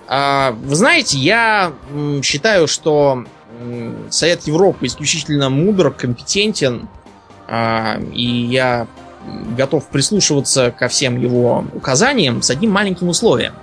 Э, 0.09 0.53
вы 0.53 0.74
знаете, 0.74 1.18
я 1.18 1.72
э, 1.90 2.20
считаю, 2.22 2.66
что 2.66 3.24
э, 3.24 3.34
Совет 4.11 4.46
Европы 4.46 4.86
исключительно 4.86 5.50
мудр, 5.50 5.90
компетентен, 5.90 6.88
э, 7.48 8.02
и 8.12 8.46
я 8.46 8.86
готов 9.57 9.88
прислушиваться 9.88 10.70
ко 10.70 10.88
всем 10.88 11.20
его 11.20 11.64
указаниям 11.72 12.42
с 12.42 12.50
одним 12.50 12.72
маленьким 12.72 13.09
условием. 13.09 13.55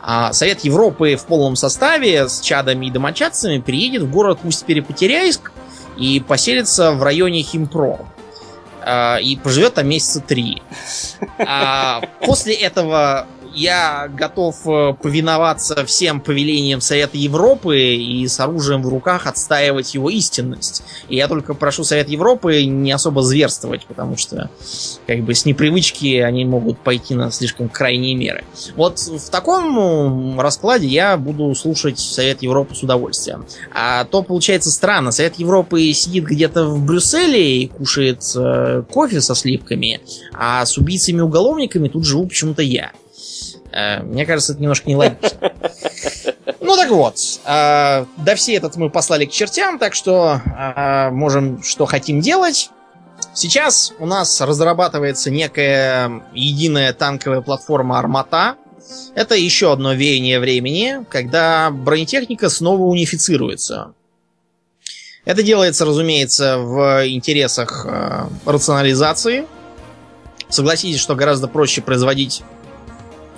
А 0.00 0.32
Совет 0.32 0.60
Европы 0.60 1.16
в 1.16 1.26
полном 1.26 1.56
составе 1.56 2.28
с 2.28 2.40
чадами 2.40 2.86
и 2.86 2.90
домочадцами 2.90 3.58
приедет 3.58 4.02
в 4.02 4.10
город 4.10 4.40
Усть-Перепотеряйск 4.44 5.52
и 5.96 6.20
поселится 6.20 6.92
в 6.92 7.02
районе 7.02 7.42
Химпро. 7.42 8.06
А, 8.84 9.18
и 9.18 9.36
проживет 9.36 9.74
там 9.74 9.88
месяца 9.88 10.20
три. 10.20 10.62
А 11.38 12.00
после 12.24 12.54
этого 12.54 13.26
я 13.54 14.08
готов 14.08 14.56
э, 14.66 14.94
повиноваться 15.00 15.84
всем 15.84 16.20
повелениям 16.20 16.80
Совета 16.80 17.16
Европы 17.16 17.78
и 17.78 18.26
с 18.26 18.40
оружием 18.40 18.82
в 18.82 18.88
руках 18.88 19.26
отстаивать 19.26 19.94
его 19.94 20.10
истинность. 20.10 20.82
И 21.08 21.16
я 21.16 21.28
только 21.28 21.54
прошу 21.54 21.84
Совет 21.84 22.08
Европы 22.08 22.64
не 22.64 22.92
особо 22.92 23.22
зверствовать, 23.22 23.86
потому 23.86 24.16
что 24.16 24.50
как 25.06 25.20
бы 25.22 25.34
с 25.34 25.44
непривычки 25.44 26.16
они 26.16 26.44
могут 26.44 26.78
пойти 26.78 27.14
на 27.14 27.30
слишком 27.30 27.68
крайние 27.68 28.14
меры. 28.14 28.44
Вот 28.76 28.98
в 28.98 29.30
таком 29.30 30.40
раскладе 30.40 30.86
я 30.86 31.16
буду 31.16 31.54
слушать 31.54 31.98
Совет 31.98 32.42
Европы 32.42 32.74
с 32.74 32.82
удовольствием. 32.82 33.44
А 33.74 34.04
то 34.04 34.22
получается 34.22 34.70
странно. 34.70 35.12
Совет 35.12 35.36
Европы 35.36 35.92
сидит 35.92 36.24
где-то 36.24 36.66
в 36.66 36.84
Брюсселе 36.84 37.62
и 37.62 37.68
кушает 37.68 38.22
э, 38.36 38.82
кофе 38.90 39.20
со 39.20 39.34
сливками, 39.34 40.00
а 40.32 40.64
с 40.64 40.78
убийцами-уголовниками 40.78 41.88
тут 41.88 42.04
живу 42.04 42.26
почему-то 42.26 42.62
я. 42.62 42.92
Э, 43.72 44.02
мне 44.02 44.26
кажется, 44.26 44.52
это 44.52 44.62
немножко 44.62 44.88
нелогично. 44.88 45.52
Ну 46.60 46.76
так 46.76 46.90
вот, 46.90 47.16
э, 47.44 48.04
до 48.18 48.34
все 48.34 48.54
этот 48.54 48.76
мы 48.76 48.90
послали 48.90 49.24
к 49.24 49.30
чертям, 49.30 49.78
так 49.78 49.94
что 49.94 50.40
э, 50.44 51.10
можем 51.10 51.62
что 51.62 51.86
хотим 51.86 52.20
делать. 52.20 52.70
Сейчас 53.34 53.92
у 53.98 54.06
нас 54.06 54.40
разрабатывается 54.40 55.30
некая 55.30 56.22
единая 56.34 56.92
танковая 56.92 57.40
платформа 57.40 57.98
«Армата». 57.98 58.56
Это 59.14 59.34
еще 59.34 59.72
одно 59.72 59.92
веяние 59.92 60.38
времени, 60.40 61.04
когда 61.08 61.70
бронетехника 61.70 62.50
снова 62.50 62.82
унифицируется. 62.82 63.94
Это 65.24 65.42
делается, 65.42 65.84
разумеется, 65.84 66.58
в 66.58 67.08
интересах 67.08 67.86
э, 67.88 68.24
рационализации. 68.44 69.46
Согласитесь, 70.48 71.00
что 71.00 71.14
гораздо 71.14 71.48
проще 71.48 71.80
производить 71.80 72.42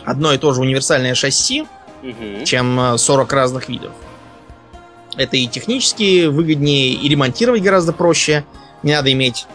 одно 0.05 0.33
и 0.33 0.39
то 0.39 0.53
же 0.53 0.61
универсальное 0.61 1.15
шасси, 1.15 1.67
угу. 2.03 2.45
чем 2.45 2.99
40 2.99 3.33
э, 3.33 3.37
разных 3.37 3.69
видов. 3.69 3.93
Это 5.17 5.37
и 5.37 5.47
технически 5.47 6.27
выгоднее, 6.27 6.93
и 6.93 7.09
ремонтировать 7.09 7.63
гораздо 7.63 7.93
проще. 7.93 8.45
Не 8.83 8.93
надо 8.93 9.13
иметь 9.13 9.47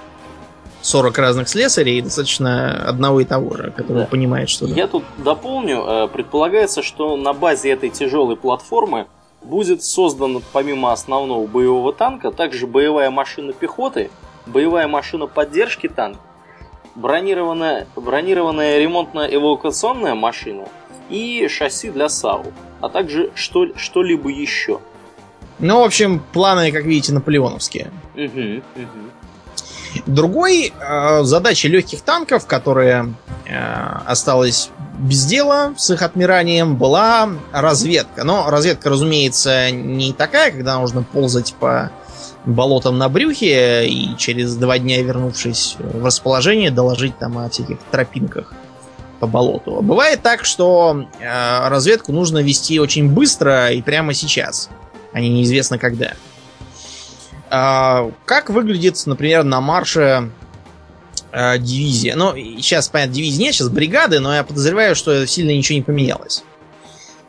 40 0.81 1.17
разных 1.17 1.49
слесарей, 1.49 2.01
достаточно 2.01 2.87
одного 2.87 3.19
и 3.19 3.25
того 3.25 3.55
же, 3.55 3.71
который 3.75 4.03
да. 4.03 4.05
понимает, 4.05 4.49
что... 4.49 4.65
Я 4.65 4.87
тут 4.87 5.03
дополню. 5.17 5.83
Э, 5.85 6.07
предполагается, 6.07 6.81
что 6.81 7.17
на 7.17 7.33
базе 7.33 7.71
этой 7.71 7.89
тяжелой 7.89 8.37
платформы 8.37 9.07
будет 9.41 9.83
создана 9.83 10.39
помимо 10.51 10.91
основного 10.91 11.45
боевого 11.47 11.93
танка 11.93 12.31
также 12.31 12.67
боевая 12.67 13.09
машина 13.09 13.53
пехоты, 13.53 14.09
боевая 14.45 14.87
машина 14.87 15.27
поддержки 15.27 15.87
танка, 15.87 16.19
бронированная, 16.99 17.87
бронированная 17.95 18.79
ремонтно-эвакуационная 18.79 20.15
машина 20.15 20.67
и 21.09 21.47
шасси 21.47 21.89
для 21.89 22.09
САУ, 22.09 22.53
а 22.81 22.89
также 22.89 23.31
что, 23.35 23.67
что-либо 23.75 24.29
еще. 24.29 24.79
Ну, 25.59 25.81
в 25.81 25.83
общем, 25.83 26.21
планы, 26.31 26.71
как 26.71 26.83
видите, 26.83 27.13
наполеоновские. 27.13 27.91
Угу, 28.15 28.61
угу. 28.75 30.03
Другой 30.05 30.71
э, 30.79 31.23
задачей 31.23 31.67
легких 31.67 32.01
танков, 32.01 32.45
которая 32.45 33.13
э, 33.45 33.57
осталась 34.05 34.69
без 34.99 35.25
дела 35.25 35.73
с 35.77 35.89
их 35.89 36.01
отмиранием, 36.01 36.75
была 36.75 37.29
разведка. 37.51 38.23
Но 38.23 38.49
разведка, 38.49 38.89
разумеется, 38.89 39.71
не 39.71 40.13
такая, 40.13 40.51
когда 40.51 40.77
нужно 40.77 41.03
ползать 41.03 41.55
по 41.59 41.91
болотом 42.45 42.97
на 42.97 43.09
брюхе 43.09 43.87
и 43.87 44.15
через 44.17 44.55
два 44.55 44.79
дня, 44.79 45.01
вернувшись 45.01 45.75
в 45.79 46.05
расположение, 46.05 46.71
доложить 46.71 47.17
там 47.17 47.37
о 47.37 47.49
всяких 47.49 47.77
тропинках 47.91 48.53
по 49.19 49.27
болоту. 49.27 49.81
Бывает 49.81 50.21
так, 50.21 50.45
что 50.45 51.05
э, 51.19 51.67
разведку 51.67 52.11
нужно 52.13 52.39
вести 52.39 52.79
очень 52.79 53.09
быстро 53.09 53.71
и 53.71 53.81
прямо 53.81 54.13
сейчас, 54.13 54.69
а 55.13 55.19
не 55.19 55.29
неизвестно 55.29 55.77
когда. 55.77 56.13
Э, 57.51 58.11
как 58.25 58.49
выглядит, 58.49 59.01
например, 59.05 59.43
на 59.43 59.59
марше 59.59 60.31
э, 61.31 61.57
дивизия? 61.57 62.15
Ну, 62.15 62.33
сейчас, 62.35 62.87
понятно, 62.87 63.15
дивизии 63.15 63.41
нет, 63.43 63.55
сейчас 63.55 63.69
бригады, 63.69 64.19
но 64.19 64.33
я 64.33 64.43
подозреваю, 64.43 64.95
что 64.95 65.27
сильно 65.27 65.51
ничего 65.51 65.77
не 65.77 65.83
поменялось. 65.83 66.43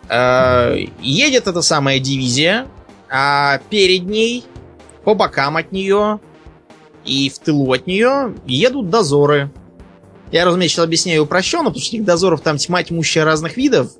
Э, 0.09 0.77
едет 1.01 1.49
эта 1.49 1.63
самая 1.63 1.99
дивизия, 1.99 2.69
а 3.09 3.59
перед 3.71 4.05
ней 4.05 4.45
по 5.11 5.15
бокам 5.15 5.57
от 5.57 5.73
нее 5.73 6.21
и 7.05 7.31
в 7.31 7.41
тылу 7.41 7.73
от 7.73 7.89
нее 7.89 8.33
едут 8.47 8.91
дозоры. 8.91 9.51
Я, 10.31 10.45
разумеется, 10.45 10.85
объясняю 10.85 11.25
упрощенно, 11.25 11.71
потому 11.71 11.83
что 11.83 11.97
этих 11.97 12.05
дозоров 12.05 12.43
там 12.43 12.59
тьма 12.59 12.85
тьмущая 12.85 13.25
разных 13.25 13.57
видов. 13.57 13.91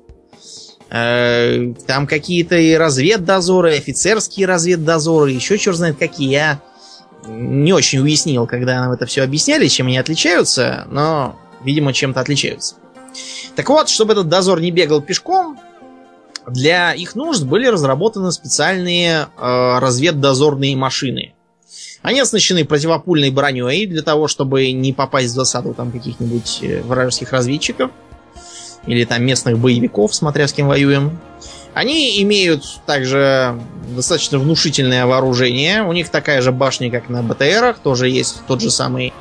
Э, 0.89 1.73
там 1.85 2.07
какие-то 2.07 2.55
и 2.55 2.75
разведдозоры, 2.75 3.73
и 3.73 3.77
офицерские 3.77 4.47
разведдозоры, 4.47 5.31
еще 5.31 5.57
черт 5.57 5.75
знает 5.75 5.97
какие. 5.97 6.31
Я 6.31 6.61
не 7.27 7.73
очень 7.73 7.99
уяснил, 7.99 8.47
когда 8.47 8.79
нам 8.79 8.93
это 8.93 9.05
все 9.05 9.23
объясняли, 9.23 9.67
чем 9.67 9.87
они 9.87 9.97
отличаются, 9.97 10.87
но, 10.89 11.37
видимо, 11.61 11.91
чем-то 11.91 12.21
отличаются. 12.21 12.75
Так 13.57 13.67
вот, 13.67 13.89
чтобы 13.89 14.13
этот 14.13 14.29
дозор 14.29 14.61
не 14.61 14.71
бегал 14.71 15.01
пешком, 15.01 15.59
для 16.47 16.93
их 16.93 17.15
нужд 17.15 17.43
были 17.43 17.67
разработаны 17.67 18.31
специальные 18.31 19.27
э, 19.37 19.79
разведдозорные 19.79 20.75
машины. 20.75 21.33
Они 22.01 22.19
оснащены 22.19 22.65
противопульной 22.65 23.29
броней 23.29 23.85
для 23.85 24.01
того, 24.01 24.27
чтобы 24.27 24.71
не 24.71 24.91
попасть 24.91 25.27
в 25.27 25.33
засаду 25.33 25.73
там 25.73 25.91
каких-нибудь 25.91 26.59
э, 26.61 26.81
вражеских 26.81 27.31
разведчиков 27.31 27.91
или 28.87 29.05
там 29.05 29.23
местных 29.23 29.59
боевиков, 29.59 30.13
смотря 30.15 30.47
с 30.47 30.53
кем 30.53 30.67
воюем. 30.67 31.19
Они 31.73 32.21
имеют 32.23 32.65
также 32.85 33.57
достаточно 33.95 34.39
внушительное 34.39 35.05
вооружение. 35.05 35.83
У 35.83 35.93
них 35.93 36.09
такая 36.09 36.41
же 36.41 36.51
башня, 36.51 36.91
как 36.91 37.07
на 37.07 37.23
БТРах. 37.23 37.79
Тоже 37.79 38.09
есть 38.09 38.41
тот 38.47 38.61
же 38.61 38.71
самый 38.71 39.13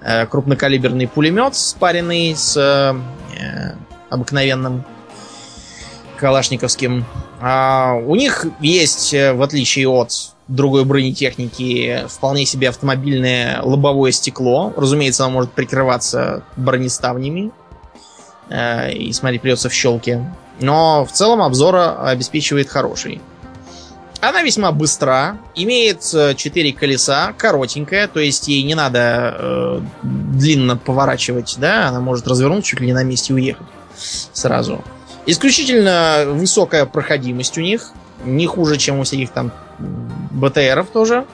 э, 0.00 0.26
крупнокалиберный 0.26 1.06
пулемет, 1.06 1.54
спаренный 1.54 2.34
с 2.34 2.56
э, 2.56 3.74
обыкновенным 4.10 4.84
калашниковским. 6.22 7.04
А, 7.40 7.94
у 8.06 8.14
них 8.14 8.46
есть, 8.60 9.12
э, 9.12 9.32
в 9.32 9.42
отличие 9.42 9.88
от 9.88 10.12
другой 10.46 10.84
бронетехники, 10.84 12.04
вполне 12.08 12.46
себе 12.46 12.68
автомобильное 12.68 13.60
лобовое 13.62 14.12
стекло. 14.12 14.72
Разумеется, 14.76 15.24
оно 15.24 15.32
может 15.32 15.50
прикрываться 15.50 16.44
бронеставнями. 16.56 17.50
Э, 18.50 18.92
и 18.92 19.12
смотреть 19.12 19.42
придется 19.42 19.68
в 19.68 19.72
щелке. 19.72 20.24
Но 20.60 21.04
в 21.04 21.10
целом 21.10 21.42
обзор 21.42 21.74
обеспечивает 21.98 22.68
хороший. 22.68 23.20
Она 24.20 24.42
весьма 24.42 24.70
быстра, 24.70 25.38
имеет 25.56 26.02
4 26.02 26.70
э, 26.70 26.72
колеса, 26.72 27.34
коротенькая, 27.36 28.06
то 28.06 28.20
есть 28.20 28.46
ей 28.46 28.62
не 28.62 28.76
надо 28.76 29.34
э, 29.36 29.80
длинно 30.04 30.76
поворачивать, 30.76 31.56
да, 31.58 31.88
она 31.88 31.98
может 31.98 32.28
развернуть 32.28 32.64
чуть 32.64 32.78
ли 32.78 32.86
не 32.86 32.92
на 32.92 33.02
месте 33.02 33.34
уехать 33.34 33.66
сразу. 34.32 34.84
Исключительно 35.26 36.24
высокая 36.26 36.86
проходимость 36.86 37.56
у 37.58 37.60
них. 37.60 37.90
Не 38.24 38.46
хуже, 38.46 38.76
чем 38.76 38.98
у 38.98 39.02
всяких 39.04 39.30
там 39.30 39.52
БТРов 40.30 40.88
тоже. 40.88 41.26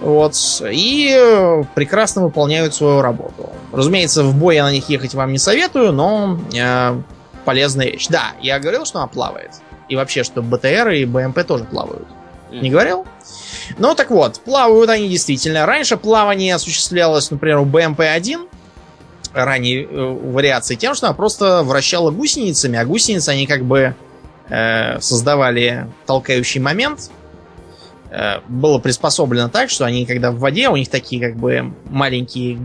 Вот. 0.00 0.34
И 0.70 1.62
прекрасно 1.74 2.22
выполняют 2.22 2.74
свою 2.74 3.00
работу. 3.00 3.50
Разумеется, 3.72 4.22
в 4.22 4.36
бой 4.36 4.56
я 4.56 4.64
на 4.64 4.72
них 4.72 4.88
ехать 4.88 5.14
вам 5.14 5.32
не 5.32 5.38
советую, 5.38 5.92
но 5.92 6.38
э, 6.54 7.00
полезная 7.44 7.86
вещь. 7.86 8.08
Да, 8.08 8.32
я 8.40 8.58
говорил, 8.58 8.84
что 8.84 8.98
она 8.98 9.06
плавает. 9.06 9.52
И 9.88 9.96
вообще, 9.96 10.24
что 10.24 10.42
БТР 10.42 10.90
и 10.90 11.04
БМП 11.04 11.44
тоже 11.44 11.64
плавают. 11.64 12.06
Не 12.50 12.70
говорил? 12.70 13.06
Ну 13.78 13.94
так 13.94 14.10
вот, 14.10 14.40
плавают 14.40 14.90
они 14.90 15.08
действительно. 15.08 15.66
Раньше 15.66 15.96
плавание 15.96 16.54
осуществлялось, 16.54 17.30
например, 17.30 17.58
у 17.58 17.64
БМП-1 17.64 18.48
ранней 19.34 19.82
э, 19.82 19.86
вариации 19.86 20.76
тем, 20.76 20.94
что 20.94 21.08
она 21.08 21.14
просто 21.14 21.62
вращала 21.62 22.10
гусеницами, 22.10 22.78
а 22.78 22.84
гусеницы 22.84 23.30
они 23.30 23.46
как 23.46 23.64
бы 23.64 23.94
э, 24.48 25.00
создавали 25.00 25.88
толкающий 26.06 26.60
момент. 26.60 27.10
Э, 28.10 28.40
было 28.48 28.78
приспособлено 28.78 29.48
так, 29.48 29.70
что 29.70 29.84
они 29.84 30.06
когда 30.06 30.30
в 30.30 30.38
воде, 30.38 30.68
у 30.68 30.76
них 30.76 30.88
такие 30.88 31.20
как 31.20 31.36
бы 31.36 31.74
маленькие, 31.86 32.58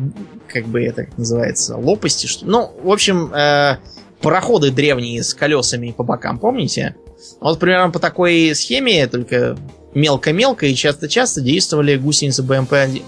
как 0.47 0.65
бы 0.65 0.83
это 0.83 1.05
как 1.05 1.17
называется, 1.17 1.75
лопасти. 1.75 2.27
Что... 2.27 2.45
Ну, 2.45 2.71
в 2.83 2.91
общем, 2.91 3.33
э, 3.33 3.77
пароходы 4.21 4.71
древние 4.71 5.23
с 5.23 5.33
колесами 5.33 5.91
по 5.91 6.03
бокам, 6.03 6.39
помните? 6.39 6.95
Вот 7.41 7.59
примерно 7.59 7.91
по 7.91 7.99
такой 7.99 8.53
схеме, 8.55 9.07
только 9.07 9.57
мелко-мелко 9.93 10.67
и 10.67 10.75
часто-часто 10.75 11.41
действовали 11.41 11.97
гусеницы 11.97 12.43
БМП-1. 12.43 13.01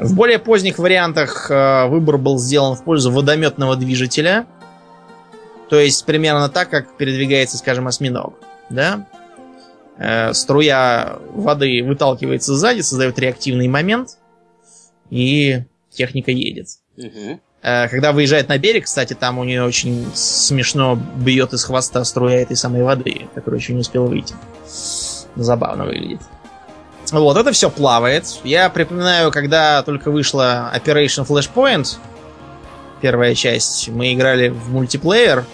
В 0.00 0.14
более 0.14 0.38
поздних 0.38 0.78
вариантах 0.78 1.50
э, 1.50 1.86
выбор 1.86 2.16
был 2.16 2.38
сделан 2.38 2.74
в 2.74 2.82
пользу 2.84 3.12
водометного 3.12 3.76
движителя. 3.76 4.46
То 5.68 5.78
есть 5.78 6.06
примерно 6.06 6.48
так, 6.48 6.70
как 6.70 6.96
передвигается, 6.96 7.58
скажем, 7.58 7.86
осьминог. 7.86 8.34
Да? 8.70 9.06
Э, 9.98 10.32
струя 10.32 11.18
воды 11.34 11.82
выталкивается 11.84 12.54
сзади, 12.54 12.80
создает 12.80 13.18
реактивный 13.18 13.68
момент, 13.68 14.18
и 15.10 15.64
техника 15.90 16.30
едет. 16.30 16.68
Угу. 16.96 17.40
Когда 17.62 18.12
выезжает 18.12 18.48
на 18.48 18.56
берег, 18.56 18.86
кстати, 18.86 19.12
там 19.12 19.38
у 19.38 19.44
нее 19.44 19.62
очень 19.62 20.06
смешно 20.14 20.98
бьет 21.16 21.52
из 21.52 21.64
хвоста 21.64 22.02
струя 22.04 22.40
этой 22.40 22.56
самой 22.56 22.82
воды, 22.82 23.28
которая 23.34 23.60
еще 23.60 23.74
не 23.74 23.80
успела 23.80 24.06
выйти. 24.06 24.34
Забавно 25.36 25.84
выглядит. 25.84 26.20
Вот, 27.10 27.36
это 27.36 27.52
все 27.52 27.70
плавает. 27.70 28.26
Я 28.44 28.68
припоминаю, 28.68 29.32
когда 29.32 29.82
только 29.82 30.10
вышла 30.10 30.70
Operation 30.74 31.26
Flashpoint, 31.26 31.96
первая 33.00 33.34
часть, 33.34 33.88
мы 33.88 34.12
играли 34.12 34.48
в 34.48 34.70
мультиплеер. 34.70 35.44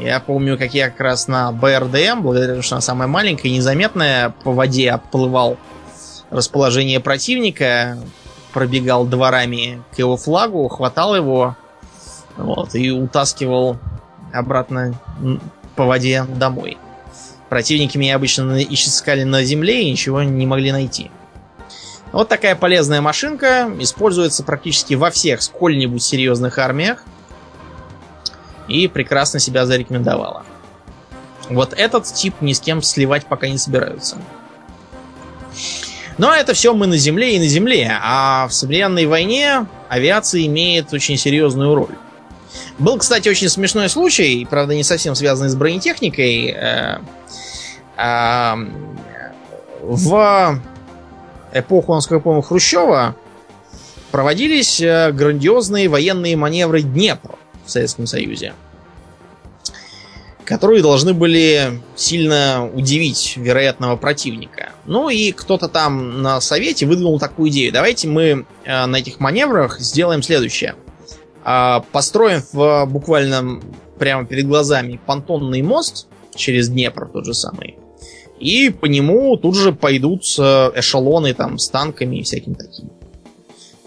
Я 0.00 0.20
помню, 0.20 0.58
как 0.58 0.74
я 0.74 0.90
как 0.90 1.00
раз 1.00 1.28
на 1.28 1.52
БРДМ, 1.52 2.22
благодаря 2.22 2.52
тому, 2.52 2.62
что 2.62 2.76
она 2.76 2.82
самая 2.82 3.08
маленькая 3.08 3.48
и 3.48 3.56
незаметная, 3.56 4.34
по 4.44 4.52
воде 4.52 4.90
оплывал 4.90 5.56
расположение 6.30 7.00
противника, 7.00 7.98
пробегал 8.52 9.06
дворами 9.06 9.82
к 9.94 9.98
его 9.98 10.16
флагу, 10.16 10.68
хватал 10.68 11.14
его 11.16 11.56
вот, 12.36 12.74
и 12.74 12.90
утаскивал 12.90 13.78
обратно 14.32 14.94
по 15.74 15.84
воде 15.84 16.24
домой. 16.24 16.76
Противники 17.48 17.96
меня 17.96 18.16
обычно 18.16 18.62
искали 18.62 19.24
на 19.24 19.42
земле 19.42 19.82
и 19.82 19.90
ничего 19.90 20.22
не 20.22 20.46
могли 20.46 20.72
найти. 20.72 21.10
Вот 22.12 22.28
такая 22.28 22.56
полезная 22.56 23.00
машинка 23.00 23.70
используется 23.80 24.42
практически 24.42 24.94
во 24.94 25.10
всех 25.10 25.42
сколь-нибудь 25.42 26.02
серьезных 26.02 26.58
армиях 26.58 27.04
и 28.66 28.88
прекрасно 28.88 29.40
себя 29.40 29.66
зарекомендовала. 29.66 30.44
Вот 31.48 31.72
этот 31.74 32.04
тип 32.04 32.34
ни 32.40 32.52
с 32.52 32.60
кем 32.60 32.82
сливать 32.82 33.26
пока 33.26 33.48
не 33.48 33.58
собираются. 33.58 34.18
Но 36.18 36.34
это 36.34 36.52
все 36.52 36.74
мы 36.74 36.86
на 36.86 36.96
Земле 36.96 37.36
и 37.36 37.38
на 37.38 37.46
Земле, 37.46 37.96
а 38.02 38.48
в 38.48 38.52
современной 38.52 39.06
войне 39.06 39.66
авиация 39.88 40.44
имеет 40.46 40.92
очень 40.92 41.16
серьезную 41.16 41.74
роль. 41.74 41.94
Был, 42.78 42.98
кстати, 42.98 43.28
очень 43.28 43.48
смешной 43.48 43.88
случай, 43.88 44.46
правда, 44.48 44.74
не 44.74 44.82
совсем 44.82 45.14
связанный 45.14 45.50
с 45.50 45.54
бронетехникой. 45.54 46.56
В 49.82 50.60
эпоху, 51.52 51.94
насколько 51.94 52.16
я 52.16 52.20
помню, 52.20 52.42
Хрущева 52.42 53.16
проводились 54.10 54.80
э, 54.80 55.12
грандиозные 55.12 55.88
военные 55.88 56.36
маневры 56.36 56.82
Днепр 56.82 57.36
в 57.64 57.70
Советском 57.70 58.06
Союзе 58.06 58.54
которые 60.48 60.80
должны 60.80 61.12
были 61.12 61.78
сильно 61.94 62.70
удивить 62.72 63.36
вероятного 63.36 63.96
противника. 63.96 64.70
Ну 64.86 65.10
и 65.10 65.30
кто-то 65.32 65.68
там 65.68 66.22
на 66.22 66.40
совете 66.40 66.86
выдвинул 66.86 67.18
такую 67.18 67.50
идею. 67.50 67.70
Давайте 67.70 68.08
мы 68.08 68.46
э, 68.64 68.86
на 68.86 68.96
этих 68.96 69.20
маневрах 69.20 69.78
сделаем 69.78 70.22
следующее. 70.22 70.74
Э, 71.44 71.80
построим 71.92 72.40
в 72.54 72.86
буквально 72.86 73.60
прямо 73.98 74.24
перед 74.24 74.48
глазами 74.48 74.98
понтонный 75.04 75.60
мост 75.60 76.06
через 76.34 76.70
Днепр 76.70 77.10
тот 77.12 77.26
же 77.26 77.34
самый. 77.34 77.76
И 78.40 78.70
по 78.70 78.86
нему 78.86 79.36
тут 79.36 79.56
же 79.56 79.72
пойдут 79.72 80.22
эшелоны 80.24 81.34
там 81.34 81.58
с 81.58 81.68
танками 81.68 82.16
и 82.16 82.22
всяким 82.22 82.54
таким. 82.54 82.90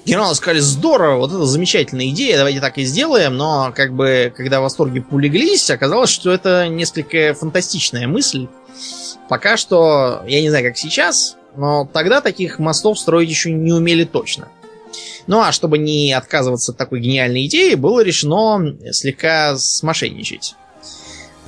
Генералы 0.03 0.33
сказали, 0.33 0.59
здорово, 0.59 1.17
вот 1.17 1.29
это 1.29 1.45
замечательная 1.45 2.09
идея, 2.09 2.37
давайте 2.37 2.59
так 2.59 2.77
и 2.79 2.83
сделаем, 2.83 3.37
но 3.37 3.71
как 3.75 3.93
бы, 3.93 4.33
когда 4.35 4.59
восторги 4.59 5.05
улеглись, 5.11 5.69
оказалось, 5.69 6.09
что 6.09 6.31
это 6.31 6.67
несколько 6.67 7.35
фантастичная 7.35 8.07
мысль. 8.07 8.47
Пока 9.29 9.57
что, 9.57 10.23
я 10.27 10.41
не 10.41 10.49
знаю, 10.49 10.65
как 10.65 10.77
сейчас, 10.77 11.37
но 11.55 11.87
тогда 11.93 12.19
таких 12.19 12.57
мостов 12.57 12.97
строить 12.97 13.29
еще 13.29 13.51
не 13.51 13.73
умели 13.73 14.03
точно. 14.03 14.47
Ну 15.27 15.39
а 15.39 15.51
чтобы 15.51 15.77
не 15.77 16.11
отказываться 16.13 16.71
от 16.71 16.79
такой 16.79 16.99
гениальной 16.99 17.45
идеи, 17.45 17.75
было 17.75 18.03
решено 18.03 18.75
слегка 18.91 19.55
смошенничать. 19.55 20.55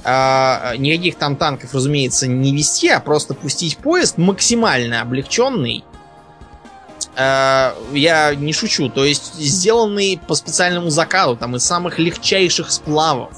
А, 0.06 0.76
никаких 0.78 1.16
там 1.16 1.36
танков, 1.36 1.74
разумеется, 1.74 2.28
не 2.28 2.56
вести, 2.56 2.90
а 2.90 3.00
просто 3.00 3.34
пустить 3.34 3.78
поезд 3.78 4.18
максимально 4.18 5.02
облегченный, 5.02 5.84
Э, 7.16 7.74
я 7.94 8.34
не 8.36 8.54
шучу, 8.54 8.90
то 8.90 9.06
есть 9.06 9.36
сделанный 9.36 10.20
по 10.28 10.36
специальному 10.36 10.90
заказу, 10.90 11.36
там 11.36 11.56
из 11.56 11.64
самых 11.64 12.00
легчайших 12.00 12.72
сплавов. 12.72 13.32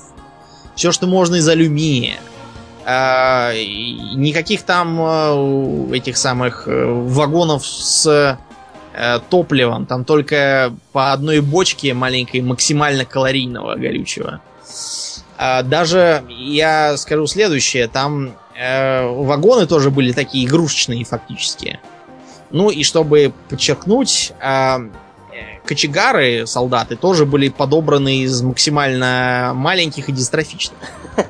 Все, 0.75 0.91
что 0.91 1.07
можно 1.07 1.35
из 1.35 1.47
алюминия. 1.47 2.17
Э, 2.85 3.51
никаких 4.15 4.63
там 4.63 4.97
э, 4.99 5.95
этих 5.97 6.17
самых 6.17 6.63
вагонов 6.67 7.65
с 7.65 8.37
топливом, 9.29 9.87
там 9.87 10.05
только 10.05 10.73
по 10.93 11.11
одной 11.11 11.41
бочке 11.41 11.93
маленькой 11.93 12.39
максимально 12.39 13.03
калорийного 13.03 13.75
горючего. 13.75 14.39
Даже 15.37 16.23
я 16.29 16.95
скажу 16.97 17.27
следующее, 17.27 17.87
там 17.87 18.33
вагоны 18.55 19.67
тоже 19.67 19.91
были 19.91 20.13
такие 20.13 20.45
игрушечные 20.45 21.03
фактически. 21.03 21.79
Ну 22.51 22.69
и 22.69 22.83
чтобы 22.83 23.33
подчеркнуть, 23.49 24.31
а, 24.39 24.79
кочегары, 25.65 26.45
солдаты, 26.47 26.95
тоже 26.95 27.25
были 27.25 27.49
подобраны 27.49 28.19
из 28.19 28.41
максимально 28.41 29.51
маленьких 29.53 30.09
и 30.09 30.11
дистрофичных. 30.11 30.79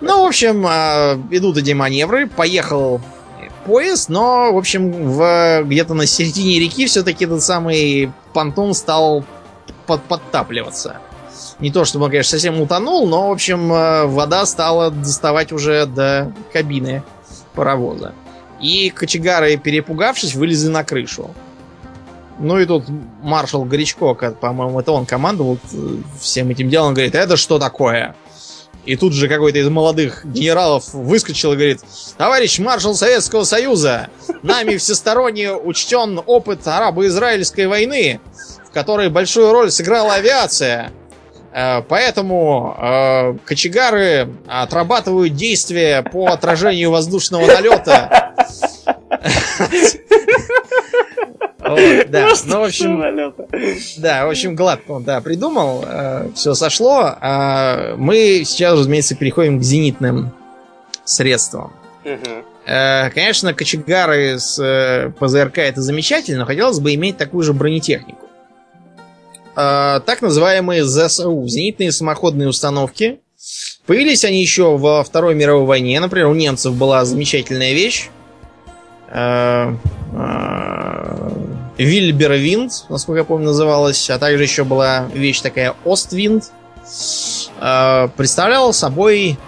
Ну, 0.00 0.24
в 0.24 0.26
общем, 0.26 0.64
а, 0.66 1.20
идут 1.30 1.58
эти 1.58 1.72
маневры. 1.72 2.26
Поехал 2.26 3.00
поезд, 3.66 4.08
но, 4.08 4.52
в 4.52 4.56
общем, 4.56 4.90
в, 4.90 5.62
где-то 5.64 5.92
на 5.92 6.06
середине 6.06 6.58
реки 6.58 6.86
все-таки 6.86 7.26
этот 7.26 7.42
самый 7.42 8.10
понтон 8.32 8.72
стал 8.72 9.24
под, 9.86 10.02
подтапливаться. 10.04 10.98
Не 11.60 11.70
то, 11.70 11.84
чтобы 11.84 12.06
он, 12.06 12.10
конечно, 12.10 12.30
совсем 12.30 12.60
утонул, 12.60 13.06
но, 13.06 13.28
в 13.28 13.32
общем, 13.32 13.70
а, 13.72 14.06
вода 14.06 14.46
стала 14.46 14.90
доставать 14.90 15.52
уже 15.52 15.86
до 15.86 16.32
кабины 16.52 17.02
паровоза. 17.54 18.14
И 18.60 18.90
кочегары, 18.90 19.56
перепугавшись, 19.56 20.34
вылезли 20.34 20.68
на 20.68 20.84
крышу. 20.84 21.30
Ну 22.38 22.58
и 22.58 22.64
тут 22.64 22.84
маршал 23.22 23.64
Горячко, 23.64 24.14
по-моему, 24.14 24.80
это 24.80 24.92
он 24.92 25.04
командовал 25.04 25.58
э, 25.72 25.96
всем 26.18 26.48
этим 26.48 26.70
делом, 26.70 26.94
говорит, 26.94 27.14
это 27.14 27.36
что 27.36 27.58
такое? 27.58 28.16
И 28.86 28.96
тут 28.96 29.12
же 29.12 29.28
какой-то 29.28 29.58
из 29.58 29.68
молодых 29.68 30.24
генералов 30.24 30.94
выскочил 30.94 31.52
и 31.52 31.56
говорит, 31.56 31.80
товарищ 32.16 32.58
маршал 32.58 32.94
Советского 32.94 33.44
Союза, 33.44 34.08
нами 34.42 34.78
всесторонне 34.78 35.52
учтен 35.52 36.20
опыт 36.24 36.66
арабо-израильской 36.66 37.66
войны, 37.66 38.20
в 38.66 38.72
которой 38.72 39.10
большую 39.10 39.52
роль 39.52 39.70
сыграла 39.70 40.14
авиация. 40.14 40.92
Э, 41.52 41.82
поэтому 41.82 42.76
э, 42.80 43.34
кочегары 43.44 44.28
отрабатывают 44.46 45.34
действия 45.34 46.02
по 46.02 46.28
отражению 46.28 46.90
воздушного 46.90 47.46
налета. 47.46 48.34
Да, 52.08 52.32
ну, 52.46 52.60
в 52.60 52.64
общем, 52.64 53.34
да, 53.98 54.26
в 54.26 54.30
общем, 54.30 54.56
гладко 54.56 54.90
он, 54.90 55.04
да, 55.04 55.20
придумал, 55.20 55.84
э, 55.86 56.30
все 56.34 56.54
сошло. 56.54 57.14
А 57.20 57.94
мы 57.96 58.42
сейчас, 58.44 58.72
разумеется, 58.72 59.14
переходим 59.14 59.60
к 59.60 59.62
зенитным 59.62 60.32
средствам. 61.04 61.72
Конечно, 62.64 63.54
кочегары 63.54 64.38
с 64.38 65.12
ПЗРК 65.18 65.58
это 65.58 65.80
замечательно, 65.80 66.40
но 66.40 66.46
хотелось 66.46 66.80
бы 66.80 66.94
иметь 66.94 67.16
такую 67.16 67.44
же 67.44 67.52
бронетехнику. 67.52 68.19
А, 69.62 70.00
так 70.00 70.22
называемые 70.22 70.86
ЗСУ, 70.86 71.46
зенитные 71.46 71.92
самоходные 71.92 72.48
установки. 72.48 73.20
Появились 73.84 74.24
они 74.24 74.40
еще 74.40 74.78
во 74.78 75.04
Второй 75.04 75.34
мировой 75.34 75.66
войне. 75.66 76.00
Например, 76.00 76.28
у 76.28 76.34
немцев 76.34 76.74
была 76.74 77.04
замечательная 77.04 77.74
вещь. 77.74 78.08
А, 79.10 79.76
а, 80.14 81.32
Вильбервинд, 81.76 82.86
насколько 82.88 83.18
я 83.18 83.24
помню, 83.24 83.48
называлась. 83.48 84.08
А 84.08 84.18
также 84.18 84.44
еще 84.44 84.64
была 84.64 85.04
вещь 85.12 85.42
такая 85.42 85.74
Оствинд. 85.84 86.52
Представляла 87.58 88.72
собой 88.72 89.38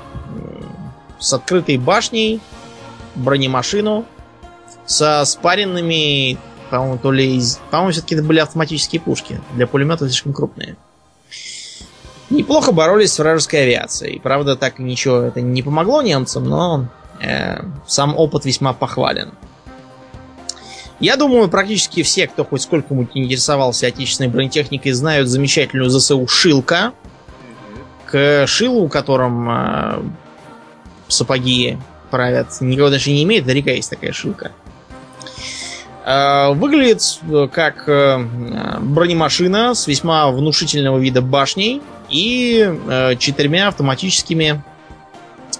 с 1.19 1.33
открытой 1.33 1.79
башней 1.79 2.41
бронемашину 3.15 4.05
со 4.85 5.25
спаренными 5.25 6.37
по-моему, 6.73 6.97
то 6.97 7.13
ли 7.13 7.37
из... 7.37 7.61
По-моему, 7.71 7.93
все-таки 7.93 8.15
это 8.15 8.25
были 8.25 8.39
автоматические 8.39 8.99
пушки. 8.99 9.39
Для 9.55 9.67
пулемета 9.67 10.07
слишком 10.07 10.33
крупные. 10.33 10.77
Неплохо 12.31 12.73
боролись 12.73 13.13
с 13.13 13.19
вражеской 13.19 13.65
авиацией. 13.65 14.19
Правда, 14.19 14.57
так 14.57 14.79
ничего 14.79 15.19
это 15.19 15.43
не 15.43 15.63
помогло 15.63 16.01
немцам, 16.01 16.45
но 16.45 16.89
э, 17.21 17.59
сам 17.87 18.17
опыт 18.17 18.47
весьма 18.47 18.73
похвален. 18.73 19.35
Я 20.99 21.17
думаю, 21.17 21.51
практически 21.51 22.03
все, 22.03 22.27
кто 22.27 22.43
хоть 22.43 22.63
сколько-нибудь 22.63 23.11
интересовался 23.13 23.89
отечественной 23.89 24.31
бронетехникой, 24.31 24.93
знают 24.93 25.29
замечательную 25.29 25.91
ЗСУ 25.91 26.27
«Шилка». 26.27 26.95
К 28.07 28.47
шилу, 28.47 28.89
которым 28.89 29.51
э, 29.51 30.03
сапоги 31.09 31.77
правят, 32.11 32.49
никого 32.63 32.89
даже 32.89 33.11
не 33.11 33.25
имеет, 33.25 33.47
река 33.47 33.73
есть 33.73 33.91
такая 33.91 34.13
шилка. 34.13 34.53
Э, 36.05 36.53
выглядит 36.53 37.21
э, 37.31 37.47
как 37.53 37.89
э, 37.89 38.19
бронемашина 38.81 39.75
с 39.75 39.87
весьма 39.87 40.31
внушительного 40.33 40.99
вида 40.99 41.23
башней 41.23 41.81
и 42.09 43.17
четырьмя 43.19 43.69
автоматическими 43.69 44.63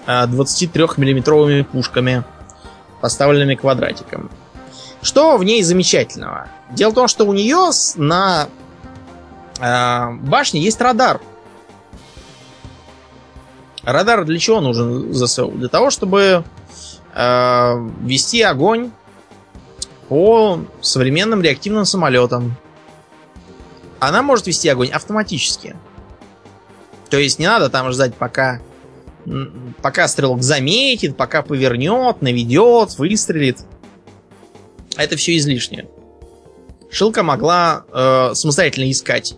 23-миллиметровыми 0.05 1.63
пушками, 1.63 2.23
поставленными 3.01 3.55
квадратиком. 3.55 4.29
Что 5.01 5.37
в 5.37 5.43
ней 5.43 5.63
замечательного? 5.63 6.49
Дело 6.71 6.91
в 6.91 6.93
том, 6.93 7.07
что 7.07 7.25
у 7.25 7.33
нее 7.33 7.71
на 7.95 8.47
башне 9.59 10.61
есть 10.61 10.79
радар. 10.79 11.21
Радар 13.83 14.25
для 14.25 14.37
чего 14.37 14.61
нужен 14.61 15.11
ЗСУ? 15.11 15.47
Для 15.47 15.69
того, 15.69 15.89
чтобы 15.89 16.43
вести 17.15 18.41
огонь 18.41 18.91
по 20.13 20.59
современным 20.79 21.41
реактивным 21.41 21.85
самолетам. 21.85 22.55
Она 23.99 24.21
может 24.21 24.45
вести 24.45 24.69
огонь 24.69 24.89
автоматически. 24.89 25.75
То 27.09 27.17
есть 27.17 27.39
не 27.39 27.47
надо 27.47 27.67
там 27.71 27.91
ждать, 27.91 28.13
пока, 28.13 28.61
пока 29.81 30.07
стрелок 30.07 30.43
заметит, 30.43 31.17
пока 31.17 31.41
повернет, 31.41 32.21
наведет, 32.21 32.99
выстрелит. 32.99 33.61
Это 34.97 35.15
все 35.15 35.35
излишнее. 35.37 35.87
Шилка 36.91 37.23
могла 37.23 37.83
э, 37.91 38.35
самостоятельно 38.35 38.91
искать 38.91 39.33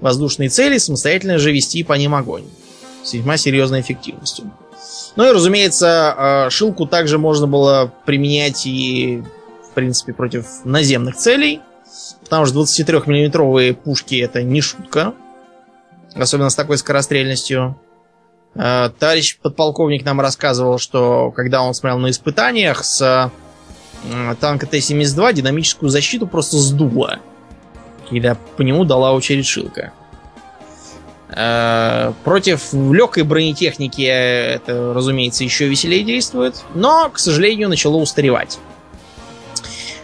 воздушные 0.00 0.48
цели, 0.48 0.78
самостоятельно 0.78 1.38
же 1.38 1.50
вести 1.50 1.82
по 1.82 1.94
ним 1.94 2.14
огонь. 2.14 2.44
С 3.02 3.14
весьма 3.14 3.36
серьезной 3.36 3.80
эффективностью. 3.80 4.52
Ну 5.16 5.28
и, 5.28 5.32
разумеется, 5.32 6.46
э, 6.46 6.50
шилку 6.50 6.86
также 6.86 7.18
можно 7.18 7.48
было 7.48 7.92
применять 8.06 8.64
и 8.64 9.24
принципе, 9.80 10.12
против 10.12 10.46
наземных 10.64 11.16
целей. 11.16 11.60
Потому 12.22 12.46
что 12.46 12.60
23-миллиметровые 12.60 13.74
пушки 13.74 14.16
это 14.20 14.42
не 14.42 14.60
шутка. 14.60 15.14
Особенно 16.14 16.50
с 16.50 16.54
такой 16.54 16.78
скорострельностью. 16.78 17.78
Э, 18.54 18.90
товарищ 18.98 19.38
подполковник 19.38 20.04
нам 20.04 20.20
рассказывал, 20.20 20.78
что 20.78 21.30
когда 21.30 21.62
он 21.62 21.74
смотрел 21.74 21.98
на 21.98 22.10
испытаниях 22.10 22.84
с 22.84 23.32
танка 24.40 24.66
Т-72, 24.66 25.34
динамическую 25.34 25.90
защиту 25.90 26.26
просто 26.26 26.56
сдуло. 26.58 27.18
Когда 28.08 28.36
по 28.56 28.62
нему 28.62 28.84
дала 28.84 29.12
очередь 29.12 29.46
шилка. 29.46 29.92
Э, 31.28 32.12
против 32.24 32.72
легкой 32.72 33.22
бронетехники 33.22 34.02
это, 34.02 34.92
разумеется, 34.94 35.44
еще 35.44 35.68
веселее 35.68 36.02
действует, 36.02 36.64
но, 36.74 37.08
к 37.08 37.18
сожалению, 37.18 37.68
начало 37.68 37.96
устаревать. 37.96 38.58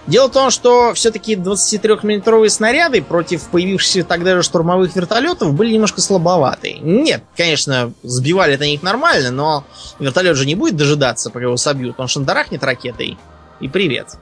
Дело 0.06 0.28
в 0.28 0.32
том, 0.32 0.50
что 0.50 0.94
все-таки 0.94 1.34
23-миллиметровые 1.34 2.48
снаряды 2.48 3.02
против 3.02 3.42
появившихся 3.48 4.04
тогда 4.04 4.36
же 4.36 4.42
штурмовых 4.42 4.94
вертолетов 4.94 5.52
были 5.52 5.72
немножко 5.72 6.00
слабоваты. 6.00 6.74
Нет, 6.80 7.24
конечно, 7.36 7.92
сбивали 8.04 8.56
на 8.56 8.64
них 8.64 8.84
нормально, 8.84 9.32
но 9.32 9.64
вертолет 9.98 10.36
же 10.36 10.46
не 10.46 10.54
будет 10.54 10.76
дожидаться, 10.76 11.30
пока 11.30 11.46
его 11.46 11.56
собьют. 11.56 11.98
Он 11.98 12.06
шандарахнет 12.06 12.62
ракетой. 12.62 13.18
И 13.58 13.68
привет. 13.68 14.16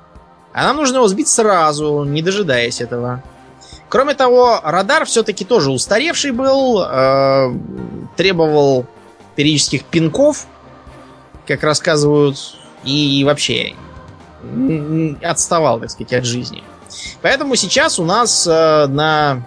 А 0.55 0.64
нам 0.64 0.76
нужно 0.76 0.97
его 0.97 1.09
сбить 1.09 1.28
сразу, 1.28 2.05
не 2.05 2.22
дожидаясь 2.22 2.80
этого. 2.80 3.22
Кроме 3.91 4.14
того, 4.14 4.61
радар 4.62 5.05
все-таки 5.05 5.45
тоже 5.45 5.70
устаревший 5.70 6.30
был, 6.30 6.82
э, 6.82 7.53
требовал 8.16 8.87
периодических 9.37 9.85
пинков, 9.85 10.47
как 11.47 11.62
рассказывают, 11.62 12.39
и 12.85 13.22
вообще 13.24 13.74
отставал, 15.22 15.80
так 15.80 15.90
сказать, 15.90 16.12
от 16.12 16.24
жизни. 16.24 16.62
Поэтому 17.22 17.57
сейчас 17.57 17.99
у 17.99 18.05
нас 18.05 18.47
э, 18.47 18.86
на 18.86 19.42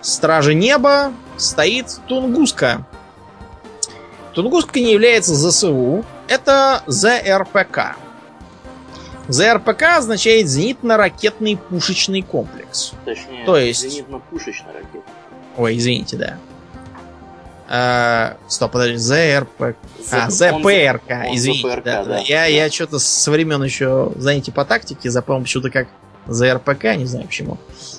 Страже 0.00 0.54
Неба 0.54 1.12
стоит 1.36 1.98
Тунгуска. 2.06 2.86
Тунгуска 4.34 4.78
не 4.78 4.92
является 4.92 5.34
ЗСУ, 5.34 6.04
это 6.28 6.82
ЗРПК. 6.86 7.96
ЗРПК 9.28 9.82
означает 9.96 10.46
зенитно-ракетный 10.46 11.56
пушечный 11.56 12.22
комплекс. 12.22 12.92
Точнее, 13.04 13.44
То 13.44 13.56
есть... 13.56 13.84
зенитно-пушечный 13.84 14.72
ракет. 14.72 15.02
Ой, 15.56 15.76
извините, 15.76 16.16
да. 16.16 16.38
А, 17.68 18.36
стоп, 18.48 18.72
подожди, 18.72 18.96
ЗРП... 18.96 19.76
А, 20.12 20.30
ЗПРК, 20.30 21.32
извините. 21.32 21.68
ЗПРК, 21.68 21.84
да, 21.84 22.04
да. 22.04 22.18
Я, 22.18 22.46
я 22.46 22.70
что-то 22.70 22.98
со 22.98 23.30
времен 23.30 23.62
еще, 23.62 24.12
знаете, 24.16 24.52
по 24.52 24.64
тактике 24.64 25.10
запомнил 25.10 25.44
почему-то 25.44 25.70
как 25.70 25.88
ЗРПК, 26.28 26.96
не 26.96 27.06
знаю 27.06 27.26
почему. 27.26 27.58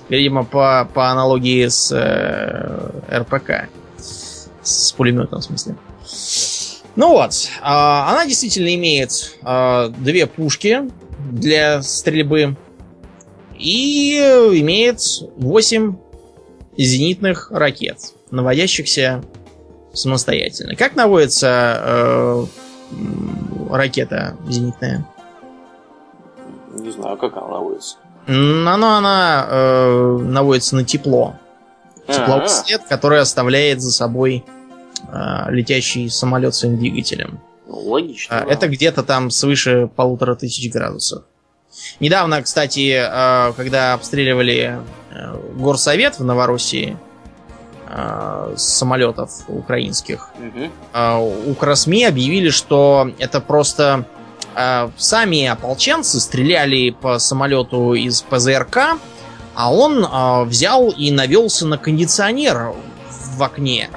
Видимо, 0.10 0.46
по, 0.46 0.90
по 0.94 1.10
аналогии 1.12 1.68
с 1.68 1.92
э, 1.92 3.18
РПК. 3.20 3.70
С 4.64 4.92
пулеметом, 4.94 5.40
в 5.40 5.44
смысле. 5.44 5.76
Ну 6.96 7.12
вот, 7.12 7.34
э, 7.34 7.60
она 7.62 8.26
действительно 8.26 8.74
имеет 8.76 9.38
э, 9.44 9.90
две 9.98 10.28
пушки 10.28 10.84
для 11.32 11.82
стрельбы 11.82 12.56
и 13.58 14.18
имеет 14.18 15.00
8 15.38 15.96
зенитных 16.78 17.52
ракет, 17.52 17.98
наводящихся 18.32 19.24
самостоятельно. 19.98 20.76
Как 20.76 20.96
наводится 20.96 21.82
э, 21.84 22.46
ракета 23.70 24.36
зенитная? 24.48 25.06
Не 26.74 26.92
знаю, 26.92 27.18
как 27.18 27.36
она 27.38 27.48
наводится. 27.48 27.98
Она, 28.28 28.98
она 28.98 29.48
э, 29.50 30.18
наводится 30.22 30.76
на 30.76 30.84
тепло. 30.84 31.36
Свет, 32.48 32.84
который 32.88 33.20
оставляет 33.20 33.82
за 33.82 33.92
собой 33.92 34.46
э, 35.12 35.52
летящий 35.52 36.10
самолет 36.10 36.56
своим 36.56 36.78
двигателем. 36.78 37.40
Ну, 37.68 37.80
логично. 37.80 38.34
Э, 38.34 38.46
да. 38.46 38.52
Это 38.54 38.68
где-то 38.68 39.04
там 39.04 39.30
свыше 39.30 39.90
полутора 39.94 40.36
тысяч 40.36 40.72
градусов. 40.72 41.24
Недавно, 42.00 42.42
кстати, 42.42 42.98
э, 42.98 43.54
когда 43.54 43.94
обстреливали 43.94 44.80
э, 45.12 45.36
горсовет 45.56 46.20
в 46.20 46.24
Новороссии, 46.24 46.98
самолетов 48.56 49.32
украинских. 49.48 50.30
Угу. 50.38 50.70
Э, 50.94 51.50
Укросми 51.50 52.04
объявили, 52.04 52.50
что 52.50 53.12
это 53.20 53.40
просто 53.40 54.06
э, 54.56 54.90
сами 54.98 55.46
ополченцы 55.46 56.20
стреляли 56.20 56.92
по 56.92 57.20
самолету 57.20 57.94
из 57.94 58.22
ПЗРК, 58.22 58.98
а 59.56 59.74
он 59.74 60.04
э, 60.04 60.44
взял 60.46 60.90
и 60.90 61.12
навелся 61.12 61.66
на 61.66 61.78
кондиционер 61.78 62.74
в 63.10 63.44
окне. 63.44 63.90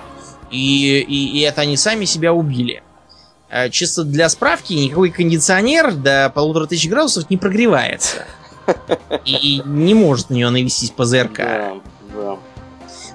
И, 0.50 0.98
и, 1.00 1.38
и 1.38 1.40
это 1.40 1.62
они 1.62 1.76
сами 1.76 2.04
себя 2.04 2.32
убили. 2.32 2.82
Э, 3.50 3.68
чисто 3.70 4.04
для 4.04 4.28
справки, 4.28 4.72
никакой 4.72 5.10
кондиционер 5.10 5.94
до 5.94 6.30
полутора 6.34 6.66
тысяч 6.66 6.88
градусов 6.88 7.28
не 7.30 7.36
прогревается. 7.36 8.24
И, 9.24 9.62
не 9.64 9.94
может 9.94 10.30
на 10.30 10.34
него 10.34 10.50
навестись 10.50 10.90
ПЗРК. 10.90 11.36
Да, 11.38 11.72
да. 12.14 12.38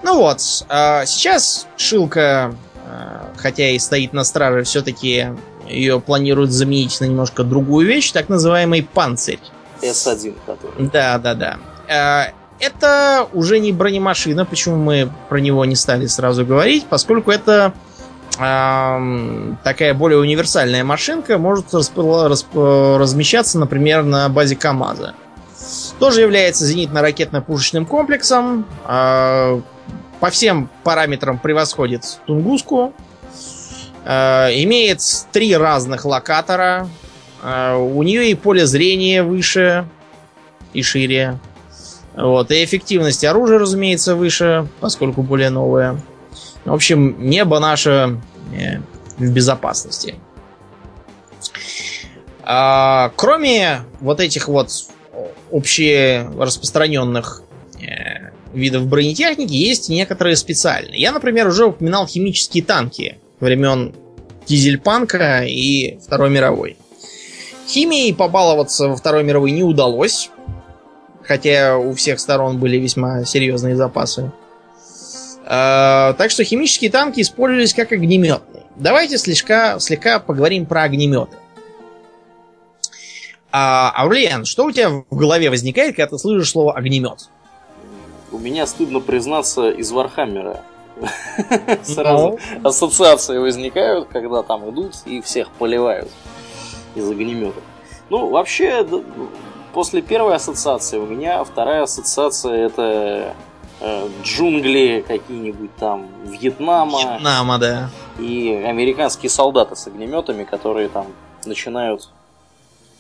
Ну 0.06 0.18
вот, 0.20 0.40
а, 0.70 1.04
сейчас 1.08 1.66
Шилка, 1.78 2.54
а, 2.88 3.32
хотя 3.38 3.70
и 3.72 3.80
стоит 3.80 4.14
на 4.14 4.24
страже, 4.24 4.62
все-таки 4.62 5.30
ее 5.68 6.00
планируют 6.00 6.52
заменить 6.52 7.02
на 7.02 7.06
немножко 7.06 7.44
другую 7.44 7.88
вещь, 7.88 8.12
так 8.12 8.30
называемый 8.30 8.84
панцирь. 8.84 9.40
С1, 9.82 10.36
который. 10.46 10.90
Да, 10.92 11.18
да, 11.18 11.34
да. 11.34 11.58
А, 11.90 12.28
это 12.60 13.28
уже 13.34 13.58
не 13.58 13.72
бронемашина, 13.72 14.46
почему 14.46 14.76
мы 14.76 15.10
про 15.28 15.40
него 15.40 15.66
не 15.66 15.76
стали 15.76 16.06
сразу 16.06 16.46
говорить, 16.46 16.86
поскольку 16.88 17.32
это 17.32 17.74
такая 18.38 19.94
более 19.96 20.20
универсальная 20.20 20.84
машинка 20.84 21.40
может 21.40 21.74
размещаться, 21.74 23.58
например, 23.58 24.04
на 24.04 24.30
базе 24.30 24.56
КАМАЗа. 24.56 25.16
Тоже 26.00 26.22
является 26.22 26.66
зенитно-ракетно-пушечным 26.66 27.86
комплексом 27.86 28.66
по 30.20 30.30
всем 30.30 30.70
параметрам 30.84 31.38
превосходит 31.38 32.20
Тунгуску. 32.26 32.94
Э, 34.06 34.50
имеет 34.64 35.02
три 35.32 35.56
разных 35.56 36.06
локатора. 36.06 36.88
Э, 37.44 37.76
у 37.76 38.02
нее 38.04 38.30
и 38.30 38.36
поле 38.36 38.66
зрения 38.66 39.24
выше 39.24 39.88
и 40.74 40.82
шире. 40.82 41.40
Вот. 42.16 42.52
И 42.52 42.64
эффективность 42.64 43.24
оружия, 43.26 43.60
разумеется, 43.60 44.16
выше, 44.16 44.68
поскольку 44.80 45.22
более 45.22 45.50
новое. 45.50 46.00
В 46.64 46.74
общем, 46.74 47.16
небо 47.20 47.60
наше 47.60 48.22
э, 48.54 48.80
в 49.18 49.32
безопасности. 49.32 50.16
А, 52.44 53.12
кроме 53.16 53.82
вот 54.00 54.20
этих 54.20 54.48
вот 54.48 54.70
общие 55.52 56.30
распространенных 56.38 57.42
э, 57.80 58.32
видов 58.56 58.88
бронетехники 58.88 59.54
есть 59.54 59.90
некоторые 59.90 60.36
специальные. 60.36 61.00
Я, 61.00 61.12
например, 61.12 61.48
уже 61.48 61.66
упоминал 61.66 62.08
химические 62.08 62.64
танки 62.64 63.20
времен 63.40 63.94
Дизельпанка 64.48 65.44
и 65.46 65.98
Второй 65.98 66.30
мировой. 66.30 66.78
Химией 67.68 68.14
побаловаться 68.14 68.88
во 68.88 68.96
Второй 68.96 69.24
мировой 69.24 69.52
не 69.52 69.64
удалось. 69.64 70.30
хотя 71.24 71.78
у 71.78 71.94
всех 71.94 72.20
сторон 72.20 72.60
были 72.60 72.78
весьма 72.78 73.26
серьезные 73.26 73.76
запасы. 73.76 74.32
Э, 75.44 76.14
так 76.18 76.30
что 76.30 76.44
химические 76.44 76.92
танки 76.92 77.22
использовались 77.22 77.74
как 77.74 77.92
огнеметные. 77.92 78.64
Давайте 78.76 79.18
слегка, 79.18 79.80
слегка 79.80 80.20
поговорим 80.20 80.66
про 80.66 80.84
огнеметы. 80.84 81.38
А, 83.52 83.92
Аурлиен, 83.96 84.44
что 84.44 84.66
у 84.66 84.72
тебя 84.72 84.90
в 84.90 85.16
голове 85.16 85.50
возникает, 85.50 85.96
когда 85.96 86.08
ты 86.08 86.18
слышишь 86.18 86.52
слово 86.52 86.74
огнемет? 86.74 87.30
У 88.36 88.38
меня 88.38 88.68
стыдно 88.68 89.00
признаться 89.00 89.70
из 89.70 89.94
Warhammer 89.94 90.49
а. 90.49 90.62
Сразу 91.84 92.38
ну? 92.62 92.68
ассоциации 92.68 93.38
возникают, 93.38 94.10
когда 94.10 94.44
там 94.44 94.70
идут 94.70 94.94
и 95.06 95.22
всех 95.22 95.50
поливают 95.52 96.10
из 96.96 97.10
огнемета. 97.10 97.62
Ну, 98.10 98.30
вообще, 98.30 98.86
после 99.74 100.02
первой 100.02 100.36
ассоциации 100.36 100.98
у 100.98 101.06
меня 101.06 101.46
вторая 101.46 101.84
ассоциация 101.84 102.66
это 102.66 103.36
э, 103.80 104.10
джунгли 104.22 105.06
какие-нибудь 105.08 105.74
там 105.78 106.06
Вьетнама. 106.26 107.00
Вьетнама, 107.00 107.58
да. 107.58 107.90
И 108.20 108.52
американские 108.68 109.30
солдаты 109.30 109.78
с 109.78 109.88
огнеметами, 109.88 110.44
которые 110.44 110.90
там 110.90 111.08
начинают 111.46 112.10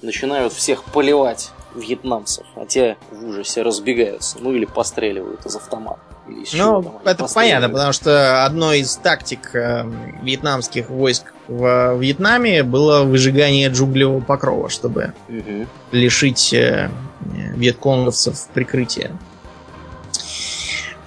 начинают 0.02 0.54
всех 0.54 0.86
поливать 0.86 1.52
вьетнамцев, 1.76 2.46
а 2.56 2.66
те 2.66 2.98
в 3.12 3.28
ужасе 3.28 3.62
разбегаются, 3.62 4.38
ну 4.40 4.54
или 4.54 4.66
постреливают 4.66 5.46
из 5.46 5.56
автомата. 5.56 6.00
ну, 6.54 6.84
там, 6.84 7.00
это 7.04 7.28
понятно, 7.34 7.70
потому 7.70 7.94
что 7.94 8.46
одной 8.46 8.80
из 8.80 8.96
тактик 8.96 9.52
э, 9.54 9.86
вьетнамских 10.24 10.90
войск 10.90 11.34
в 11.48 11.98
Вьетнаме 12.00 12.64
было 12.64 13.04
выжигание 13.04 13.70
джунглевого 13.70 14.22
покрова, 14.22 14.70
чтобы 14.70 15.14
угу. 15.30 15.68
лишить 15.92 16.54
э, 16.54 16.90
вьетконговцев 17.22 18.48
прикрытия. 18.54 19.12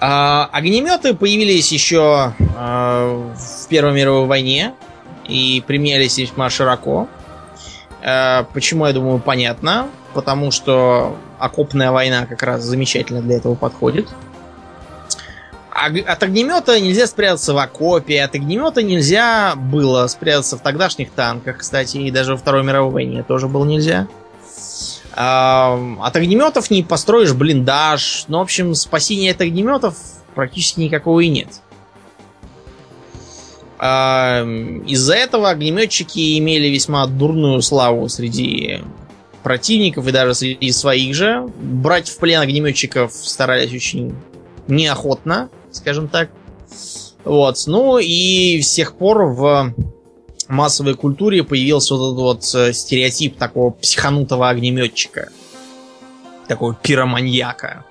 А, 0.01 0.49
огнеметы 0.53 1.13
появились 1.13 1.71
еще 1.71 2.33
э, 2.39 3.23
в 3.35 3.67
Первой 3.67 3.93
мировой 3.93 4.27
войне 4.27 4.73
и 5.27 5.61
применялись 5.65 6.17
весьма 6.17 6.49
широко. 6.49 7.07
Э, 8.01 8.45
почему, 8.53 8.85
я 8.85 8.93
думаю, 8.93 9.19
понятно. 9.19 9.89
Потому 10.13 10.51
что 10.51 11.15
окопная 11.37 11.91
война 11.91 12.25
как 12.25 12.43
раз 12.43 12.63
замечательно 12.63 13.21
для 13.21 13.37
этого 13.37 13.55
подходит. 13.55 14.07
От 15.71 16.23
огнемета 16.23 16.79
нельзя 16.81 17.07
спрятаться 17.07 17.53
в 17.53 17.57
окопе, 17.57 18.21
от 18.21 18.35
огнемета 18.35 18.83
нельзя 18.83 19.53
было 19.55 20.07
спрятаться 20.07 20.57
в 20.57 20.61
тогдашних 20.61 21.11
танках, 21.11 21.59
кстати, 21.59 21.97
и 21.97 22.11
даже 22.11 22.33
во 22.33 22.37
Второй 22.37 22.63
мировой 22.63 22.91
войне 22.91 23.23
тоже 23.23 23.47
было 23.47 23.63
нельзя. 23.63 24.07
От 25.13 26.15
огнеметов 26.15 26.69
не 26.69 26.83
построишь 26.83 27.33
блиндаж. 27.33 28.25
Ну, 28.27 28.39
в 28.39 28.41
общем, 28.41 28.75
спасения 28.75 29.31
от 29.31 29.41
огнеметов 29.41 29.95
практически 30.35 30.81
никакого 30.81 31.21
и 31.21 31.29
нет. 31.29 31.61
Из-за 33.79 35.15
этого 35.15 35.49
огнеметчики 35.49 36.37
имели 36.37 36.67
весьма 36.67 37.07
дурную 37.07 37.61
славу 37.61 38.09
среди 38.09 38.81
противников 39.43 40.07
и 40.07 40.11
даже 40.11 40.33
среди 40.33 40.71
своих 40.71 41.15
же. 41.15 41.47
Брать 41.59 42.09
в 42.09 42.17
плен 42.17 42.41
огнеметчиков 42.41 43.13
старались 43.13 43.73
очень 43.73 44.15
неохотно, 44.67 45.49
скажем 45.71 46.07
так. 46.07 46.29
Вот. 47.23 47.57
Ну 47.67 47.97
и 47.97 48.61
с 48.61 48.73
тех 48.73 48.95
пор 48.95 49.25
в 49.25 49.73
массовой 50.47 50.95
культуре 50.95 51.43
появился 51.43 51.95
вот 51.95 52.07
этот 52.07 52.19
вот 52.19 52.55
э, 52.55 52.73
стереотип 52.73 53.37
такого 53.37 53.71
психанутого 53.71 54.49
огнеметчика. 54.49 55.29
Такого 56.47 56.73
пироманьяка 56.73 57.85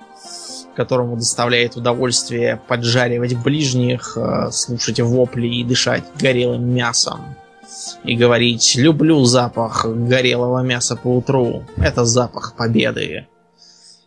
которому 0.79 1.17
доставляет 1.17 1.75
удовольствие 1.75 2.61
поджаривать 2.69 3.35
ближних, 3.35 4.15
э, 4.15 4.49
слушать 4.51 5.01
вопли 5.01 5.45
и 5.45 5.65
дышать 5.65 6.05
горелым 6.17 6.73
мясом. 6.73 7.35
И 8.03 8.15
говорить 8.15 8.75
«люблю 8.75 9.23
запах 9.25 9.85
горелого 9.85 10.61
мяса 10.61 10.95
по 10.95 11.07
утру, 11.15 11.63
это 11.77 12.05
запах 12.05 12.55
победы». 12.55 13.27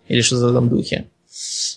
Или 0.08 0.20
что-то 0.20 0.48
в 0.48 0.50
этом 0.50 0.68
духе. 0.68 1.06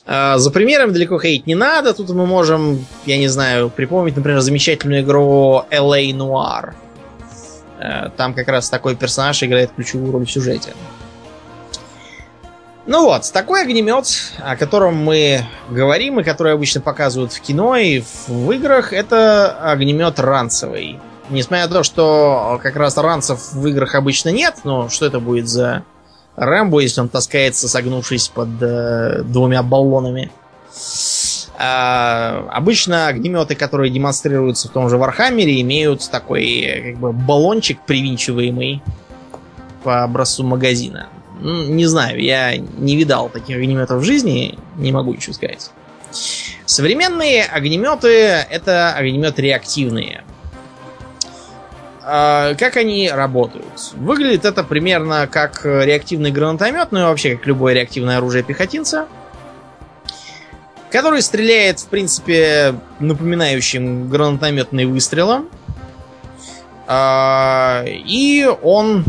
А, 0.06 0.38
за 0.38 0.52
примером 0.52 0.94
далеко 0.94 1.18
ходить 1.18 1.48
не 1.48 1.56
надо. 1.56 1.94
Тут 1.94 2.10
мы 2.10 2.26
можем, 2.26 2.86
я 3.06 3.18
не 3.18 3.28
знаю, 3.28 3.70
припомнить, 3.70 4.16
например, 4.16 4.42
замечательную 4.42 5.02
игру 5.02 5.64
LA 5.72 6.12
Noir. 6.12 6.74
Э, 7.80 8.10
там 8.16 8.34
как 8.34 8.48
раз 8.48 8.70
такой 8.70 8.96
персонаж 8.96 9.42
играет 9.44 9.72
ключевую 9.72 10.12
роль 10.12 10.26
в 10.26 10.32
сюжете. 10.32 10.74
Ну 12.88 13.06
вот, 13.06 13.32
такой 13.32 13.64
огнемет, 13.64 14.06
о 14.38 14.56
котором 14.56 14.96
мы 14.96 15.44
говорим 15.70 16.20
и 16.20 16.24
который 16.24 16.54
обычно 16.54 16.82
показывают 16.82 17.34
в 17.34 17.42
кино 17.42 17.76
и 17.76 18.04
в 18.28 18.52
играх, 18.52 18.94
это 18.94 19.58
огнемет 19.72 20.20
ранцевый. 20.20 21.00
Несмотря 21.30 21.68
на 21.68 21.74
то, 21.74 21.84
что 21.84 22.60
как 22.62 22.76
раз 22.76 22.98
ранцев 22.98 23.54
в 23.54 23.68
играх 23.68 23.96
обычно 23.96 24.30
нет, 24.30 24.58
но 24.64 24.90
что 24.90 25.06
это 25.06 25.20
будет 25.20 25.48
за 25.48 25.84
Рэмбо, 26.36 26.82
если 26.82 27.02
он 27.02 27.10
таскается, 27.10 27.68
согнувшись 27.68 28.28
под 28.28 28.50
э, 28.62 29.24
двумя 29.24 29.64
баллонами? 29.64 30.32
А, 31.58 32.48
обычно 32.52 33.08
огнеметы, 33.08 33.56
которые 33.56 33.90
демонстрируются 33.90 34.68
в 34.68 34.72
том 34.72 34.90
же 34.90 34.98
Warhammer 34.98 35.50
е, 35.50 35.62
имеют 35.62 36.10
такой 36.12 36.92
как 36.92 37.00
бы 37.00 37.14
баллончик 37.14 37.80
привинчиваемый 37.86 38.84
по 39.84 40.04
образцу 40.04 40.44
магазина. 40.44 41.08
Ну, 41.40 41.64
не 41.64 41.86
знаю, 41.86 42.22
я 42.22 42.58
не 42.58 42.96
видал 42.96 43.30
таких 43.30 43.58
огнеметов 43.58 44.02
в 44.02 44.04
жизни, 44.04 44.58
не 44.76 44.92
могу 44.92 45.14
ничего 45.14 45.34
сказать. 45.34 45.72
Современные 46.66 47.44
огнеметы 47.46 48.10
это 48.10 48.94
огнеметы 48.94 49.42
реактивные. 49.44 50.24
А, 52.08 52.54
как 52.54 52.78
они 52.78 53.10
работают? 53.10 53.94
Выглядит 53.96 54.46
это 54.46 54.64
примерно 54.64 55.28
как 55.28 55.66
реактивный 55.66 56.30
гранатомет, 56.30 56.92
ну 56.92 57.00
и 57.00 57.04
вообще 57.04 57.36
как 57.36 57.48
любое 57.48 57.74
реактивное 57.74 58.18
оружие 58.18 58.44
пехотинца, 58.44 59.08
который 60.92 61.24
стреляет, 61.24 61.80
в 61.80 61.88
принципе, 61.88 62.76
напоминающим 63.00 64.08
гранатометный 64.08 64.86
выстрелом. 64.86 65.50
А, 66.86 67.84
и 67.88 68.48
он 68.62 69.04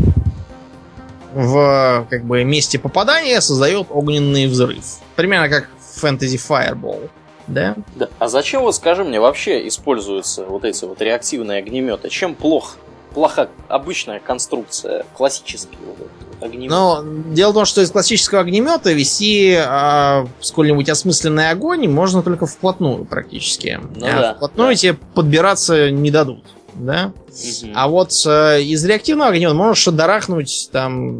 в 1.33 2.07
как 2.09 2.23
бы 2.23 2.43
месте 2.43 2.79
попадания 2.79 3.41
создает 3.41 3.87
огненный 3.91 4.47
взрыв. 4.47 4.83
Примерно 5.15 5.49
как 5.49 5.69
в 5.79 6.03
Fantasy 6.03 6.37
Fireball. 6.37 7.11
Да? 7.45 7.75
да. 7.95 8.09
А 8.17 8.27
зачем, 8.27 8.63
вот 8.63 8.75
скажи 8.75 9.03
мне, 9.03 9.19
вообще 9.19 9.67
используются 9.67 10.45
вот 10.45 10.65
эти 10.65 10.83
вот 10.83 10.99
реактивные 10.99 11.59
огнеметы? 11.59 12.09
Чем 12.09 12.33
плох, 12.35 12.75
плохо 13.17 13.49
обычная 13.67 14.19
конструкция, 14.19 15.03
классический 15.15 15.79
вот 15.97 16.07
огнемет? 16.39 16.69
Ну, 16.69 17.33
дело 17.33 17.49
в 17.49 17.55
том, 17.55 17.65
что 17.65 17.81
из 17.81 17.89
классического 17.89 18.41
огнемета 18.41 18.93
вести 18.93 19.55
а, 19.57 20.27
сколь-нибудь 20.39 20.87
осмысленный 20.87 21.49
огонь 21.49 21.87
можно 21.87 22.21
только 22.21 22.45
вплотную 22.45 23.05
практически. 23.05 23.79
Ну, 23.95 24.05
а 24.05 24.21
да, 24.21 24.33
вплотную 24.35 24.69
да. 24.69 24.75
тебе 24.75 24.93
подбираться 25.15 25.89
не 25.89 26.11
дадут 26.11 26.43
да? 26.75 27.11
Угу. 27.27 27.71
А 27.73 27.87
вот 27.87 28.11
э, 28.27 28.61
из 28.61 28.85
реактивного 28.85 29.31
огня 29.31 29.51
можешь 29.51 29.81
шадарахнуть 29.81 30.69
там 30.71 31.19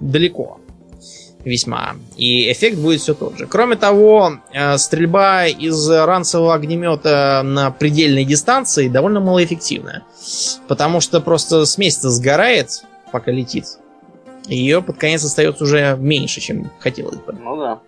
далеко 0.00 0.58
весьма. 1.44 1.96
И 2.16 2.50
эффект 2.50 2.78
будет 2.78 3.00
все 3.00 3.14
тот 3.14 3.38
же. 3.38 3.46
Кроме 3.46 3.76
того, 3.76 4.38
э, 4.52 4.78
стрельба 4.78 5.46
из 5.46 5.88
ранцевого 5.88 6.54
огнемета 6.54 7.42
на 7.44 7.70
предельной 7.70 8.24
дистанции 8.24 8.88
довольно 8.88 9.20
малоэффективная. 9.20 10.02
Потому 10.68 11.00
что 11.00 11.20
просто 11.20 11.64
смесь-то 11.64 12.10
сгорает, 12.10 12.82
пока 13.10 13.30
летит. 13.30 13.64
Ее 14.46 14.82
под 14.82 14.98
конец 14.98 15.24
остается 15.24 15.64
уже 15.64 15.96
меньше, 15.98 16.40
чем 16.40 16.70
хотелось 16.80 17.18
бы. 17.18 17.32
Ну 17.32 17.56
да. 17.56 17.80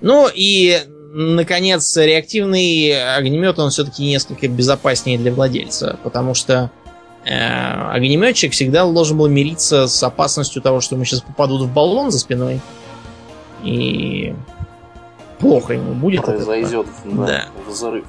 Ну 0.00 0.28
и 0.32 0.80
наконец, 1.12 1.96
реактивный 1.96 3.16
огнемет, 3.16 3.58
он 3.58 3.70
все-таки 3.70 4.04
несколько 4.04 4.48
безопаснее 4.48 5.18
для 5.18 5.32
владельца, 5.32 5.98
потому 6.02 6.34
что 6.34 6.70
огнеметчик 7.24 8.52
всегда 8.52 8.84
должен 8.84 9.16
был 9.16 9.28
мириться 9.28 9.86
с 9.86 10.02
опасностью 10.02 10.60
того, 10.60 10.80
что 10.80 10.96
ему 10.96 11.04
сейчас 11.04 11.20
попадут 11.20 11.62
в 11.62 11.72
баллон 11.72 12.10
за 12.10 12.18
спиной. 12.18 12.60
И 13.62 14.34
плохо 15.38 15.74
ему 15.74 15.92
будет. 15.94 16.24
Произойдет 16.24 16.86
да, 17.04 17.26
да. 17.26 17.44
взрыв. 17.68 18.06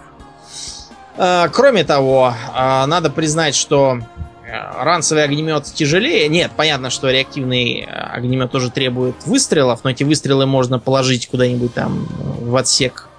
А, 1.18 1.48
кроме 1.50 1.84
того, 1.84 2.34
а, 2.54 2.88
надо 2.88 3.10
признать, 3.10 3.56
что 3.56 4.00
э, 4.46 4.84
ранцевый 4.84 5.24
огнемет 5.24 5.66
тяжелее. 5.66 6.28
Нет, 6.28 6.52
понятно, 6.56 6.90
что 6.90 7.12
реактивный 7.12 7.82
э, 7.82 7.86
огнемет 7.86 8.52
тоже 8.52 8.72
требует 8.72 9.16
выстрелов, 9.26 9.84
но 9.84 9.92
эти 9.92 10.04
выстрелы 10.04 10.46
можно 10.46 10.80
положить 10.80 11.28
куда-нибудь 11.28 11.74
там 11.74 12.08
в 12.42 12.56
отсек 12.56 13.10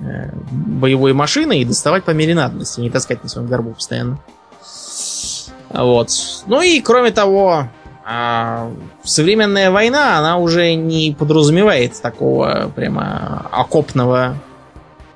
э, 0.00 0.30
боевой 0.50 1.12
машины 1.12 1.60
и 1.60 1.64
доставать 1.64 2.04
по 2.04 2.12
мере 2.12 2.34
надобности, 2.34 2.80
не 2.80 2.88
таскать 2.88 3.22
на 3.22 3.28
своем 3.28 3.48
горбу 3.48 3.72
постоянно. 3.72 4.18
Вот. 5.70 6.10
Ну 6.46 6.62
и 6.62 6.80
кроме 6.80 7.10
того, 7.10 7.68
а, 8.04 8.70
современная 9.02 9.70
война, 9.70 10.18
она 10.18 10.38
уже 10.38 10.74
не 10.74 11.14
подразумевает 11.18 12.00
такого 12.00 12.70
прямо 12.74 13.48
окопного 13.50 14.36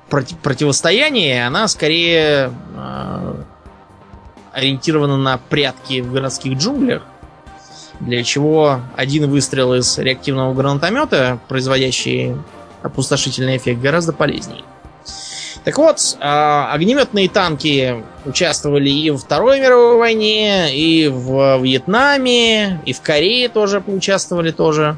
проти- 0.09 0.35
противостояния, 0.35 1.47
она 1.47 1.67
скорее 1.67 2.51
а, 2.75 3.37
ориентирована 4.51 5.17
на 5.17 5.37
прятки 5.37 6.01
в 6.01 6.11
городских 6.11 6.57
джунглях, 6.57 7.03
для 8.01 8.23
чего 8.23 8.81
один 8.97 9.29
выстрел 9.29 9.73
из 9.73 9.97
реактивного 9.97 10.53
гранатомета, 10.53 11.39
производящий 11.47 12.35
опустошительный 12.81 13.57
эффект, 13.57 13.79
гораздо 13.79 14.11
полезнее. 14.11 14.63
Так 15.63 15.77
вот, 15.77 16.17
а, 16.19 16.71
огнеметные 16.73 17.29
танки 17.29 18.03
участвовали 18.25 18.89
и 18.89 19.11
во 19.11 19.17
Второй 19.17 19.59
мировой 19.59 19.97
войне, 19.97 20.75
и 20.75 21.07
в 21.07 21.61
Вьетнаме, 21.61 22.81
и 22.85 22.93
в 22.93 23.01
Корее 23.01 23.47
тоже 23.47 23.79
поучаствовали 23.79 24.51
тоже. 24.51 24.97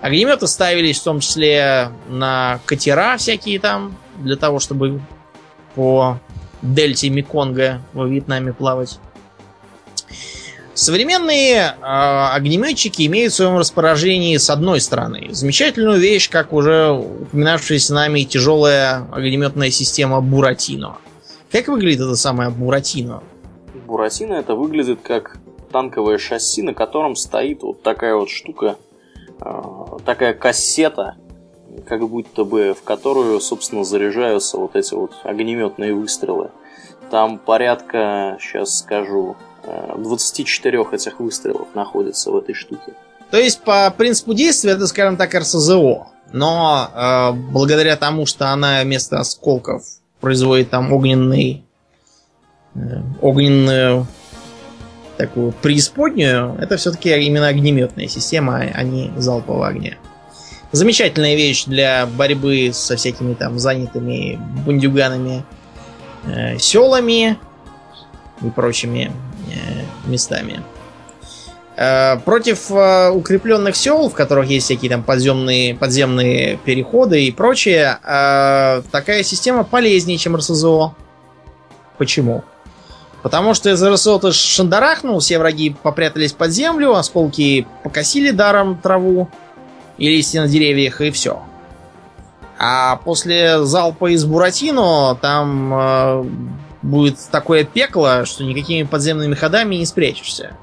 Огнеметы 0.00 0.46
ставились 0.46 1.00
в 1.00 1.04
том 1.04 1.20
числе 1.20 1.90
на 2.08 2.60
катера 2.64 3.16
всякие 3.18 3.58
там, 3.58 3.96
для 4.16 4.36
того, 4.36 4.60
чтобы 4.60 5.00
по 5.74 6.18
дельте 6.62 7.10
Меконга 7.10 7.82
во 7.92 8.06
Вьетнаме 8.06 8.52
плавать. 8.52 8.98
Современные 10.74 11.56
э, 11.56 11.74
огнеметчики 11.82 13.06
имеют 13.06 13.34
в 13.34 13.36
своем 13.36 13.58
распоряжении, 13.58 14.36
с 14.38 14.48
одной 14.48 14.80
стороны, 14.80 15.28
замечательную 15.30 15.98
вещь, 15.98 16.30
как 16.30 16.54
уже 16.54 16.90
упоминавшаяся 16.92 17.92
нами 17.92 18.22
тяжелая 18.22 19.06
огнеметная 19.12 19.70
система 19.70 20.22
Буратино. 20.22 20.96
Как 21.50 21.68
выглядит 21.68 22.00
эта 22.00 22.16
самая 22.16 22.48
Буратино? 22.48 23.22
Буратино 23.86 24.34
это 24.34 24.54
выглядит 24.54 25.00
как 25.02 25.36
танковое 25.70 26.16
шасси, 26.16 26.62
на 26.62 26.72
котором 26.72 27.16
стоит 27.16 27.62
вот 27.62 27.82
такая 27.82 28.14
вот 28.14 28.30
штука, 28.30 28.76
э, 29.40 29.62
такая 30.06 30.32
кассета, 30.32 31.16
как 31.86 32.08
будто 32.08 32.44
бы, 32.44 32.74
в 32.74 32.82
которую, 32.82 33.38
собственно, 33.40 33.84
заряжаются 33.84 34.56
вот 34.56 34.74
эти 34.74 34.94
вот 34.94 35.12
огнеметные 35.24 35.92
выстрелы. 35.94 36.50
Там 37.10 37.38
порядка, 37.38 38.38
сейчас 38.40 38.78
скажу, 38.78 39.36
24 39.64 40.78
э, 40.78 40.94
этих 40.94 41.20
выстрелов 41.20 41.68
находится 41.74 42.30
в 42.30 42.36
этой 42.36 42.54
штуке. 42.54 42.92
То 43.30 43.38
есть, 43.38 43.62
по 43.62 43.90
принципу 43.90 44.34
действия, 44.34 44.72
это, 44.72 44.86
скажем 44.86 45.16
так, 45.16 45.34
РСЗО. 45.34 46.08
Но 46.32 46.90
э, 46.94 47.32
благодаря 47.32 47.96
тому, 47.96 48.26
что 48.26 48.50
она 48.52 48.82
вместо 48.82 49.18
осколков 49.18 49.84
производит 50.20 50.70
там 50.70 50.92
огненный, 50.92 51.64
э, 52.74 52.78
огненную 53.20 54.06
такую 55.16 55.52
преисподнюю, 55.52 56.56
это 56.60 56.76
все-таки 56.76 57.10
именно 57.10 57.48
огнеметная 57.48 58.08
система, 58.08 58.56
а 58.58 58.82
не 58.82 59.12
залпового 59.16 59.68
огня. 59.68 59.96
Замечательная 60.72 61.36
вещь 61.36 61.64
для 61.66 62.06
борьбы 62.06 62.70
со 62.72 62.96
всякими 62.96 63.34
там 63.34 63.58
занятыми 63.58 64.40
бундюганами, 64.64 65.44
э, 66.24 66.58
селами 66.58 67.38
и 68.42 68.50
прочими 68.50 69.12
местами. 70.06 70.62
Э, 71.76 72.18
против 72.18 72.70
э, 72.70 73.10
укрепленных 73.10 73.76
сел, 73.76 74.08
в 74.08 74.14
которых 74.14 74.48
есть 74.48 74.66
всякие 74.66 74.90
там 74.90 75.02
подземные, 75.02 75.74
подземные 75.74 76.58
переходы 76.58 77.24
и 77.24 77.30
прочее, 77.30 77.98
такая 78.02 79.22
система 79.22 79.64
полезнее, 79.64 80.18
чем 80.18 80.36
РСЗО. 80.36 80.94
Почему? 81.98 82.44
Потому 83.22 83.54
что 83.54 83.70
из 83.70 83.82
РСО 83.82 84.18
ты 84.18 84.32
шандарахнул, 84.32 85.20
все 85.20 85.38
враги 85.38 85.70
попрятались 85.70 86.32
под 86.32 86.50
землю, 86.50 86.94
осколки 86.94 87.66
покосили 87.84 88.30
даром 88.32 88.78
траву 88.78 89.28
и 89.96 90.08
листья 90.08 90.40
на 90.40 90.48
деревьях, 90.48 91.00
и 91.00 91.10
все. 91.12 91.40
А 92.58 92.96
после 92.96 93.64
залпа 93.64 94.12
из 94.12 94.24
Буратино 94.24 95.16
там 95.20 96.58
будет 96.82 97.18
такое 97.30 97.64
пекло, 97.64 98.24
что 98.24 98.44
никакими 98.44 98.82
подземными 98.82 99.34
ходами 99.34 99.76
не 99.76 99.86
спрячешься. 99.86 100.56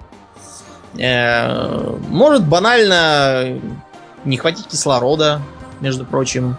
Э, 0.98 1.98
может 2.10 2.46
банально 2.46 3.60
не 4.26 4.38
хватить 4.38 4.68
кислорода, 4.68 5.42
между 5.80 6.06
прочим. 6.06 6.58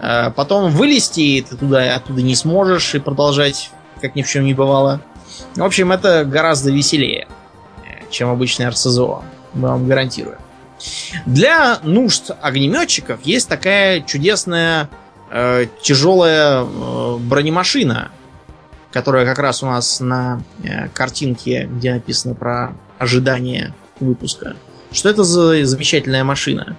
Э, 0.00 0.30
потом 0.30 0.70
вылезти, 0.70 1.44
ты 1.48 1.56
туда, 1.56 1.94
оттуда 1.94 2.22
не 2.22 2.34
сможешь 2.34 2.94
и 2.94 2.98
продолжать, 2.98 3.70
как 4.00 4.14
ни 4.14 4.22
в 4.22 4.28
чем 4.28 4.44
не 4.44 4.54
бывало. 4.54 5.00
В 5.56 5.62
общем, 5.62 5.92
это 5.92 6.24
гораздо 6.24 6.70
веселее, 6.70 7.26
чем 8.10 8.30
обычный 8.30 8.68
РСЗО. 8.68 9.24
Мы 9.54 9.68
вам 9.68 9.86
гарантируем. 9.86 10.38
Для 11.26 11.78
нужд 11.82 12.30
огнеметчиков 12.40 13.20
есть 13.22 13.48
такая 13.48 14.00
чудесная 14.00 14.90
э, 15.30 15.66
тяжелая 15.82 16.64
э, 16.64 17.16
бронемашина, 17.20 18.10
которая 18.94 19.26
как 19.26 19.40
раз 19.40 19.64
у 19.64 19.66
нас 19.66 19.98
на 19.98 20.40
э, 20.62 20.88
картинке, 20.94 21.68
где 21.70 21.94
написано 21.94 22.36
про 22.36 22.74
ожидание 22.96 23.74
выпуска. 23.98 24.54
Что 24.92 25.08
это 25.08 25.24
за 25.24 25.64
замечательная 25.64 26.22
машина? 26.22 26.76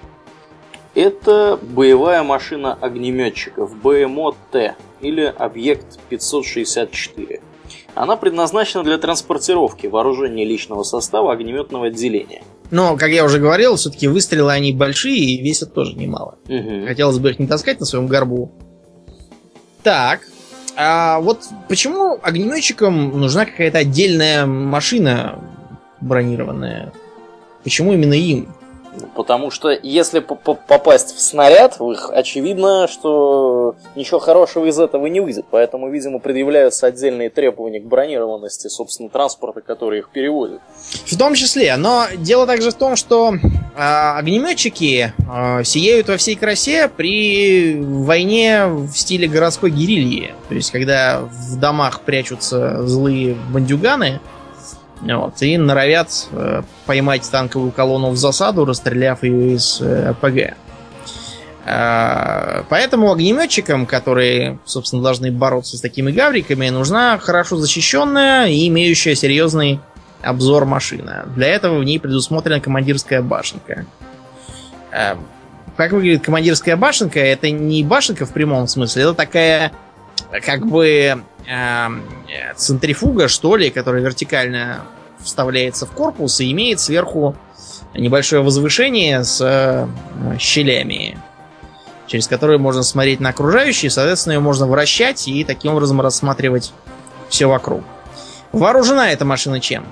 Это 0.93 1.59
боевая 1.61 2.23
машина 2.23 2.73
огнеметчиков 2.73 3.75
БМО-Т 3.83 4.75
или 5.01 5.23
Объект 5.37 5.99
564. 6.07 7.41
Она 7.95 8.15
предназначена 8.15 8.85
для 8.85 8.97
транспортировки 8.97 9.87
вооружения 9.87 10.45
личного 10.45 10.83
состава 10.83 11.33
огнеметного 11.33 11.87
отделения. 11.87 12.43
Но, 12.71 12.95
как 12.95 13.09
я 13.09 13.25
уже 13.25 13.39
говорил, 13.39 13.75
все-таки 13.75 14.07
выстрелы 14.07 14.53
они 14.53 14.71
большие 14.71 15.17
и 15.17 15.41
весят 15.43 15.73
тоже 15.73 15.97
немало. 15.97 16.37
Угу. 16.47 16.87
Хотелось 16.87 17.19
бы 17.19 17.31
их 17.31 17.39
не 17.39 17.47
таскать 17.47 17.81
на 17.81 17.85
своем 17.85 18.07
горбу. 18.07 18.53
Так, 19.83 20.21
а 20.75 21.19
вот 21.19 21.47
почему 21.67 22.19
огнеметчикам 22.21 23.19
нужна 23.19 23.45
какая-то 23.45 23.79
отдельная 23.79 24.45
машина 24.45 25.39
бронированная? 26.01 26.91
Почему 27.63 27.93
именно 27.93 28.13
им? 28.13 28.53
Потому 29.15 29.51
что 29.51 29.69
если 29.69 30.19
попасть 30.19 31.15
в 31.15 31.19
снаряд, 31.21 31.79
очевидно, 32.11 32.87
что 32.87 33.75
ничего 33.95 34.19
хорошего 34.19 34.65
из 34.65 34.79
этого 34.79 35.07
не 35.07 35.19
выйдет. 35.19 35.45
Поэтому, 35.49 35.89
видимо, 35.89 36.19
предъявляются 36.19 36.87
отдельные 36.87 37.29
требования 37.29 37.79
к 37.79 37.85
бронированности, 37.85 38.67
собственно, 38.67 39.09
транспорта, 39.09 39.61
который 39.61 39.99
их 39.99 40.09
перевозит. 40.09 40.59
В 41.05 41.17
том 41.17 41.33
числе. 41.33 41.75
Но 41.77 42.05
дело 42.17 42.45
также 42.45 42.71
в 42.71 42.75
том, 42.75 42.95
что 42.95 43.33
э, 43.33 43.37
огнеметчики 43.77 45.13
э, 45.17 45.63
сияют 45.63 46.07
во 46.07 46.17
всей 46.17 46.35
красе 46.35 46.89
при 46.89 47.75
войне 47.79 48.67
в 48.67 48.91
стиле 48.93 49.27
городской 49.27 49.71
гирильи. 49.71 50.33
То 50.49 50.55
есть, 50.55 50.71
когда 50.71 51.21
в 51.21 51.59
домах 51.59 52.01
прячутся 52.01 52.85
злые 52.85 53.35
бандюганы, 53.51 54.19
вот, 55.01 55.41
и 55.41 55.57
норовят 55.57 56.27
э, 56.31 56.63
поймать 56.85 57.29
танковую 57.29 57.71
колонну 57.71 58.09
в 58.11 58.17
засаду, 58.17 58.65
расстреляв 58.65 59.23
ее 59.23 59.55
из 59.55 59.79
э, 59.81 60.13
ПГ. 60.21 60.55
Э, 61.65 62.63
поэтому 62.69 63.11
огнеметчикам, 63.11 63.85
которые, 63.85 64.59
собственно, 64.65 65.03
должны 65.03 65.31
бороться 65.31 65.77
с 65.77 65.81
такими 65.81 66.11
гавриками, 66.11 66.69
нужна 66.69 67.17
хорошо 67.17 67.57
защищенная 67.57 68.47
и 68.47 68.67
имеющая 68.67 69.15
серьезный 69.15 69.79
обзор 70.21 70.65
машина. 70.65 71.27
Для 71.35 71.47
этого 71.47 71.79
в 71.79 71.83
ней 71.83 71.99
предусмотрена 71.99 72.59
командирская 72.59 73.21
башенка. 73.21 73.85
Э, 74.91 75.15
как 75.75 75.91
выглядит 75.91 76.23
командирская 76.23 76.77
башенка? 76.77 77.19
Это 77.19 77.51
не 77.51 77.83
башенка 77.83 78.25
в 78.25 78.31
прямом 78.31 78.67
смысле, 78.67 79.03
это 79.03 79.13
такая 79.13 79.71
как 80.45 80.65
бы 80.65 81.21
Эм, 81.47 82.01
центрифуга, 82.55 83.27
что 83.27 83.55
ли, 83.55 83.69
которая 83.69 84.01
вертикально 84.01 84.85
вставляется 85.19 85.85
в 85.85 85.91
корпус 85.91 86.39
и 86.39 86.51
имеет 86.51 86.79
сверху 86.79 87.35
небольшое 87.93 88.41
возвышение 88.41 89.23
с 89.23 89.41
э, 89.41 89.87
щелями, 90.37 91.17
через 92.07 92.27
которые 92.27 92.59
можно 92.59 92.83
смотреть 92.83 93.19
на 93.19 93.29
окружающие, 93.29 93.89
соответственно, 93.89 94.33
ее 94.33 94.39
можно 94.39 94.67
вращать 94.67 95.27
и 95.27 95.43
таким 95.43 95.73
образом 95.73 96.01
рассматривать 96.01 96.73
все 97.29 97.47
вокруг. 97.47 97.83
Вооружена 98.51 99.11
эта 99.11 99.25
машина 99.25 99.59
чем? 99.59 99.85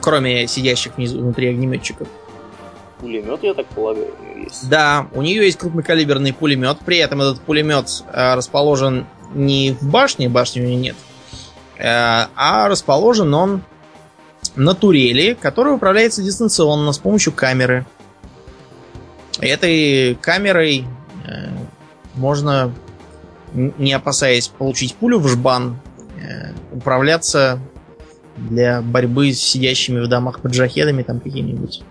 Кроме 0.00 0.46
сидящих 0.48 0.96
внизу, 0.96 1.20
внутри 1.20 1.48
огнеметчиков. 1.48 2.08
Пулемет, 2.98 3.42
я 3.42 3.54
так 3.54 3.66
полагаю, 3.66 4.12
у 4.18 4.24
нее 4.34 4.44
есть. 4.44 4.68
Да, 4.68 5.06
у 5.14 5.22
нее 5.22 5.44
есть 5.44 5.58
крупнокалиберный 5.58 6.32
пулемет. 6.32 6.78
При 6.84 6.98
этом 6.98 7.22
этот 7.22 7.40
пулемет 7.40 8.02
э, 8.12 8.34
расположен 8.34 9.06
не 9.34 9.72
в 9.72 9.88
башне, 9.88 10.28
башни 10.28 10.60
у 10.60 10.64
нее 10.64 10.76
нет, 10.76 10.96
э, 11.78 11.84
а 11.84 12.68
расположен 12.68 13.32
он 13.34 13.62
на 14.56 14.74
турели, 14.74 15.34
которая 15.34 15.74
управляется 15.74 16.22
дистанционно 16.22 16.92
с 16.92 16.98
помощью 16.98 17.32
камеры. 17.32 17.86
Этой 19.40 20.16
камерой 20.16 20.84
э, 21.26 21.48
можно, 22.14 22.74
не 23.54 23.92
опасаясь 23.92 24.48
получить 24.48 24.94
пулю 24.94 25.18
в 25.18 25.28
жбан, 25.28 25.78
э, 26.20 26.52
управляться 26.72 27.60
для 28.36 28.82
борьбы 28.82 29.32
с 29.32 29.40
сидящими 29.40 30.00
в 30.00 30.08
домах 30.08 30.40
поджахедами 30.40 31.02
там 31.02 31.20
какими-нибудь. 31.20 31.82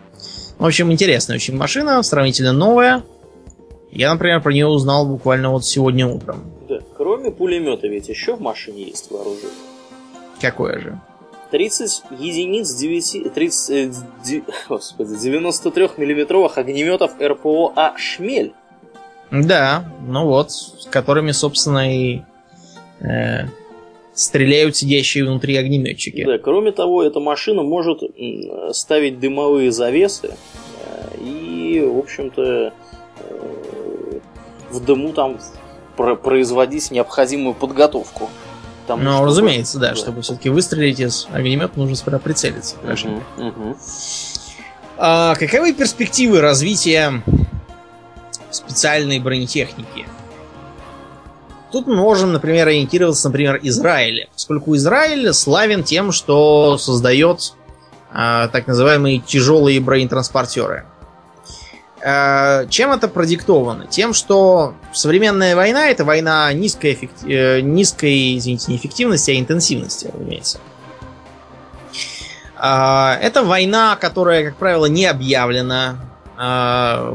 В 0.57 0.65
общем, 0.65 0.91
интересная 0.91 1.37
очень 1.37 1.55
машина, 1.55 2.03
сравнительно 2.03 2.51
новая. 2.51 3.03
Я, 3.91 4.11
например, 4.11 4.41
про 4.41 4.51
нее 4.53 4.67
узнал 4.67 5.05
буквально 5.05 5.49
вот 5.51 5.65
сегодня 5.65 6.05
утром. 6.05 6.43
Пулемета 7.39 7.87
ведь 7.87 8.09
еще 8.09 8.35
в 8.35 8.41
машине 8.41 8.83
есть 8.83 9.09
вооружение. 9.09 9.53
Какое 10.41 10.77
же? 10.77 10.99
30 11.51 12.03
единиц 12.19 12.75
9, 12.75 13.33
30, 13.33 13.69
э, 13.69 13.91
ди, 14.25 14.43
господи, 14.67 15.17
93 15.17 15.89
миллиметровых 15.95 16.57
огнеметов 16.57 17.13
РПО 17.19 17.71
А 17.77 17.97
«Шмель». 17.97 18.51
Да, 19.31 19.89
ну 20.05 20.25
вот, 20.25 20.51
с 20.51 20.85
которыми, 20.91 21.31
собственно, 21.31 21.89
и 21.89 22.23
э, 22.99 23.45
стреляют 24.13 24.75
сидящие 24.75 25.23
внутри 25.23 25.55
огнеметчики. 25.55 26.25
Да, 26.25 26.39
кроме 26.39 26.73
того, 26.73 27.03
эта 27.03 27.21
машина 27.21 27.63
может 27.63 28.01
ставить 28.73 29.21
дымовые 29.21 29.71
завесы 29.71 30.35
э, 30.83 31.21
и, 31.21 31.79
в 31.79 31.99
общем-то, 31.99 32.73
э, 33.17 34.19
в 34.71 34.85
дыму 34.85 35.13
там 35.13 35.39
производить 36.15 36.91
необходимую 36.91 37.53
подготовку. 37.53 38.29
Тому, 38.87 39.03
ну, 39.03 39.11
чтобы... 39.11 39.27
разумеется, 39.27 39.79
да, 39.79 39.89
да. 39.89 39.95
чтобы 39.95 40.21
все-таки 40.21 40.49
выстрелить 40.49 40.99
из 40.99 41.27
огнемета, 41.31 41.77
нужно 41.77 41.95
сперва 41.95 42.19
прицелиться. 42.19 42.75
Угу, 42.83 43.47
угу. 43.47 43.77
А, 44.97 45.35
каковы 45.35 45.73
перспективы 45.73 46.41
развития 46.41 47.23
специальной 48.49 49.19
бронетехники? 49.19 50.05
Тут 51.71 51.85
мы 51.85 51.95
можем, 51.95 52.33
например, 52.33 52.67
ориентироваться, 52.67 53.29
например, 53.29 53.59
Израиле, 53.61 54.27
поскольку 54.33 54.75
Израиль 54.75 55.33
славен 55.33 55.83
тем, 55.83 56.11
что 56.11 56.79
создает 56.79 57.53
а, 58.11 58.47
так 58.47 58.65
называемые 58.65 59.19
тяжелые 59.19 59.79
бронетранспортеры. 59.79 60.85
Э, 60.87 60.98
чем 62.69 62.91
это 62.91 63.07
продиктовано? 63.07 63.85
Тем, 63.87 64.13
что 64.13 64.73
современная 64.93 65.55
война 65.55 65.87
это 65.87 66.05
война 66.05 66.51
низкой, 66.53 66.93
эффектив... 66.93 67.27
Э, 67.29 67.59
низкой 67.61 68.37
извините, 68.37 68.71
не 68.71 68.77
эффективности, 68.77 69.31
а 69.31 69.39
интенсивности, 69.39 70.09
разумеется. 70.13 70.59
Э, 72.57 73.13
это 73.21 73.43
война, 73.43 73.97
которая, 73.97 74.45
как 74.45 74.55
правило, 74.55 74.85
не 74.85 75.05
объявлена, 75.05 75.97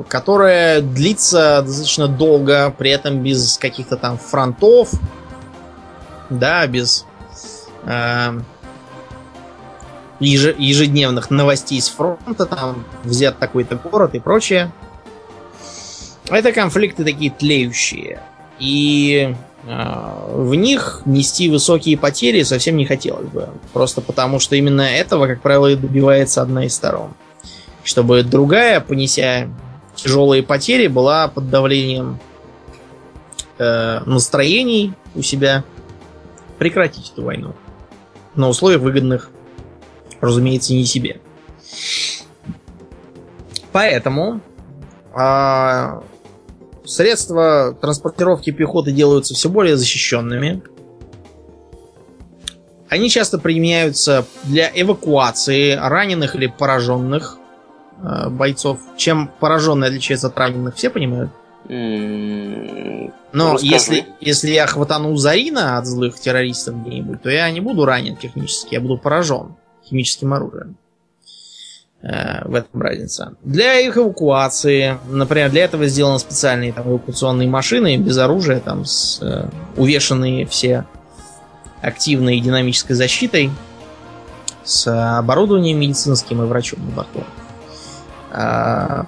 которая 0.09 0.83
длится 0.83 1.63
достаточно 1.63 2.09
долго, 2.09 2.75
при 2.77 2.91
этом 2.91 3.23
без 3.23 3.57
каких-то 3.57 3.97
там 3.97 4.19
фронтов, 4.19 4.91
да, 6.29 6.67
без 6.67 7.07
ежедневных 10.25 11.31
новостей 11.31 11.81
с 11.81 11.89
фронта, 11.89 12.47
там 12.47 12.85
взят 13.03 13.39
такой-то 13.39 13.77
город 13.77 14.15
и 14.15 14.21
прочее. 14.21 14.73
Это 16.29 16.53
конфликты 16.53 17.05
такие 17.05 17.31
тлеющие. 17.31 18.21
И 18.59 19.35
э, 19.67 20.33
в 20.33 20.55
них 20.55 21.03
нести 21.05 21.51
высокие 21.51 21.99
потери 21.99 22.43
совсем 22.43 22.77
не 22.77 22.87
хотелось 22.87 23.29
бы. 23.29 23.49
Просто 23.73 24.01
потому, 24.01 24.39
что 24.39 24.57
именно 24.57 24.83
этого, 24.83 25.27
как 25.27 25.43
правило, 25.43 25.67
и 25.67 25.77
добивается 25.77 26.41
одна 26.43 26.65
из 26.65 26.75
сторон. 26.75 27.15
Чтобы 27.83 28.23
другая, 28.23 28.81
понеся 28.81 29.49
тяжелые 29.95 30.43
потери, 30.43 30.87
была 30.87 31.29
под 31.29 31.51
давлением 31.51 32.19
э, 33.59 34.01
настроений 34.07 34.95
у 35.15 35.23
себя 35.23 35.65
прекратить 36.59 37.13
эту 37.13 37.25
войну. 37.25 37.55
На 38.35 38.49
условиях 38.49 38.81
выгодных 38.81 39.31
разумеется, 40.21 40.75
не 40.75 40.85
себе. 40.85 41.21
Поэтому 43.73 44.41
а, 45.13 46.03
средства 46.85 47.77
транспортировки 47.81 48.51
пехоты 48.51 48.93
делаются 48.93 49.35
все 49.35 49.49
более 49.49 49.77
защищенными. 49.77 50.63
Они 52.89 53.11
часто 53.11 53.39
применяются 53.39 54.25
для 54.45 54.71
эвакуации 54.73 55.73
раненых 55.73 56.37
или 56.37 56.47
пораженных 56.47 57.39
э, 58.01 58.29
бойцов. 58.29 58.79
Чем 58.97 59.29
пораженные 59.41 59.89
отличаются 59.89 60.29
от 60.29 60.39
раненых, 60.39 60.77
все 60.77 60.91
понимают? 60.91 61.33
Но 61.67 63.59
если, 63.61 64.07
если 64.21 64.51
я 64.51 64.67
хватану 64.69 65.17
Зарина 65.17 65.79
от 65.79 65.87
злых 65.87 66.21
террористов 66.21 66.83
где-нибудь, 66.83 67.23
то 67.23 67.31
я 67.31 67.51
не 67.51 67.61
буду 67.61 67.85
ранен 67.85 68.17
технически, 68.17 68.75
я 68.75 68.81
буду 68.81 68.99
поражен 68.99 69.57
химическим 69.85 70.33
оружием. 70.33 70.77
Э, 72.05 72.47
в 72.47 72.55
этом 72.55 72.83
разница. 72.83 73.33
Для 73.43 73.81
их 73.81 73.97
эвакуации, 73.97 74.99
например, 75.09 75.51
для 75.51 75.65
этого 75.65 75.87
сделаны 75.87 76.19
специальные 76.19 76.75
там, 76.75 76.87
эвакуационные 76.91 77.49
машины 77.49 77.97
без 77.97 78.19
оружия, 78.19 78.61
там, 78.61 78.85
с, 78.85 79.21
э, 79.23 79.49
увешанные 79.77 80.45
все 80.45 80.85
активной 81.81 82.41
динамической 82.41 82.95
защитой, 82.95 83.51
с 84.65 85.19
оборудованием 85.19 85.81
медицинским 85.81 86.43
и 86.43 86.47
врачом 86.47 86.85
на 86.85 86.91
борту. 86.91 87.25
Э, 88.33 89.03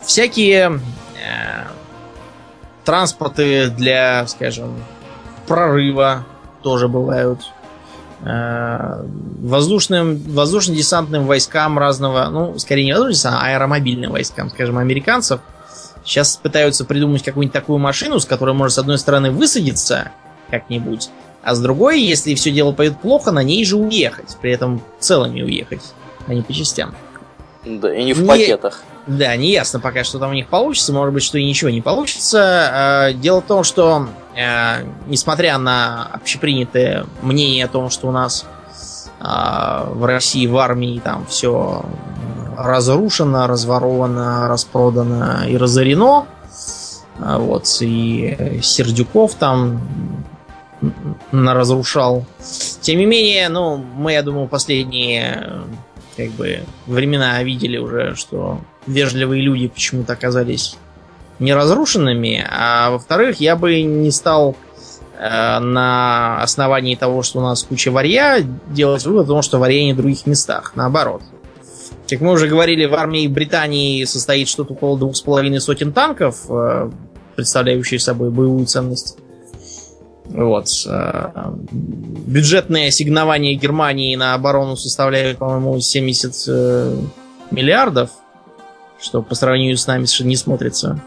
всякие 0.00 0.78
э, 0.78 1.64
транспорты 2.84 3.70
для, 3.70 4.24
скажем, 4.28 4.76
прорыва 5.48 6.24
тоже 6.62 6.86
бывают 6.86 7.40
воздушным, 8.22 10.18
воздушно-десантным 10.18 11.26
войскам 11.26 11.78
разного, 11.78 12.26
ну, 12.26 12.58
скорее 12.58 12.84
не 12.84 12.92
воздушно-десантным, 12.92 13.30
а 13.30 13.46
аэромобильным 13.46 14.12
войскам, 14.12 14.50
скажем, 14.50 14.78
американцев. 14.78 15.40
Сейчас 16.04 16.36
пытаются 16.36 16.84
придумать 16.84 17.22
какую-нибудь 17.22 17.52
такую 17.52 17.78
машину, 17.78 18.20
с 18.20 18.26
которой 18.26 18.54
может, 18.54 18.74
с 18.74 18.78
одной 18.78 18.98
стороны, 18.98 19.30
высадиться 19.30 20.12
как-нибудь, 20.50 21.10
а 21.42 21.54
с 21.54 21.60
другой, 21.60 22.02
если 22.02 22.34
все 22.34 22.50
дело 22.50 22.72
пойдет 22.72 23.00
плохо, 23.00 23.30
на 23.30 23.42
ней 23.42 23.64
же 23.64 23.76
уехать. 23.76 24.36
При 24.42 24.52
этом 24.52 24.82
целыми 24.98 25.42
уехать, 25.42 25.82
а 26.26 26.34
не 26.34 26.42
по 26.42 26.52
частям. 26.52 26.94
Да, 27.64 27.94
и 27.94 28.04
не 28.04 28.12
в 28.12 28.20
не... 28.20 28.28
пакетах. 28.28 28.82
Да, 29.06 29.34
не 29.36 29.50
ясно 29.50 29.80
пока, 29.80 30.04
что 30.04 30.18
там 30.18 30.30
у 30.30 30.34
них 30.34 30.48
получится. 30.48 30.92
Может 30.92 31.14
быть, 31.14 31.22
что 31.22 31.38
и 31.38 31.44
ничего 31.44 31.70
не 31.70 31.80
получится. 31.80 32.70
А, 32.72 33.12
дело 33.12 33.40
в 33.40 33.46
том, 33.46 33.64
что 33.64 34.08
э, 34.36 34.84
несмотря 35.06 35.58
на 35.58 36.06
общепринятое 36.12 37.06
мнение 37.22 37.64
о 37.64 37.68
том, 37.68 37.90
что 37.90 38.08
у 38.08 38.12
нас 38.12 38.46
а, 39.18 39.86
в 39.90 40.04
России 40.04 40.46
в 40.46 40.56
армии 40.56 41.00
там 41.02 41.26
все 41.26 41.84
разрушено, 42.56 43.46
разворовано, 43.46 44.48
распродано 44.48 45.44
и 45.48 45.56
разорено. 45.56 46.26
А, 47.18 47.38
вот, 47.38 47.66
и 47.80 48.60
Сердюков 48.62 49.34
там 49.34 49.80
разрушал. 51.32 52.24
Тем 52.80 52.98
не 52.98 53.06
менее, 53.06 53.48
ну, 53.48 53.76
мы, 53.76 54.12
я 54.12 54.22
думаю, 54.22 54.48
последние 54.48 55.62
как 56.26 56.30
бы 56.32 56.60
времена 56.86 57.42
видели 57.42 57.78
уже, 57.78 58.14
что 58.14 58.60
вежливые 58.86 59.42
люди 59.42 59.68
почему-то 59.68 60.12
оказались 60.12 60.76
не 61.38 61.54
разрушенными, 61.54 62.46
а 62.48 62.90
во-вторых, 62.90 63.40
я 63.40 63.56
бы 63.56 63.80
не 63.82 64.10
стал 64.10 64.56
э, 65.18 65.58
на 65.58 66.42
основании 66.42 66.94
того, 66.96 67.22
что 67.22 67.38
у 67.38 67.42
нас 67.42 67.62
куча 67.62 67.90
варья, 67.90 68.40
делать 68.68 69.04
вывод 69.06 69.24
о 69.24 69.28
том, 69.28 69.42
что 69.42 69.58
варья 69.58 69.82
не 69.82 69.94
в 69.94 69.96
других 69.96 70.26
местах. 70.26 70.72
Наоборот. 70.74 71.22
Как 72.08 72.20
мы 72.20 72.32
уже 72.32 72.48
говорили, 72.48 72.84
в 72.84 72.94
армии 72.94 73.26
Британии 73.28 74.04
состоит 74.04 74.48
что-то 74.48 74.74
около 74.74 74.98
двух 74.98 75.16
с 75.16 75.22
половиной 75.22 75.60
сотен 75.60 75.92
танков, 75.92 76.44
э, 76.50 76.90
представляющих 77.36 78.02
собой 78.02 78.30
боевую 78.30 78.66
ценность. 78.66 79.16
Вот. 80.32 80.68
Э, 80.86 81.52
бюджетные 81.72 82.88
ассигнования 82.88 83.54
Германии 83.54 84.14
на 84.14 84.34
оборону 84.34 84.76
составляют, 84.76 85.38
по-моему, 85.38 85.80
70 85.80 86.44
э, 86.48 86.96
миллиардов, 87.50 88.10
что 89.00 89.22
по 89.22 89.34
сравнению 89.34 89.76
с 89.76 89.86
нами 89.86 90.06
не 90.24 90.36
смотрится. 90.36 91.00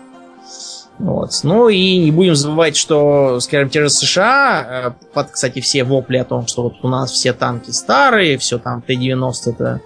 Вот. 1.00 1.32
Ну 1.44 1.70
и 1.70 1.98
не 1.98 2.12
будем 2.12 2.36
забывать, 2.36 2.76
что, 2.76 3.40
скажем, 3.40 3.70
те 3.70 3.82
же 3.82 3.90
США, 3.90 4.66
э, 4.68 4.92
под, 5.14 5.32
кстати, 5.32 5.62
все 5.62 5.84
вопли 5.84 6.18
о 6.18 6.26
том, 6.26 6.46
что 6.48 6.64
вот 6.64 6.76
у 6.84 6.90
нас 6.90 7.12
все 7.12 7.34
танки 7.34 7.72
старые, 7.72 8.38
все 8.38 8.60
там 8.60 8.82
Т-90 8.82 9.34
это 9.46 9.82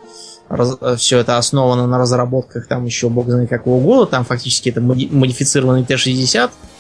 раз, 0.50 0.78
все 0.98 1.20
это 1.20 1.38
основано 1.38 1.86
на 1.86 2.00
разработках 2.00 2.68
там 2.68 2.86
еще 2.86 3.10
бог 3.10 3.30
знает 3.30 3.50
какого 3.50 3.82
года, 3.82 4.10
там 4.10 4.26
фактически 4.26 4.70
это 4.70 4.82
модифицированный 4.82 5.86
Т-60, 5.86 6.50
Э, 6.50 6.77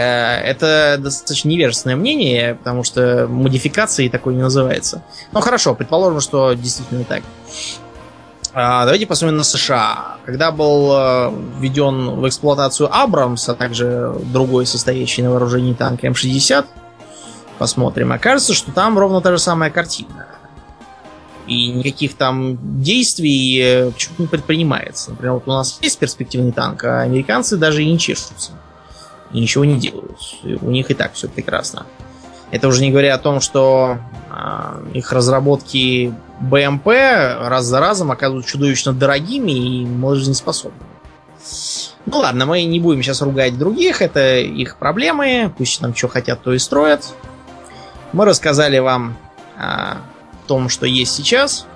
это 0.00 0.96
достаточно 0.98 1.48
невежественное 1.48 1.96
мнение, 1.96 2.54
потому 2.54 2.84
что 2.84 3.26
модификации 3.28 4.08
такой 4.08 4.34
не 4.34 4.42
называется. 4.42 5.02
Ну 5.32 5.40
хорошо, 5.40 5.74
предположим, 5.74 6.20
что 6.20 6.54
действительно 6.54 7.04
так. 7.04 7.22
А, 8.56 8.84
давайте 8.84 9.06
посмотрим 9.06 9.38
на 9.38 9.44
США. 9.44 10.18
Когда 10.24 10.52
был 10.52 10.92
э, 10.92 11.32
введен 11.58 12.20
в 12.20 12.28
эксплуатацию 12.28 12.88
Абрамс, 12.90 13.48
а 13.48 13.54
также 13.54 14.14
другой 14.32 14.64
состоящий 14.64 15.22
на 15.22 15.30
вооружении 15.30 15.74
танк 15.74 16.04
М60, 16.04 16.64
посмотрим. 17.58 18.12
Окажется, 18.12 18.54
что 18.54 18.70
там 18.70 18.96
ровно 18.96 19.20
та 19.20 19.32
же 19.32 19.38
самая 19.38 19.70
картина. 19.70 20.28
И 21.48 21.72
никаких 21.72 22.14
там 22.14 22.56
действий 22.80 23.58
э, 23.60 23.90
почему-то 23.90 24.22
не 24.22 24.28
предпринимается. 24.28 25.10
Например, 25.10 25.34
вот 25.34 25.42
у 25.46 25.50
нас 25.50 25.78
есть 25.82 25.98
перспективный 25.98 26.52
танк, 26.52 26.84
а 26.84 27.00
американцы 27.00 27.56
даже 27.56 27.82
и 27.82 27.90
не 27.90 27.98
чешутся. 27.98 28.52
И 29.34 29.40
ничего 29.40 29.66
не 29.66 29.78
делают. 29.78 30.18
У 30.62 30.70
них 30.70 30.90
и 30.90 30.94
так 30.94 31.12
все 31.12 31.28
прекрасно. 31.28 31.86
Это 32.50 32.68
уже 32.68 32.82
не 32.82 32.90
говоря 32.90 33.14
о 33.14 33.18
том, 33.18 33.40
что 33.40 33.98
э, 34.30 34.86
их 34.94 35.12
разработки 35.12 36.14
БМП 36.40 36.86
раз 36.86 37.64
за 37.64 37.80
разом 37.80 38.12
оказываются 38.12 38.52
чудовищно 38.52 38.92
дорогими 38.92 39.82
и 39.82 40.14
жизнеспособными. 40.14 40.94
Ну 42.06 42.18
ладно, 42.18 42.46
мы 42.46 42.62
не 42.64 42.80
будем 42.80 43.02
сейчас 43.02 43.22
ругать 43.22 43.58
других, 43.58 44.02
это 44.02 44.38
их 44.38 44.76
проблемы, 44.76 45.52
пусть 45.56 45.80
там 45.80 45.94
что 45.94 46.08
хотят, 46.08 46.42
то 46.42 46.52
и 46.52 46.58
строят. 46.58 47.14
Мы 48.12 48.24
рассказали 48.24 48.78
вам 48.78 49.16
о 49.56 49.96
том, 50.46 50.68
что 50.68 50.86
есть 50.86 51.12
сейчас, 51.12 51.66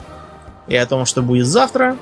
и 0.69 0.77
о 0.77 0.87
том, 0.87 1.07
что 1.07 1.23
будет 1.23 1.47
завтра, 1.47 1.97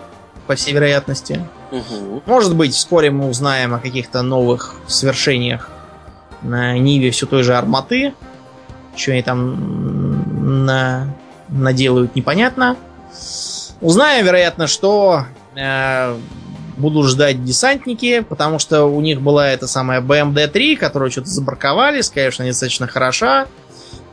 по 0.46 0.54
всей 0.54 0.74
вероятности. 0.74 1.46
Угу. 1.70 2.22
Может 2.26 2.54
быть, 2.54 2.74
вскоре 2.74 3.10
мы 3.10 3.28
узнаем 3.28 3.74
о 3.74 3.78
каких-то 3.78 4.22
новых 4.22 4.74
свершениях 4.86 5.70
на 6.42 6.78
Ниве 6.78 7.10
все 7.10 7.26
той 7.26 7.42
же 7.42 7.56
Арматы. 7.56 8.14
Что 8.94 9.12
они 9.12 9.22
там 9.22 10.56
на... 10.64 11.14
наделают, 11.48 12.14
непонятно. 12.16 12.76
Узнаем, 13.80 14.24
вероятно, 14.24 14.66
что 14.66 15.26
э, 15.54 16.16
будут 16.76 17.08
ждать 17.08 17.44
десантники, 17.44 18.20
потому 18.20 18.58
что 18.58 18.84
у 18.84 19.00
них 19.00 19.20
была 19.20 19.48
эта 19.48 19.66
самая 19.66 20.00
BMD-3, 20.00 20.76
которую 20.76 21.10
что-то 21.10 21.28
забраковали, 21.28 22.00
сказали, 22.00 22.32
она 22.38 22.48
достаточно 22.48 22.86
хороша. 22.86 23.46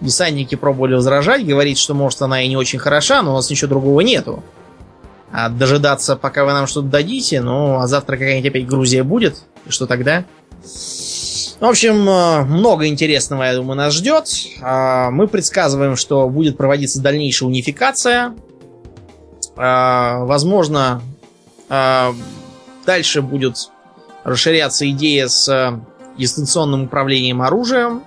Десантники 0.01 0.55
пробовали 0.55 0.95
возражать, 0.95 1.45
говорить, 1.45 1.77
что 1.77 1.93
может 1.93 2.21
она 2.21 2.41
и 2.41 2.49
не 2.49 2.57
очень 2.57 2.80
хороша, 2.80 3.21
но 3.21 3.31
у 3.31 3.35
нас 3.35 3.49
ничего 3.49 3.69
другого 3.69 4.01
нету. 4.01 4.43
А 5.35 5.49
дожидаться, 5.49 6.15
пока 6.15 6.45
вы 6.45 6.53
нам 6.53 6.68
что-то 6.68 6.89
дадите, 6.89 7.41
ну, 7.41 7.80
а 7.80 7.88
завтра 7.88 8.18
какая-нибудь 8.18 8.51
опять 8.51 8.68
Грузия 8.68 9.01
будет, 9.01 9.41
и 9.65 9.72
что 9.72 9.88
тогда? 9.88 10.26
В 11.60 11.65
общем, 11.65 12.07
э, 12.07 12.43
много 12.43 12.88
интересного, 12.88 13.41
я 13.41 13.55
думаю, 13.55 13.76
нас 13.76 13.95
ждет. 13.95 14.27
А, 14.61 15.10
мы 15.10 15.27
предсказываем, 15.27 15.95
что 15.95 16.30
будет 16.30 16.55
проводиться 16.55 17.01
дальнейшая 17.01 17.49
унификация. 17.49 18.35
А, 19.55 20.19
возможно, 20.26 21.01
а, 21.68 22.14
Дальше 22.85 23.22
будет 23.22 23.72
расширяться 24.26 24.89
идея 24.89 25.30
с 25.30 25.47
э, 25.47 25.80
дистанционным 26.18 26.84
управлением 26.84 27.41
оружием. 27.41 28.03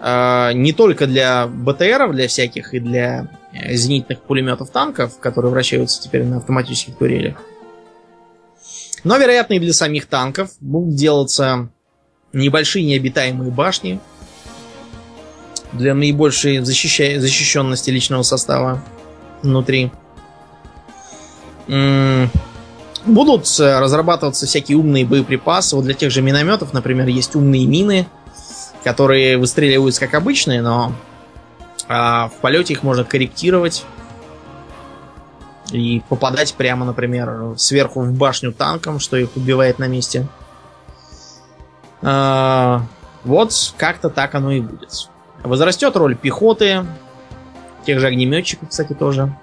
Не 0.00 0.72
только 0.72 1.08
для 1.08 1.48
БТРов, 1.48 2.12
для 2.12 2.28
всяких, 2.28 2.72
и 2.74 2.78
для 2.78 3.26
зенитных 3.70 4.20
пулеметов 4.22 4.70
танков, 4.70 5.18
которые 5.18 5.50
вращаются 5.52 6.02
теперь 6.02 6.24
на 6.24 6.38
автоматических 6.38 6.96
турелях. 6.96 7.36
Но, 9.04 9.16
вероятно, 9.16 9.54
и 9.54 9.58
для 9.58 9.72
самих 9.72 10.06
танков 10.06 10.50
будут 10.60 10.94
делаться 10.94 11.68
небольшие 12.32 12.84
необитаемые 12.84 13.50
башни 13.50 14.00
для 15.72 15.94
наибольшей 15.94 16.58
защища... 16.60 17.20
защищенности 17.20 17.90
личного 17.90 18.22
состава 18.22 18.82
внутри. 19.42 19.90
Будут 23.06 23.46
э, 23.60 23.78
разрабатываться 23.78 24.46
всякие 24.46 24.76
умные 24.76 25.06
боеприпасы. 25.06 25.76
Вот 25.76 25.84
для 25.84 25.94
тех 25.94 26.10
же 26.10 26.20
минометов, 26.20 26.72
например, 26.72 27.06
есть 27.06 27.36
умные 27.36 27.66
мины, 27.66 28.06
которые 28.84 29.38
выстреливаются 29.38 30.00
как 30.00 30.14
обычные, 30.14 30.60
но 30.60 30.92
а, 31.88 32.28
в 32.28 32.34
полете 32.40 32.74
их 32.74 32.82
можно 32.82 33.04
корректировать 33.04 33.84
и 35.72 36.02
попадать 36.08 36.54
прямо, 36.54 36.86
например, 36.86 37.54
сверху 37.56 38.00
в 38.00 38.12
башню 38.12 38.52
танком, 38.52 39.00
что 39.00 39.16
их 39.16 39.36
убивает 39.36 39.78
на 39.78 39.88
месте. 39.88 40.26
А, 42.02 42.82
вот 43.24 43.52
как-то 43.76 44.10
так 44.10 44.34
оно 44.34 44.52
и 44.52 44.60
будет. 44.60 45.10
Возрастет 45.42 45.96
роль 45.96 46.16
пехоты, 46.16 46.84
тех 47.84 48.00
же 48.00 48.06
огнеметчиков, 48.06 48.68
кстати, 48.68 48.92
тоже. 48.92 49.34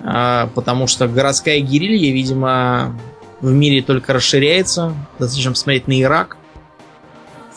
А, 0.00 0.48
потому 0.54 0.86
что 0.86 1.08
городская 1.08 1.60
гирилья, 1.60 2.12
видимо, 2.12 2.98
в 3.40 3.52
мире 3.52 3.82
только 3.82 4.12
расширяется. 4.12 4.94
Достаточно 5.18 5.52
посмотреть 5.52 5.86
на 5.86 6.00
Ирак, 6.00 6.36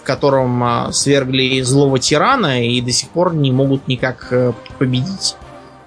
в 0.03 0.05
котором 0.05 0.61
а, 0.61 0.91
свергли 0.91 1.61
злого 1.61 1.97
тирана 1.97 2.67
и 2.67 2.81
до 2.81 2.91
сих 2.91 3.07
пор 3.07 3.33
не 3.33 3.53
могут 3.53 3.87
никак 3.87 4.27
э, 4.31 4.51
победить. 4.77 5.37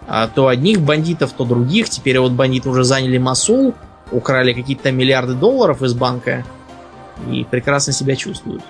А 0.09 0.26
то 0.26 0.48
одних 0.48 0.80
бандитов, 0.80 1.32
то 1.32 1.44
других. 1.44 1.90
Теперь 1.90 2.18
вот 2.18 2.32
бандиты 2.32 2.70
уже 2.70 2.82
заняли 2.82 3.18
Масул, 3.18 3.74
украли 4.10 4.55
какие-то 4.55 4.90
миллиарды 4.90 5.34
долларов 5.34 5.82
из 5.82 5.93
банка 5.93 6.47
и 7.30 7.44
прекрасно 7.44 7.93
себя 7.93 8.16
чувствуют. 8.16 8.62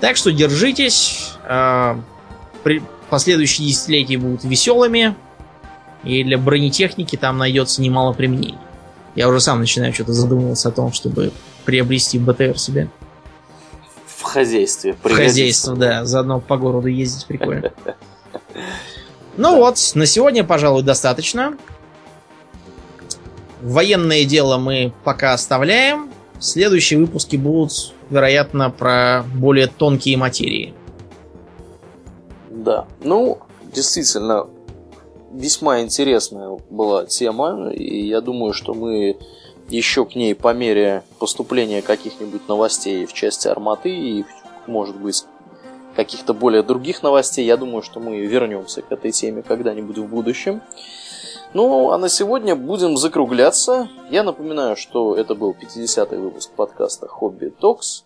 Так 0.00 0.16
что 0.16 0.30
держитесь. 0.30 1.32
Последующие 3.08 3.66
десятилетия 3.66 4.16
будут 4.16 4.44
веселыми. 4.44 5.16
И 6.04 6.22
для 6.22 6.38
бронетехники 6.38 7.16
там 7.16 7.38
найдется 7.38 7.82
немало 7.82 8.12
применений. 8.12 8.58
Я 9.16 9.28
уже 9.28 9.40
сам 9.40 9.58
начинаю 9.58 9.92
что-то 9.92 10.12
задумываться 10.12 10.68
о 10.68 10.72
том, 10.72 10.92
чтобы 10.92 11.32
приобрести 11.64 12.18
БТР 12.18 12.58
себе. 12.58 12.88
В 14.20 14.22
хозяйстве. 14.22 14.94
В 15.02 15.10
хозяйстве, 15.10 15.74
да. 15.76 16.04
Заодно 16.04 16.40
по 16.40 16.58
городу 16.58 16.88
ездить 16.88 17.26
прикольно. 17.26 17.72
Ну 19.36 19.56
вот, 19.56 19.78
на 19.94 20.04
сегодня, 20.04 20.44
пожалуй, 20.44 20.82
достаточно. 20.82 21.56
Военное 23.62 24.24
дело 24.24 24.58
мы 24.58 24.92
пока 25.02 25.32
оставляем. 25.32 26.10
Следующие 26.40 26.98
выпуски 27.00 27.36
будут, 27.36 27.94
вероятно, 28.10 28.68
про 28.68 29.24
более 29.34 29.68
тонкие 29.68 30.18
материи. 30.18 30.74
Да. 32.50 32.86
Ну, 33.02 33.38
действительно, 33.72 34.46
весьма 35.32 35.80
интересная 35.80 36.58
была 36.68 37.06
тема, 37.06 37.70
и 37.70 38.08
я 38.08 38.20
думаю, 38.20 38.52
что 38.52 38.74
мы 38.74 39.16
еще 39.70 40.04
к 40.04 40.14
ней 40.14 40.34
по 40.34 40.52
мере 40.52 41.02
поступления 41.18 41.82
каких-нибудь 41.82 42.48
новостей 42.48 43.06
в 43.06 43.12
части 43.12 43.48
Арматы 43.48 43.90
и, 43.90 44.24
может 44.66 44.96
быть, 44.96 45.24
каких-то 45.96 46.34
более 46.34 46.62
других 46.62 47.02
новостей, 47.02 47.44
я 47.44 47.56
думаю, 47.56 47.82
что 47.82 48.00
мы 48.00 48.20
вернемся 48.20 48.82
к 48.82 48.92
этой 48.92 49.10
теме 49.10 49.42
когда-нибудь 49.42 49.98
в 49.98 50.06
будущем. 50.06 50.62
Ну, 51.52 51.90
а 51.90 51.98
на 51.98 52.08
сегодня 52.08 52.54
будем 52.54 52.96
закругляться. 52.96 53.88
Я 54.08 54.22
напоминаю, 54.22 54.76
что 54.76 55.16
это 55.16 55.34
был 55.34 55.54
50-й 55.60 56.16
выпуск 56.16 56.50
подкаста 56.52 57.08
«Хобби 57.08 57.48
Токс». 57.48 58.04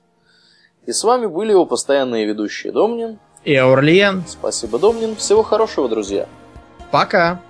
И 0.86 0.92
с 0.92 1.04
вами 1.04 1.26
были 1.26 1.50
его 1.50 1.66
постоянные 1.66 2.26
ведущие 2.26 2.72
Домнин 2.72 3.18
и 3.44 3.54
Аурлиен. 3.54 4.24
Спасибо, 4.26 4.78
Домнин. 4.78 5.16
Всего 5.16 5.42
хорошего, 5.42 5.88
друзья. 5.88 6.26
Пока! 6.90 7.40